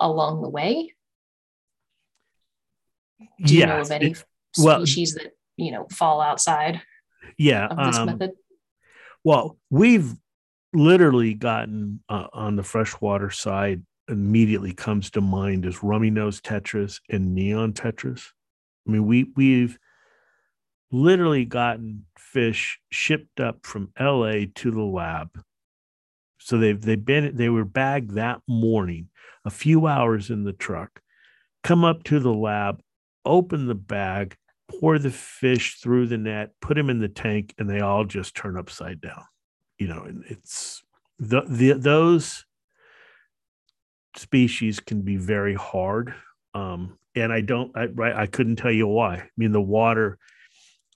along 0.00 0.42
the 0.42 0.48
way 0.48 0.92
do 3.44 3.54
you 3.54 3.60
yeah, 3.60 3.66
know 3.66 3.80
of 3.80 3.90
any 3.90 4.10
it, 4.10 4.24
well, 4.58 4.80
species 4.80 5.14
that 5.14 5.32
you 5.56 5.72
know 5.72 5.86
fall 5.90 6.20
outside? 6.20 6.80
Yeah, 7.38 7.66
of 7.66 7.76
this 7.86 7.96
um, 7.96 8.06
method. 8.06 8.32
Well, 9.24 9.58
we've 9.70 10.12
literally 10.72 11.34
gotten 11.34 12.02
uh, 12.08 12.28
on 12.32 12.56
the 12.56 12.62
freshwater 12.62 13.30
side. 13.30 13.82
Immediately 14.08 14.72
comes 14.72 15.10
to 15.10 15.20
mind 15.20 15.66
is 15.66 15.82
rummy 15.82 16.10
nose 16.10 16.40
tetras 16.40 17.00
and 17.10 17.34
neon 17.34 17.72
tetras. 17.72 18.28
I 18.86 18.92
mean, 18.92 19.06
we 19.06 19.32
we've 19.34 19.78
literally 20.92 21.44
gotten 21.44 22.06
fish 22.18 22.78
shipped 22.90 23.40
up 23.40 23.66
from 23.66 23.90
LA 23.98 24.44
to 24.54 24.70
the 24.70 24.82
lab. 24.82 25.30
So 26.38 26.58
they've 26.58 26.80
they've 26.80 27.04
been 27.04 27.34
they 27.36 27.48
were 27.48 27.64
bagged 27.64 28.12
that 28.12 28.40
morning, 28.46 29.08
a 29.44 29.50
few 29.50 29.86
hours 29.86 30.30
in 30.30 30.44
the 30.44 30.52
truck, 30.52 31.00
come 31.64 31.84
up 31.84 32.04
to 32.04 32.20
the 32.20 32.32
lab, 32.32 32.80
open 33.26 33.66
the 33.66 33.74
bag, 33.74 34.36
pour 34.68 34.98
the 34.98 35.10
fish 35.10 35.78
through 35.80 36.06
the 36.06 36.18
net, 36.18 36.52
put 36.60 36.74
them 36.74 36.90
in 36.90 37.00
the 37.00 37.08
tank, 37.08 37.54
and 37.58 37.68
they 37.68 37.80
all 37.80 38.04
just 38.04 38.34
turn 38.34 38.56
upside 38.56 39.00
down. 39.00 39.22
You 39.78 39.88
know, 39.88 40.02
and 40.04 40.24
it's 40.28 40.82
the, 41.18 41.42
the 41.46 41.72
those 41.72 42.44
species 44.16 44.80
can 44.80 45.02
be 45.02 45.16
very 45.16 45.54
hard. 45.54 46.14
Um, 46.54 46.98
and 47.14 47.32
I 47.32 47.40
don't, 47.42 47.76
I, 47.76 47.86
right, 47.86 48.14
I 48.14 48.26
couldn't 48.26 48.56
tell 48.56 48.72
you 48.72 48.86
why. 48.86 49.14
I 49.16 49.28
mean, 49.36 49.52
the 49.52 49.60
water, 49.60 50.18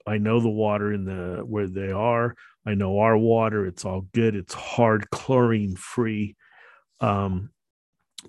I 0.06 0.18
know 0.18 0.40
the 0.40 0.48
water 0.48 0.92
in 0.92 1.04
the 1.04 1.42
where 1.44 1.66
they 1.66 1.90
are. 1.90 2.34
I 2.66 2.74
know 2.74 2.98
our 2.98 3.16
water. 3.16 3.66
It's 3.66 3.84
all 3.84 4.06
good. 4.12 4.34
It's 4.34 4.54
hard 4.54 5.10
chlorine 5.10 5.76
free. 5.76 6.36
Um, 7.00 7.50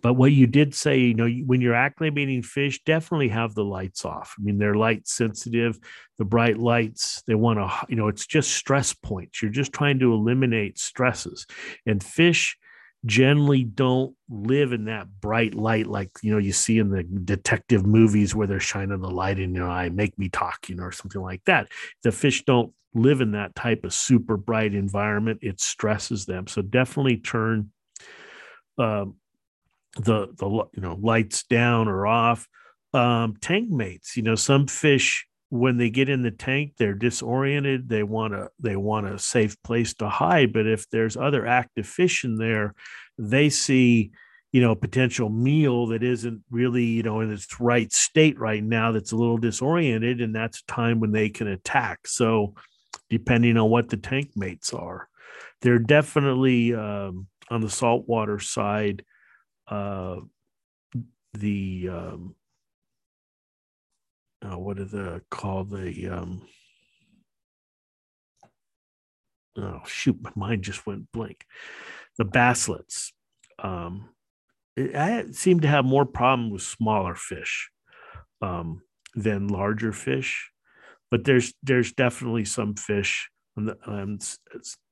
but 0.01 0.13
what 0.13 0.31
you 0.31 0.47
did 0.47 0.73
say, 0.73 0.99
you 0.99 1.13
know, 1.13 1.27
when 1.27 1.61
you're 1.61 1.73
acclimating 1.73 2.45
fish, 2.45 2.81
definitely 2.83 3.29
have 3.29 3.53
the 3.53 3.63
lights 3.63 4.05
off. 4.05 4.35
I 4.39 4.43
mean, 4.43 4.57
they're 4.57 4.75
light 4.75 5.07
sensitive, 5.07 5.79
the 6.17 6.25
bright 6.25 6.57
lights, 6.57 7.23
they 7.27 7.35
want 7.35 7.59
to, 7.59 7.85
you 7.89 7.95
know, 7.95 8.07
it's 8.07 8.25
just 8.25 8.51
stress 8.51 8.93
points. 8.93 9.41
You're 9.41 9.51
just 9.51 9.73
trying 9.73 9.99
to 9.99 10.13
eliminate 10.13 10.79
stresses. 10.79 11.45
And 11.85 12.03
fish 12.03 12.57
generally 13.05 13.63
don't 13.63 14.15
live 14.29 14.73
in 14.73 14.85
that 14.85 15.07
bright 15.19 15.55
light 15.55 15.87
like, 15.87 16.11
you 16.21 16.31
know, 16.31 16.37
you 16.37 16.53
see 16.53 16.77
in 16.77 16.89
the 16.89 17.03
detective 17.03 17.85
movies 17.85 18.35
where 18.35 18.47
they're 18.47 18.59
shining 18.59 19.01
the 19.01 19.09
light 19.09 19.39
in 19.39 19.55
your 19.55 19.69
eye, 19.69 19.89
make 19.89 20.17
me 20.17 20.29
talk, 20.29 20.69
you 20.69 20.75
know, 20.75 20.83
or 20.83 20.91
something 20.91 21.21
like 21.21 21.43
that. 21.45 21.67
The 22.03 22.11
fish 22.11 22.43
don't 22.45 22.73
live 22.93 23.21
in 23.21 23.31
that 23.31 23.55
type 23.55 23.83
of 23.83 23.93
super 23.93 24.37
bright 24.37 24.73
environment. 24.73 25.39
It 25.41 25.59
stresses 25.59 26.25
them. 26.25 26.47
So 26.47 26.61
definitely 26.61 27.17
turn 27.17 27.71
um, 28.77 29.15
the 29.97 30.27
the 30.37 30.47
you 30.73 30.81
know 30.81 30.97
lights 31.01 31.43
down 31.43 31.87
or 31.87 32.07
off. 32.07 32.47
Um, 32.93 33.35
tank 33.39 33.69
mates, 33.69 34.17
you 34.17 34.23
know, 34.23 34.35
some 34.35 34.67
fish 34.67 35.25
when 35.51 35.77
they 35.77 35.89
get 35.89 36.07
in 36.07 36.23
the 36.23 36.31
tank, 36.31 36.73
they're 36.77 36.93
disoriented. 36.93 37.89
They 37.89 38.03
want 38.03 38.33
to 38.33 38.49
they 38.59 38.77
want 38.77 39.07
a 39.07 39.19
safe 39.19 39.61
place 39.63 39.93
to 39.95 40.07
hide. 40.07 40.53
But 40.53 40.65
if 40.65 40.89
there's 40.89 41.17
other 41.17 41.45
active 41.45 41.85
fish 41.85 42.23
in 42.23 42.37
there, 42.37 42.73
they 43.17 43.49
see 43.49 44.11
you 44.53 44.61
know 44.61 44.75
potential 44.75 45.29
meal 45.29 45.87
that 45.87 46.03
isn't 46.03 46.41
really 46.49 46.85
you 46.85 47.03
know 47.03 47.19
in 47.19 47.31
its 47.31 47.59
right 47.59 47.91
state 47.91 48.39
right 48.39 48.63
now. 48.63 48.93
That's 48.93 49.11
a 49.11 49.17
little 49.17 49.37
disoriented, 49.37 50.21
and 50.21 50.33
that's 50.33 50.61
a 50.61 50.71
time 50.71 51.01
when 51.01 51.11
they 51.11 51.29
can 51.29 51.47
attack. 51.47 52.07
So 52.07 52.55
depending 53.09 53.57
on 53.57 53.69
what 53.69 53.89
the 53.89 53.97
tank 53.97 54.31
mates 54.37 54.73
are, 54.73 55.09
they're 55.61 55.79
definitely 55.79 56.73
um, 56.73 57.27
on 57.49 57.59
the 57.59 57.69
saltwater 57.69 58.39
side 58.39 59.03
uh, 59.71 60.17
the 61.33 61.89
um, 61.89 62.35
uh, 64.45 64.57
what 64.57 64.79
are 64.79 64.85
the 64.85 65.21
called 65.31 65.71
the 65.71 66.09
um, 66.09 66.45
oh 69.57 69.81
shoot 69.87 70.21
my 70.21 70.31
mind 70.35 70.63
just 70.63 70.85
went 70.85 71.11
blank. 71.11 71.45
The 72.17 72.25
basslets 72.25 73.11
um, 73.57 74.09
it, 74.75 74.95
I 74.95 75.31
seem 75.31 75.61
to 75.61 75.67
have 75.67 75.85
more 75.85 76.05
problem 76.05 76.51
with 76.51 76.61
smaller 76.61 77.15
fish 77.15 77.71
um, 78.41 78.81
than 79.15 79.47
larger 79.47 79.93
fish 79.93 80.51
but 81.11 81.25
there's 81.25 81.53
there's 81.61 81.91
definitely 81.91 82.45
some 82.45 82.73
fish 82.73 83.29
on 83.57 83.65
the 83.65 83.77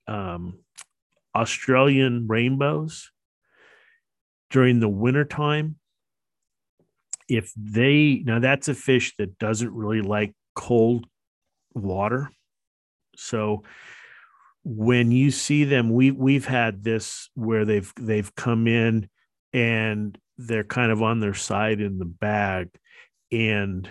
um, 0.07 0.59
Australian 1.35 2.27
rainbows 2.27 3.11
during 4.49 4.79
the 4.79 4.89
wintertime, 4.89 5.75
if 7.27 7.51
they 7.55 8.21
now 8.25 8.39
that's 8.39 8.67
a 8.67 8.73
fish 8.73 9.13
that 9.17 9.37
doesn't 9.37 9.73
really 9.73 10.01
like 10.01 10.33
cold 10.55 11.05
water. 11.73 12.31
So 13.15 13.63
when 14.63 15.11
you 15.11 15.31
see 15.31 15.63
them, 15.63 15.91
we 15.91 16.11
we've 16.11 16.45
had 16.45 16.83
this 16.83 17.29
where 17.35 17.65
they've 17.65 17.91
they've 17.95 18.33
come 18.35 18.67
in 18.67 19.09
and 19.53 20.17
they're 20.37 20.63
kind 20.63 20.91
of 20.91 21.03
on 21.03 21.19
their 21.19 21.33
side 21.33 21.81
in 21.81 21.99
the 21.99 22.05
bag 22.05 22.69
and 23.31 23.89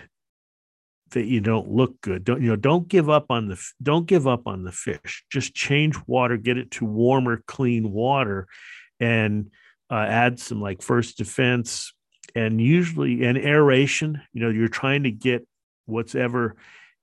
that 1.11 1.25
you 1.25 1.41
don't 1.41 1.71
look 1.71 1.99
good. 2.01 2.23
Don't 2.23 2.41
you 2.41 2.49
know 2.49 2.55
don't 2.55 2.87
give 2.87 3.09
up 3.09 3.27
on 3.29 3.47
the 3.47 3.61
don't 3.81 4.05
give 4.05 4.27
up 4.27 4.47
on 4.47 4.63
the 4.63 4.71
fish. 4.71 5.23
Just 5.31 5.55
change 5.55 5.95
water 6.07 6.37
get 6.37 6.57
it 6.57 6.71
to 6.71 6.85
warmer 6.85 7.43
clean 7.47 7.91
water. 7.91 8.47
And 8.99 9.49
uh, 9.89 10.05
add 10.07 10.39
some 10.39 10.61
like 10.61 10.81
first 10.81 11.17
defense 11.17 11.93
and 12.35 12.61
usually 12.61 13.23
an 13.23 13.37
aeration. 13.37 14.21
You 14.33 14.41
know, 14.41 14.49
you're 14.49 14.67
trying 14.67 15.03
to 15.03 15.11
get 15.11 15.47
what's 15.85 16.15
ever 16.15 16.55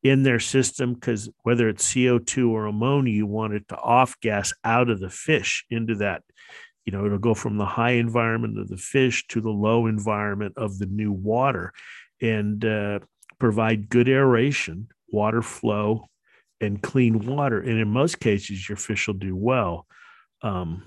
in 0.03 0.23
their 0.23 0.41
system 0.41 0.95
because 0.95 1.29
whether 1.43 1.69
it's 1.69 1.93
CO2 1.93 2.51
or 2.51 2.67
ammonia, 2.67 3.13
you 3.13 3.27
want 3.27 3.55
it 3.55 3.69
to 3.69 3.77
off 3.77 4.19
gas 4.21 4.53
out 4.65 4.89
of 4.89 5.01
the 5.01 5.11
fish 5.11 5.65
into 5.71 5.97
that. 5.97 6.23
You 6.85 6.93
know, 6.93 7.05
it'll 7.05 7.19
go 7.19 7.35
from 7.35 7.59
the 7.59 7.67
high 7.67 7.93
environment 7.93 8.59
of 8.59 8.69
the 8.69 8.77
fish 8.77 9.27
to 9.29 9.41
the 9.41 9.51
low 9.51 9.87
environment 9.87 10.55
of 10.57 10.79
the 10.79 10.87
new 10.87 11.11
water 11.11 11.73
and 12.23 12.65
uh, 12.65 13.01
provide 13.41 13.89
good 13.89 14.09
aeration, 14.09 14.89
water 15.09 15.43
flow, 15.43 16.07
and 16.61 16.81
clean 16.81 17.27
water. 17.27 17.61
And 17.61 17.81
in 17.81 17.89
most 17.89 18.21
cases, 18.21 18.69
your 18.69 18.77
fish 18.77 19.09
will 19.09 19.15
do 19.15 19.35
well. 19.35 19.87
Um, 20.43 20.85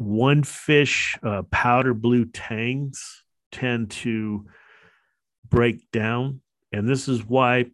one 0.00 0.42
fish 0.42 1.18
uh, 1.22 1.42
powder 1.50 1.92
blue 1.92 2.24
tangs 2.24 3.22
tend 3.52 3.90
to 3.90 4.46
break 5.46 5.90
down. 5.90 6.40
And 6.72 6.88
this 6.88 7.06
is 7.06 7.22
why 7.22 7.66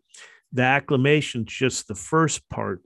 the 0.52 0.62
acclimation 0.62 1.44
just 1.44 1.86
the 1.86 1.94
first 1.94 2.48
part. 2.48 2.82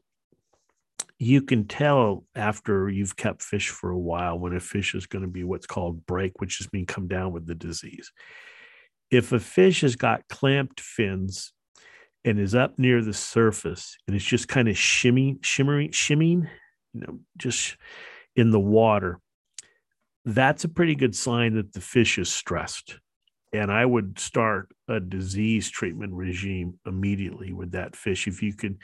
You 1.19 1.41
can 1.41 1.67
tell 1.67 2.27
after 2.35 2.91
you've 2.91 3.17
kept 3.17 3.43
fish 3.43 3.71
for 3.71 3.91
a 3.91 3.99
while 3.99 4.39
when 4.39 4.55
a 4.55 4.61
fish 4.61 4.95
is 4.95 5.07
going 5.07 5.23
to 5.23 5.31
be 5.31 5.43
what's 5.43 5.67
called 5.67 6.05
break 6.05 6.39
which 6.39 6.59
just 6.59 6.73
mean 6.75 6.85
come 6.85 7.09
down 7.09 7.33
with 7.33 7.47
the 7.47 7.55
disease. 7.55 8.13
If 9.11 9.33
a 9.33 9.41
fish 9.41 9.81
has 9.81 9.97
got 9.97 10.29
clamped 10.29 10.81
fins 10.81 11.55
and 12.27 12.39
is 12.39 12.55
up 12.55 12.79
near 12.79 13.03
the 13.03 13.15
surface 13.15 13.97
and 14.07 14.15
it's 14.15 14.25
just 14.25 14.49
kind 14.49 14.69
of 14.69 14.77
shimming 14.77 15.39
shimmering 15.41 15.93
shimming 15.93 16.47
you 16.93 17.01
know 17.01 17.21
just 17.39 17.77
in 18.37 18.51
the 18.51 18.61
water 18.61 19.19
that's 20.25 20.65
a 20.65 20.69
pretty 20.69 20.95
good 20.95 21.15
sign 21.15 21.55
that 21.55 21.73
the 21.73 21.81
fish 21.81 22.19
is 22.19 22.31
stressed. 22.31 22.99
And 23.53 23.73
I 23.73 23.85
would 23.85 24.19
start 24.19 24.69
a 24.89 25.01
disease 25.01 25.69
treatment 25.71 26.13
regime 26.13 26.79
immediately 26.87 27.53
with 27.53 27.73
that 27.73 27.97
fish. 27.97 28.29
If 28.29 28.43
you 28.43 28.55
can 28.55 28.79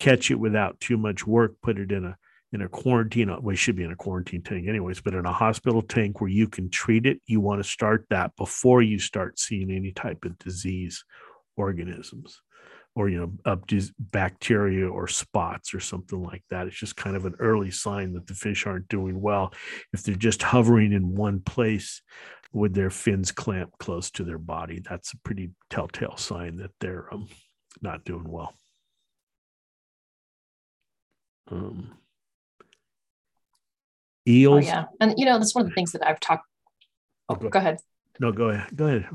catch 0.00 0.30
it 0.30 0.36
without 0.36 0.80
too 0.80 0.96
much 0.96 1.26
work, 1.26 1.54
put 1.62 1.78
it 1.78 1.92
in 1.92 2.04
a 2.04 2.16
in 2.52 2.62
a 2.62 2.68
quarantine. 2.68 3.30
Uh, 3.30 3.38
well, 3.40 3.52
it 3.52 3.58
should 3.58 3.76
be 3.76 3.84
in 3.84 3.92
a 3.92 3.96
quarantine 3.96 4.42
tank, 4.42 4.66
anyways, 4.66 5.00
but 5.00 5.14
in 5.14 5.24
a 5.24 5.32
hospital 5.32 5.82
tank 5.82 6.20
where 6.20 6.30
you 6.30 6.48
can 6.48 6.68
treat 6.68 7.06
it, 7.06 7.20
you 7.26 7.40
want 7.40 7.62
to 7.62 7.68
start 7.68 8.04
that 8.10 8.34
before 8.36 8.82
you 8.82 8.98
start 8.98 9.38
seeing 9.38 9.70
any 9.70 9.92
type 9.92 10.24
of 10.24 10.36
disease 10.38 11.04
organisms 11.56 12.40
or 13.00 13.08
you 13.08 13.18
know 13.18 13.32
up 13.50 13.64
bacteria 13.98 14.86
or 14.86 15.08
spots 15.08 15.72
or 15.72 15.80
something 15.80 16.22
like 16.22 16.44
that. 16.50 16.66
It's 16.66 16.78
just 16.78 16.96
kind 16.96 17.16
of 17.16 17.24
an 17.24 17.34
early 17.38 17.70
sign 17.70 18.12
that 18.12 18.26
the 18.26 18.34
fish 18.34 18.66
aren't 18.66 18.88
doing 18.88 19.20
well. 19.20 19.54
If 19.94 20.02
they're 20.02 20.14
just 20.14 20.42
hovering 20.42 20.92
in 20.92 21.16
one 21.16 21.40
place 21.40 22.02
with 22.52 22.74
their 22.74 22.90
fins 22.90 23.32
clamped 23.32 23.78
close 23.78 24.10
to 24.10 24.24
their 24.24 24.36
body 24.38 24.80
that's 24.80 25.12
a 25.12 25.18
pretty 25.18 25.52
telltale 25.70 26.16
sign 26.16 26.56
that 26.56 26.72
they're 26.80 27.12
um, 27.14 27.28
not 27.80 28.04
doing 28.04 28.28
well. 28.28 28.52
Um, 31.48 31.96
eels? 34.28 34.64
oh, 34.64 34.66
yeah. 34.66 34.84
And 35.00 35.14
you 35.16 35.24
know 35.24 35.38
that's 35.38 35.54
one 35.54 35.64
of 35.64 35.70
the 35.70 35.74
things 35.74 35.92
that 35.92 36.04
i've 36.06 36.20
talked 36.20 36.44
oh, 37.28 37.36
go, 37.36 37.48
go 37.48 37.58
ahead. 37.60 37.78
No 38.18 38.32
go 38.32 38.50
ahead. 38.50 38.76
Go 38.76 38.86
ahead. 38.86 39.08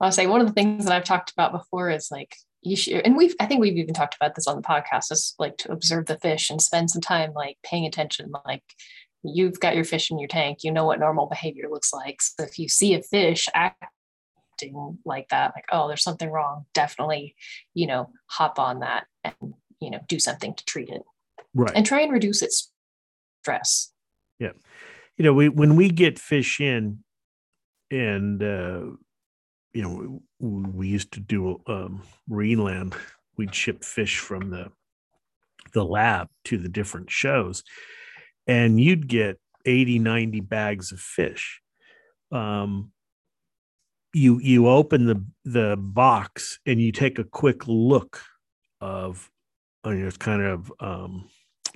I'll 0.00 0.12
say 0.12 0.26
one 0.26 0.40
of 0.40 0.46
the 0.46 0.52
things 0.52 0.84
that 0.84 0.94
I've 0.94 1.04
talked 1.04 1.32
about 1.32 1.52
before 1.52 1.90
is 1.90 2.10
like 2.10 2.36
you 2.62 2.76
should 2.76 3.04
and 3.04 3.16
we've 3.16 3.34
i 3.40 3.46
think 3.46 3.60
we've 3.60 3.76
even 3.76 3.94
talked 3.94 4.16
about 4.16 4.34
this 4.34 4.46
on 4.46 4.56
the 4.56 4.62
podcast 4.62 5.12
is 5.12 5.34
like 5.38 5.56
to 5.56 5.70
observe 5.70 6.06
the 6.06 6.18
fish 6.18 6.50
and 6.50 6.60
spend 6.60 6.90
some 6.90 7.00
time 7.00 7.32
like 7.32 7.56
paying 7.62 7.86
attention 7.86 8.32
like 8.46 8.62
you've 9.22 9.60
got 9.60 9.74
your 9.74 9.84
fish 9.84 10.10
in 10.10 10.18
your 10.18 10.28
tank 10.28 10.58
you 10.62 10.72
know 10.72 10.84
what 10.84 11.00
normal 11.00 11.26
behavior 11.26 11.68
looks 11.70 11.92
like. 11.92 12.20
So 12.22 12.44
if 12.44 12.58
you 12.58 12.68
see 12.68 12.94
a 12.94 13.02
fish 13.02 13.48
acting 13.54 14.98
like 15.04 15.28
that 15.28 15.52
like 15.54 15.64
oh 15.72 15.88
there's 15.88 16.02
something 16.02 16.30
wrong 16.30 16.66
definitely 16.74 17.36
you 17.74 17.86
know 17.86 18.10
hop 18.26 18.58
on 18.58 18.80
that 18.80 19.06
and 19.22 19.34
you 19.80 19.90
know 19.90 20.00
do 20.08 20.18
something 20.18 20.54
to 20.54 20.64
treat 20.64 20.88
it. 20.88 21.02
Right. 21.54 21.72
And 21.74 21.86
try 21.86 22.02
and 22.02 22.12
reduce 22.12 22.42
its 22.42 22.70
stress. 23.42 23.92
Yeah. 24.38 24.52
You 25.16 25.24
know 25.24 25.32
we 25.32 25.48
when 25.48 25.76
we 25.76 25.90
get 25.90 26.18
fish 26.18 26.60
in 26.60 27.04
and 27.90 28.42
uh 28.42 28.80
you 29.72 29.82
know, 29.82 30.22
we 30.40 30.88
used 30.88 31.12
to 31.12 31.20
do 31.20 31.60
um, 31.66 32.02
Greenland. 32.28 32.94
We'd 33.36 33.54
ship 33.54 33.84
fish 33.84 34.18
from 34.18 34.50
the 34.50 34.70
the 35.74 35.84
lab 35.84 36.28
to 36.44 36.58
the 36.58 36.68
different 36.68 37.10
shows, 37.10 37.62
and 38.46 38.80
you'd 38.80 39.06
get 39.08 39.38
80, 39.66 39.98
90 39.98 40.40
bags 40.40 40.92
of 40.92 41.00
fish. 41.00 41.60
Um, 42.32 42.92
you 44.14 44.38
you 44.40 44.68
open 44.68 45.04
the 45.04 45.24
the 45.44 45.76
box 45.78 46.58
and 46.66 46.80
you 46.80 46.92
take 46.92 47.18
a 47.18 47.24
quick 47.24 47.68
look 47.68 48.22
of, 48.80 49.30
I 49.84 49.90
mean, 49.90 50.06
it's 50.06 50.16
kind 50.16 50.42
of 50.42 50.72
um, 50.80 51.28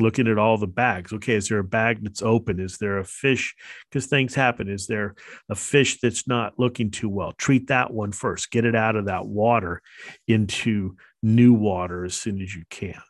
looking 0.03 0.29
at 0.29 0.39
all 0.39 0.59
the 0.59 0.67
bags. 0.67 1.13
Okay, 1.13 1.35
is 1.35 1.49
there 1.49 1.59
a 1.59 1.65
bag 1.65 1.99
that's 2.03 2.23
open? 2.23 2.61
Is 2.61 2.79
there 2.79 2.99
a 2.99 3.05
fish? 3.05 3.55
Because 3.89 4.07
things 4.07 4.35
happen. 4.35 4.69
Is 4.69 4.87
there 4.87 5.15
a 5.49 5.55
fish 5.55 6.01
that's 6.01 6.27
not 6.29 6.59
looking 6.59 6.91
too 6.91 7.09
well? 7.09 7.33
Treat 7.33 7.69
that 7.69 7.93
one 7.93 8.13
first. 8.13 8.51
Get 8.51 8.65
it 8.65 8.75
out 8.75 8.97
of 8.97 9.07
that 9.07 9.27
water 9.27 9.81
into 10.27 10.97
new 11.23 11.55
water 11.55 12.05
as 12.05 12.15
soon 12.15 12.43
as 12.43 12.55
you 12.55 12.65
can. 12.69 13.01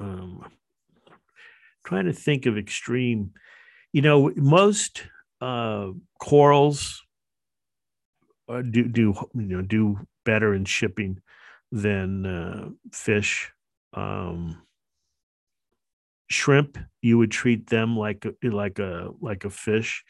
Um, 0.00 0.44
trying 1.84 2.06
to 2.06 2.12
think 2.12 2.46
of 2.46 2.56
extreme. 2.56 3.32
You 3.92 4.02
know, 4.02 4.32
most 4.36 5.04
uh, 5.40 5.88
corals 6.20 7.02
uh, 8.48 8.62
do 8.62 8.84
do 8.88 9.14
you 9.34 9.42
know 9.42 9.62
do 9.62 9.98
better 10.24 10.54
in 10.54 10.64
shipping 10.64 11.20
than 11.72 12.26
uh, 12.26 12.68
fish. 12.92 13.52
Um, 13.94 14.62
shrimp, 16.28 16.78
you 17.02 17.18
would 17.18 17.30
treat 17.30 17.68
them 17.68 17.96
like 17.96 18.24
a, 18.24 18.34
like 18.46 18.78
a 18.78 19.10
like 19.20 19.44
a 19.44 19.50
fish, 19.50 20.04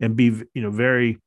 and 0.00 0.16
be 0.16 0.24
you 0.54 0.62
know 0.62 0.70
very 0.70 1.18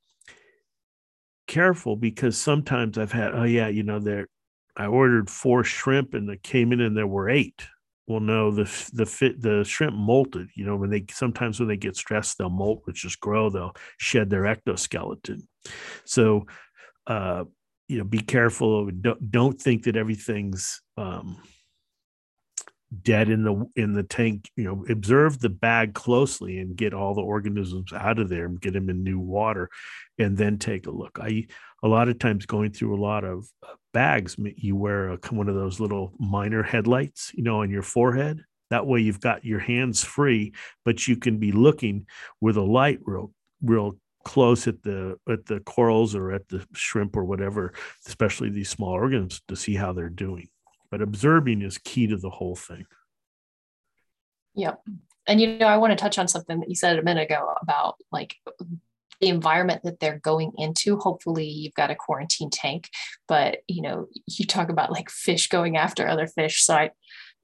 careful 1.48 1.96
because 1.96 2.38
sometimes 2.38 2.98
I've 2.98 3.12
had 3.14 3.34
oh 3.34 3.44
yeah 3.44 3.70
you 3.70 3.84
know 3.84 4.00
there 4.00 4.28
I 4.76 4.86
ordered 4.86 5.30
four 5.30 5.64
shrimp 5.64 6.14
and 6.14 6.30
they 6.30 6.38
came 6.38 6.72
in 6.72 6.82
and 6.82 6.96
there 6.96 7.08
were 7.08 7.30
eight. 7.30 7.64
Well, 8.06 8.20
no, 8.22 8.52
the 8.52 8.64
the 8.94 9.06
fit 9.06 9.42
the 9.42 9.66
shrimp 9.66 9.96
molted. 9.96 10.48
You 10.56 10.66
know 10.66 10.78
when 10.78 10.90
they 10.90 11.06
sometimes 11.12 11.60
when 11.60 11.68
they 11.68 11.76
get 11.78 11.98
stressed 11.98 12.38
they'll 12.38 12.50
molt, 12.50 12.82
which 12.86 13.02
just 13.02 13.20
grow. 13.20 13.50
They'll 13.50 13.76
shed 13.98 14.30
their 14.30 14.44
ectoskeleton. 14.44 15.42
So, 16.06 16.46
uh, 17.06 17.46
you 17.88 17.98
know, 17.98 18.04
be 18.04 18.20
careful. 18.20 18.90
Don't 18.92 19.32
don't 19.32 19.62
think 19.62 19.84
that 19.84 19.96
everything's 19.96 20.82
um, 20.98 21.38
dead 23.02 23.30
in 23.30 23.44
the 23.44 23.70
in 23.76 23.94
the 23.94 24.04
tank 24.04 24.50
you 24.56 24.64
know 24.64 24.86
observe 24.90 25.40
the 25.40 25.50
bag 25.50 25.94
closely 25.94 26.60
and 26.60 26.78
get 26.78 26.94
all 26.94 27.14
the 27.14 27.22
organisms 27.22 27.92
out 27.92 28.18
of 28.18 28.30
there 28.30 28.46
and 28.46 28.62
get 28.62 28.74
them 28.74 28.90
in 28.90 29.04
new 29.04 29.20
water 29.20 29.70
and 30.20 30.38
then 30.38 30.58
take 30.58 30.88
a 30.88 30.92
look 30.92 31.20
i 31.22 31.46
a 31.84 31.88
lot 31.88 32.08
of 32.08 32.18
times 32.18 32.46
going 32.46 32.72
through 32.72 32.96
a 32.96 33.04
lot 33.04 33.26
of 33.26 33.46
uh, 33.64 33.74
bags 33.94 34.38
you 34.56 34.74
wear 34.74 35.10
a, 35.10 35.18
one 35.32 35.50
of 35.50 35.56
those 35.56 35.82
little 35.82 36.14
miner 36.18 36.64
headlights 36.64 37.32
you 37.34 37.44
know 37.44 37.62
on 37.62 37.70
your 37.70 37.82
forehead 37.82 38.42
that 38.70 38.88
way 38.88 39.02
you've 39.02 39.20
got 39.20 39.44
your 39.44 39.60
hands 39.60 40.02
free 40.02 40.54
but 40.86 41.10
you 41.10 41.18
can 41.18 41.38
be 41.40 41.52
looking 41.52 42.06
with 42.40 42.56
a 42.56 42.62
light 42.62 43.00
real 43.04 43.34
real 43.62 43.98
close 44.28 44.68
at 44.68 44.84
the 44.84 45.18
at 45.30 45.46
the 45.46 45.60
corals 45.62 46.14
or 46.14 46.32
at 46.32 46.48
the 46.50 46.66
shrimp 46.74 47.16
or 47.16 47.24
whatever 47.24 47.74
especially 48.06 48.50
these 48.50 48.70
small 48.70 48.90
organisms 48.90 49.42
to 49.48 49.56
see 49.56 49.76
how 49.76 49.94
they're 49.94 50.10
doing 50.10 50.50
but 50.90 51.02
observing 51.02 51.62
is 51.62 51.78
key 51.78 52.08
to 52.08 52.18
the 52.18 52.30
whole 52.30 52.56
thing. 52.56 52.86
Yep. 54.56 54.82
And 55.28 55.42
you 55.42 55.58
know, 55.58 55.68
I 55.68 55.78
want 55.78 55.92
to 55.92 56.02
touch 56.02 56.18
on 56.18 56.28
something 56.28 56.60
that 56.60 56.70
you 56.70 56.76
said 56.76 56.98
a 56.98 57.04
minute 57.04 57.24
ago 57.24 57.54
about 57.62 57.96
like 58.12 58.36
the 59.20 59.28
environment 59.28 59.82
that 59.84 60.00
they're 60.00 60.20
going 60.20 60.54
into. 60.58 60.98
Hopefully, 60.98 61.48
you've 61.48 61.74
got 61.74 61.92
a 61.92 61.96
quarantine 61.96 62.50
tank, 62.50 62.90
but 63.28 63.60
you 63.68 63.82
know, 63.82 64.08
you 64.28 64.46
talk 64.46 64.70
about 64.70 64.92
like 64.92 65.10
fish 65.10 65.50
going 65.50 65.76
after 65.76 66.08
other 66.08 66.28
fish. 66.28 66.64
So 66.64 66.76
I, 66.76 66.92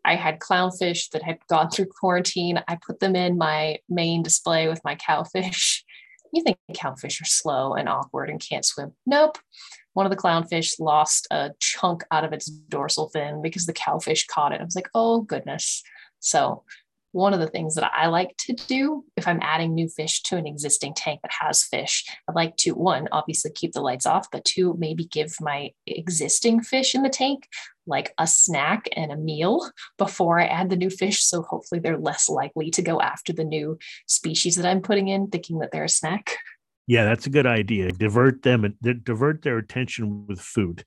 I 0.05 0.15
had 0.15 0.39
clownfish 0.39 1.09
that 1.11 1.23
had 1.23 1.39
gone 1.47 1.69
through 1.69 1.87
quarantine. 1.87 2.61
I 2.67 2.77
put 2.85 2.99
them 2.99 3.15
in 3.15 3.37
my 3.37 3.79
main 3.89 4.23
display 4.23 4.67
with 4.67 4.81
my 4.85 4.95
cowfish. 4.95 5.82
You 6.33 6.43
think 6.43 6.57
cowfish 6.73 7.21
are 7.21 7.25
slow 7.25 7.73
and 7.75 7.87
awkward 7.87 8.29
and 8.29 8.39
can't 8.39 8.65
swim? 8.65 8.93
Nope 9.05 9.37
one 9.93 10.05
of 10.05 10.09
the 10.09 10.17
clownfish 10.17 10.79
lost 10.79 11.27
a 11.31 11.51
chunk 11.59 12.03
out 12.11 12.25
of 12.25 12.33
its 12.33 12.47
dorsal 12.47 13.09
fin 13.09 13.41
because 13.41 13.65
the 13.65 13.73
cowfish 13.73 14.27
caught 14.27 14.51
it. 14.51 14.61
I 14.61 14.63
was 14.63 14.75
like, 14.75 14.89
oh 14.93 15.21
goodness. 15.21 15.83
So 16.19 16.63
one 17.11 17.33
of 17.33 17.39
the 17.39 17.47
things 17.47 17.75
that 17.75 17.91
I 17.93 18.07
like 18.07 18.35
to 18.37 18.53
do 18.53 19.05
if 19.15 19.27
I'm 19.27 19.39
adding 19.43 19.75
new 19.75 19.87
fish 19.87 20.23
to 20.23 20.37
an 20.37 20.47
existing 20.47 20.95
tank 20.95 21.19
that 21.21 21.31
has 21.41 21.63
fish, 21.63 22.05
I'd 22.27 22.35
like 22.35 22.55
to 22.57 22.71
one, 22.71 23.07
obviously 23.11 23.51
keep 23.51 23.73
the 23.73 23.81
lights 23.81 24.07
off, 24.07 24.31
but 24.31 24.45
two, 24.45 24.75
maybe 24.79 25.05
give 25.05 25.35
my 25.39 25.71
existing 25.85 26.61
fish 26.61 26.95
in 26.95 27.03
the 27.03 27.09
tank 27.09 27.47
like 27.85 28.13
a 28.17 28.27
snack 28.27 28.87
and 28.95 29.11
a 29.11 29.17
meal 29.17 29.69
before 29.97 30.39
I 30.39 30.45
add 30.45 30.69
the 30.69 30.75
new 30.75 30.89
fish. 30.89 31.23
So 31.23 31.41
hopefully 31.41 31.79
they're 31.79 31.97
less 31.97 32.29
likely 32.29 32.71
to 32.71 32.81
go 32.81 33.01
after 33.01 33.33
the 33.33 33.43
new 33.43 33.77
species 34.07 34.55
that 34.55 34.65
I'm 34.65 34.81
putting 34.81 35.07
in, 35.07 35.27
thinking 35.27 35.59
that 35.59 35.71
they're 35.71 35.83
a 35.83 35.89
snack. 35.89 36.37
Yeah, 36.87 37.05
that's 37.05 37.27
a 37.27 37.29
good 37.29 37.47
idea. 37.47 37.91
Divert 37.91 38.41
them 38.43 38.65
and 38.65 39.03
divert 39.03 39.41
their 39.41 39.57
attention 39.57 40.27
with 40.27 40.41
food, 40.41 40.83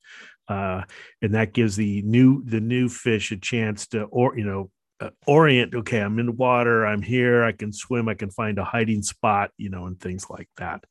uh, 0.47 0.83
and 1.23 1.35
that 1.35 1.55
gives 1.55 1.75
the 1.77 2.03
new 2.03 2.45
the 2.45 2.61
new 2.61 2.89
fish 2.89 3.33
a 3.33 3.37
chance 3.39 3.87
to 3.89 4.03
or 4.05 4.37
you 4.37 4.45
know 4.45 4.71
uh, 5.01 5.09
orient. 5.27 5.75
Okay, 5.75 6.01
I'm 6.01 6.19
in 6.19 6.27
the 6.27 6.33
water. 6.33 6.87
I'm 6.87 7.01
here. 7.01 7.45
I 7.45 7.53
can 7.53 7.73
swim. 7.73 8.09
I 8.09 8.15
can 8.15 8.31
find 8.31 8.59
a 8.59 8.65
hiding 8.65 9.03
spot. 9.03 9.53
You 9.57 9.71
know, 9.71 9.87
and 9.87 9.99
things 9.99 10.29
like 10.29 10.51
that. 10.59 10.85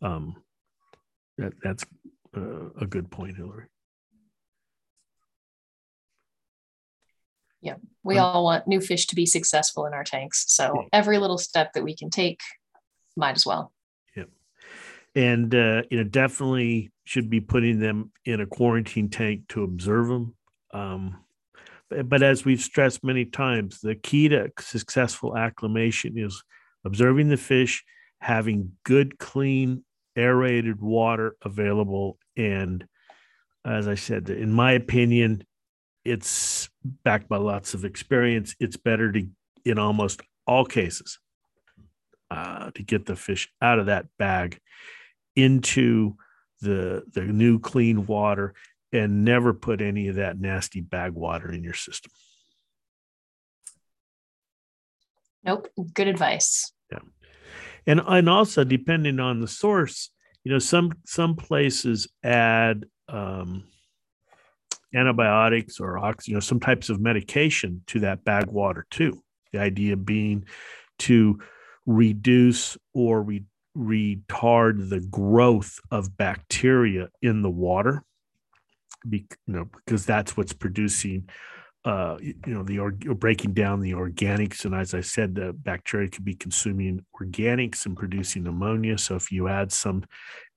Um, 0.00 0.36
that 1.38 1.54
that's 1.60 1.84
uh, 2.36 2.70
a 2.80 2.86
good 2.86 3.10
point, 3.10 3.36
Hillary. 3.36 3.66
Yeah, 7.64 7.76
we 8.02 8.18
all 8.18 8.44
want 8.44 8.68
new 8.68 8.82
fish 8.82 9.06
to 9.06 9.14
be 9.16 9.24
successful 9.24 9.86
in 9.86 9.94
our 9.94 10.04
tanks. 10.04 10.44
So 10.48 10.86
every 10.92 11.16
little 11.16 11.38
step 11.38 11.72
that 11.72 11.82
we 11.82 11.96
can 11.96 12.10
take, 12.10 12.40
might 13.16 13.36
as 13.36 13.46
well 13.46 13.72
Yeah. 14.14 14.24
and 15.14 15.54
uh, 15.54 15.82
you 15.90 15.96
know 15.96 16.04
definitely 16.04 16.92
should 17.04 17.30
be 17.30 17.40
putting 17.40 17.78
them 17.80 18.12
in 18.26 18.40
a 18.40 18.46
quarantine 18.46 19.08
tank 19.08 19.48
to 19.48 19.64
observe 19.64 20.08
them. 20.08 20.34
Um, 20.72 21.24
but, 21.88 22.08
but 22.08 22.22
as 22.22 22.44
we've 22.44 22.60
stressed 22.60 23.02
many 23.02 23.24
times, 23.24 23.80
the 23.80 23.94
key 23.94 24.28
to 24.28 24.50
successful 24.60 25.36
acclimation 25.36 26.18
is 26.18 26.42
observing 26.84 27.28
the 27.28 27.36
fish, 27.38 27.82
having 28.20 28.72
good, 28.84 29.18
clean, 29.18 29.84
aerated 30.16 30.82
water 30.82 31.36
available, 31.42 32.18
and 32.36 32.84
as 33.64 33.88
I 33.88 33.94
said, 33.94 34.28
in 34.28 34.52
my 34.52 34.72
opinion, 34.72 35.46
it's 36.04 36.68
backed 37.04 37.28
by 37.28 37.36
lots 37.38 37.74
of 37.74 37.84
experience. 37.84 38.54
It's 38.60 38.76
better 38.76 39.10
to, 39.12 39.26
in 39.64 39.78
almost 39.78 40.20
all 40.46 40.64
cases, 40.64 41.18
uh, 42.30 42.70
to 42.72 42.82
get 42.82 43.06
the 43.06 43.16
fish 43.16 43.48
out 43.62 43.78
of 43.78 43.86
that 43.86 44.06
bag 44.18 44.58
into 45.36 46.16
the 46.60 47.02
the 47.12 47.22
new 47.22 47.58
clean 47.58 48.06
water 48.06 48.54
and 48.92 49.24
never 49.24 49.52
put 49.52 49.80
any 49.80 50.08
of 50.08 50.16
that 50.16 50.40
nasty 50.40 50.80
bag 50.80 51.12
water 51.12 51.50
in 51.50 51.64
your 51.64 51.74
system. 51.74 52.12
Nope, 55.42 55.68
good 55.92 56.08
advice. 56.08 56.72
Yeah. 56.90 57.00
And 57.86 58.00
and 58.06 58.28
also 58.28 58.64
depending 58.64 59.20
on 59.20 59.40
the 59.40 59.48
source, 59.48 60.10
you 60.42 60.52
know, 60.52 60.58
some 60.58 60.92
some 61.04 61.36
places 61.36 62.08
add 62.22 62.86
um, 63.08 63.64
antibiotics 64.94 65.80
or 65.80 65.98
ox, 65.98 66.28
you 66.28 66.34
know, 66.34 66.40
some 66.40 66.60
types 66.60 66.88
of 66.88 67.00
medication 67.00 67.82
to 67.86 68.00
that 68.00 68.24
bag 68.24 68.46
water 68.46 68.86
too. 68.90 69.22
The 69.52 69.60
idea 69.60 69.96
being 69.96 70.44
to 71.00 71.38
reduce 71.86 72.76
or 72.92 73.22
re- 73.22 73.44
retard 73.76 74.88
the 74.88 75.00
growth 75.00 75.78
of 75.90 76.16
bacteria 76.16 77.08
in 77.22 77.42
the 77.42 77.50
water 77.50 78.04
be, 79.08 79.26
you 79.46 79.54
know 79.54 79.68
because 79.84 80.06
that's 80.06 80.36
what's 80.36 80.52
producing 80.52 81.28
uh, 81.84 82.16
you 82.20 82.34
know 82.46 82.62
the 82.62 82.78
or, 82.78 82.92
breaking 82.92 83.52
down 83.52 83.80
the 83.80 83.92
organics 83.92 84.64
and 84.64 84.74
as 84.74 84.94
i 84.94 85.00
said 85.00 85.34
the 85.34 85.52
bacteria 85.52 86.08
could 86.08 86.24
be 86.24 86.34
consuming 86.34 87.04
organics 87.20 87.84
and 87.84 87.96
producing 87.96 88.46
ammonia 88.46 88.96
so 88.96 89.14
if 89.14 89.30
you 89.30 89.48
add 89.48 89.70
some 89.70 90.02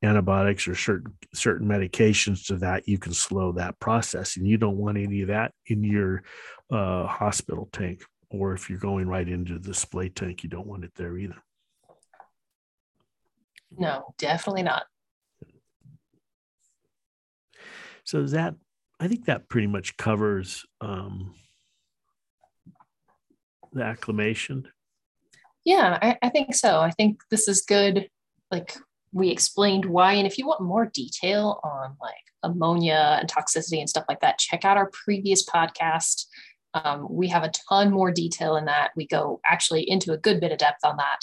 antibiotics 0.03 0.67
or 0.67 0.75
certain 0.75 1.13
certain 1.33 1.67
medications 1.67 2.45
to 2.45 2.55
that 2.55 2.87
you 2.87 2.97
can 2.97 3.13
slow 3.13 3.51
that 3.51 3.77
process 3.79 4.37
and 4.37 4.47
you 4.47 4.57
don't 4.57 4.77
want 4.77 4.97
any 4.97 5.21
of 5.21 5.27
that 5.27 5.51
in 5.65 5.83
your 5.83 6.23
uh, 6.71 7.05
hospital 7.05 7.67
tank 7.73 8.03
or 8.29 8.53
if 8.53 8.69
you're 8.69 8.79
going 8.79 9.07
right 9.07 9.27
into 9.27 9.53
the 9.53 9.59
display 9.59 10.07
tank 10.07 10.43
you 10.43 10.49
don't 10.49 10.67
want 10.67 10.83
it 10.83 10.91
there 10.95 11.17
either 11.17 11.35
no, 13.75 14.13
definitely 14.17 14.63
not. 14.63 14.83
So 18.03 18.19
is 18.19 18.31
that 18.31 18.55
I 18.99 19.07
think 19.07 19.25
that 19.25 19.47
pretty 19.49 19.67
much 19.67 19.97
covers 19.97 20.65
um, 20.81 21.35
the 23.73 23.83
acclimation. 23.83 24.67
Yeah, 25.63 25.99
I, 26.01 26.17
I 26.21 26.29
think 26.29 26.55
so. 26.55 26.79
I 26.79 26.91
think 26.91 27.19
this 27.29 27.47
is 27.47 27.61
good. 27.61 28.09
Like 28.51 28.75
we 29.11 29.29
explained 29.29 29.85
why, 29.85 30.13
and 30.13 30.25
if 30.25 30.37
you 30.37 30.47
want 30.47 30.61
more 30.61 30.89
detail 30.93 31.59
on 31.63 31.95
like 32.01 32.15
ammonia 32.43 33.17
and 33.19 33.29
toxicity 33.29 33.79
and 33.79 33.89
stuff 33.89 34.05
like 34.07 34.21
that, 34.21 34.39
check 34.39 34.65
out 34.65 34.77
our 34.77 34.89
previous 34.91 35.45
podcast. 35.45 36.25
Um, 36.73 37.07
we 37.09 37.27
have 37.27 37.43
a 37.43 37.51
ton 37.69 37.91
more 37.91 38.11
detail 38.11 38.55
in 38.55 38.65
that. 38.65 38.91
We 38.95 39.07
go 39.07 39.41
actually 39.45 39.89
into 39.89 40.11
a 40.13 40.17
good 40.17 40.39
bit 40.39 40.51
of 40.51 40.57
depth 40.57 40.83
on 40.83 40.97
that. 40.97 41.19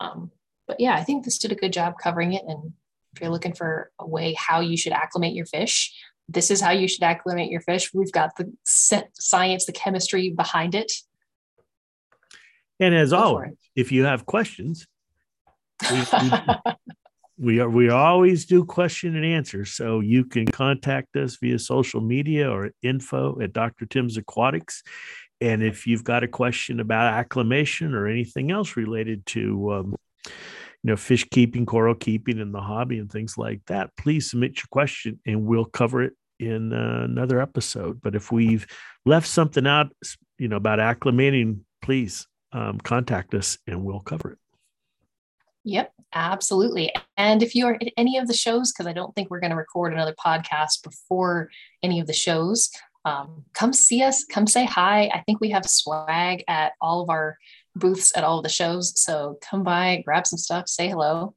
Um, 0.00 0.30
but 0.66 0.80
yeah, 0.80 0.94
I 0.94 1.02
think 1.04 1.24
this 1.24 1.38
did 1.38 1.52
a 1.52 1.56
good 1.56 1.72
job 1.72 1.94
covering 2.00 2.32
it. 2.32 2.42
And 2.46 2.72
if 3.14 3.20
you're 3.20 3.30
looking 3.30 3.54
for 3.54 3.90
a 3.98 4.06
way 4.06 4.34
how 4.34 4.60
you 4.60 4.76
should 4.76 4.92
acclimate 4.92 5.34
your 5.34 5.46
fish, 5.46 5.94
this 6.28 6.50
is 6.50 6.60
how 6.60 6.70
you 6.70 6.88
should 6.88 7.02
acclimate 7.02 7.50
your 7.50 7.60
fish. 7.60 7.92
We've 7.92 8.12
got 8.12 8.36
the 8.36 8.52
science, 8.64 9.66
the 9.66 9.72
chemistry 9.72 10.30
behind 10.30 10.74
it. 10.74 10.92
And 12.80 12.94
as 12.94 13.10
Go 13.10 13.18
always, 13.18 13.54
if 13.76 13.92
you 13.92 14.04
have 14.04 14.26
questions, 14.26 14.86
we, 15.90 15.98
we, 15.98 16.30
we, 17.38 17.60
are 17.60 17.68
we 17.68 17.90
always 17.90 18.46
do 18.46 18.64
question 18.64 19.14
and 19.16 19.24
answer. 19.24 19.64
So 19.64 20.00
you 20.00 20.24
can 20.24 20.46
contact 20.46 21.16
us 21.16 21.36
via 21.36 21.58
social 21.58 22.00
media 22.00 22.50
or 22.50 22.70
info 22.82 23.40
at 23.40 23.52
Dr. 23.52 23.86
Tim's 23.86 24.16
Aquatics 24.16 24.82
and 25.42 25.60
if 25.60 25.88
you've 25.88 26.04
got 26.04 26.22
a 26.22 26.28
question 26.28 26.78
about 26.78 27.14
acclimation 27.14 27.94
or 27.94 28.06
anything 28.06 28.52
else 28.52 28.76
related 28.76 29.26
to 29.26 29.72
um, 29.72 29.96
you 30.82 30.90
know 30.90 30.96
fish 30.96 31.26
keeping 31.30 31.66
coral 31.66 31.94
keeping 31.94 32.40
and 32.40 32.54
the 32.54 32.60
hobby 32.60 32.98
and 32.98 33.10
things 33.10 33.38
like 33.38 33.60
that 33.66 33.90
please 33.96 34.30
submit 34.30 34.56
your 34.56 34.66
question 34.70 35.18
and 35.26 35.44
we'll 35.44 35.64
cover 35.64 36.02
it 36.02 36.14
in 36.38 36.72
uh, 36.72 37.02
another 37.04 37.40
episode 37.40 38.00
but 38.02 38.14
if 38.14 38.32
we've 38.32 38.66
left 39.06 39.28
something 39.28 39.66
out 39.66 39.92
you 40.38 40.48
know 40.48 40.56
about 40.56 40.78
acclimating 40.78 41.60
please 41.82 42.26
um, 42.52 42.78
contact 42.78 43.34
us 43.34 43.58
and 43.66 43.82
we'll 43.84 44.00
cover 44.00 44.32
it 44.32 44.38
Yep, 45.64 45.92
absolutely. 46.12 46.92
And 47.16 47.42
if 47.42 47.54
you're 47.54 47.74
at 47.74 47.92
any 47.96 48.18
of 48.18 48.26
the 48.26 48.34
shows, 48.34 48.72
because 48.72 48.86
I 48.88 48.92
don't 48.92 49.14
think 49.14 49.30
we're 49.30 49.40
going 49.40 49.50
to 49.50 49.56
record 49.56 49.92
another 49.92 50.14
podcast 50.14 50.82
before 50.82 51.50
any 51.82 52.00
of 52.00 52.06
the 52.06 52.12
shows, 52.12 52.68
um, 53.04 53.44
come 53.52 53.72
see 53.72 54.02
us, 54.02 54.24
come 54.24 54.46
say 54.46 54.64
hi. 54.64 55.10
I 55.12 55.22
think 55.24 55.40
we 55.40 55.50
have 55.50 55.68
swag 55.68 56.44
at 56.48 56.72
all 56.80 57.02
of 57.02 57.10
our 57.10 57.36
booths 57.74 58.12
at 58.16 58.24
all 58.24 58.42
the 58.42 58.48
shows. 58.48 58.98
So 59.00 59.38
come 59.40 59.62
by, 59.62 60.02
grab 60.04 60.26
some 60.26 60.38
stuff, 60.38 60.68
say 60.68 60.88
hello, 60.88 61.34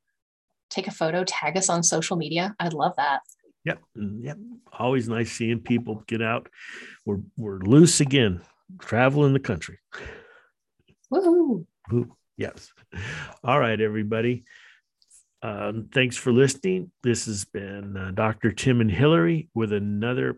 take 0.70 0.88
a 0.88 0.92
photo, 0.92 1.24
tag 1.24 1.58
us 1.58 1.70
on 1.70 1.84
social 1.84 2.18
media. 2.18 2.56
I'd 2.60 2.74
love 2.74 2.94
that. 2.98 3.22
Yep. 3.66 3.80
Yep. 3.96 4.38
Always 4.78 5.10
nice 5.10 5.32
seeing 5.32 5.60
people 5.60 6.04
get 6.08 6.22
out. 6.22 6.50
We're, 7.06 7.20
we're 7.38 7.60
loose 7.60 8.00
again, 8.00 8.42
traveling 8.80 9.34
the 9.34 9.40
country. 9.40 9.80
Woohoo. 11.12 11.66
Woo. 11.92 12.16
Yes. 12.38 12.72
All 13.44 13.60
right, 13.60 13.80
everybody. 13.80 14.44
Um, 15.42 15.90
thanks 15.94 16.18
for 16.18 16.32
listening. 16.32 16.92
This 17.04 17.26
has 17.26 17.46
been 17.46 17.96
uh, 17.96 18.12
Dr. 18.12 18.52
Tim 18.52 18.82
and 18.82 18.92
Hillary 18.92 19.50
with 19.54 19.72
another 19.72 20.38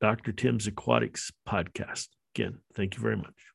Dr. 0.00 0.32
Tim's 0.32 0.66
Aquatics 0.66 1.30
podcast. 1.48 2.08
Again, 2.34 2.58
thank 2.74 2.96
you 2.96 3.02
very 3.02 3.16
much. 3.16 3.49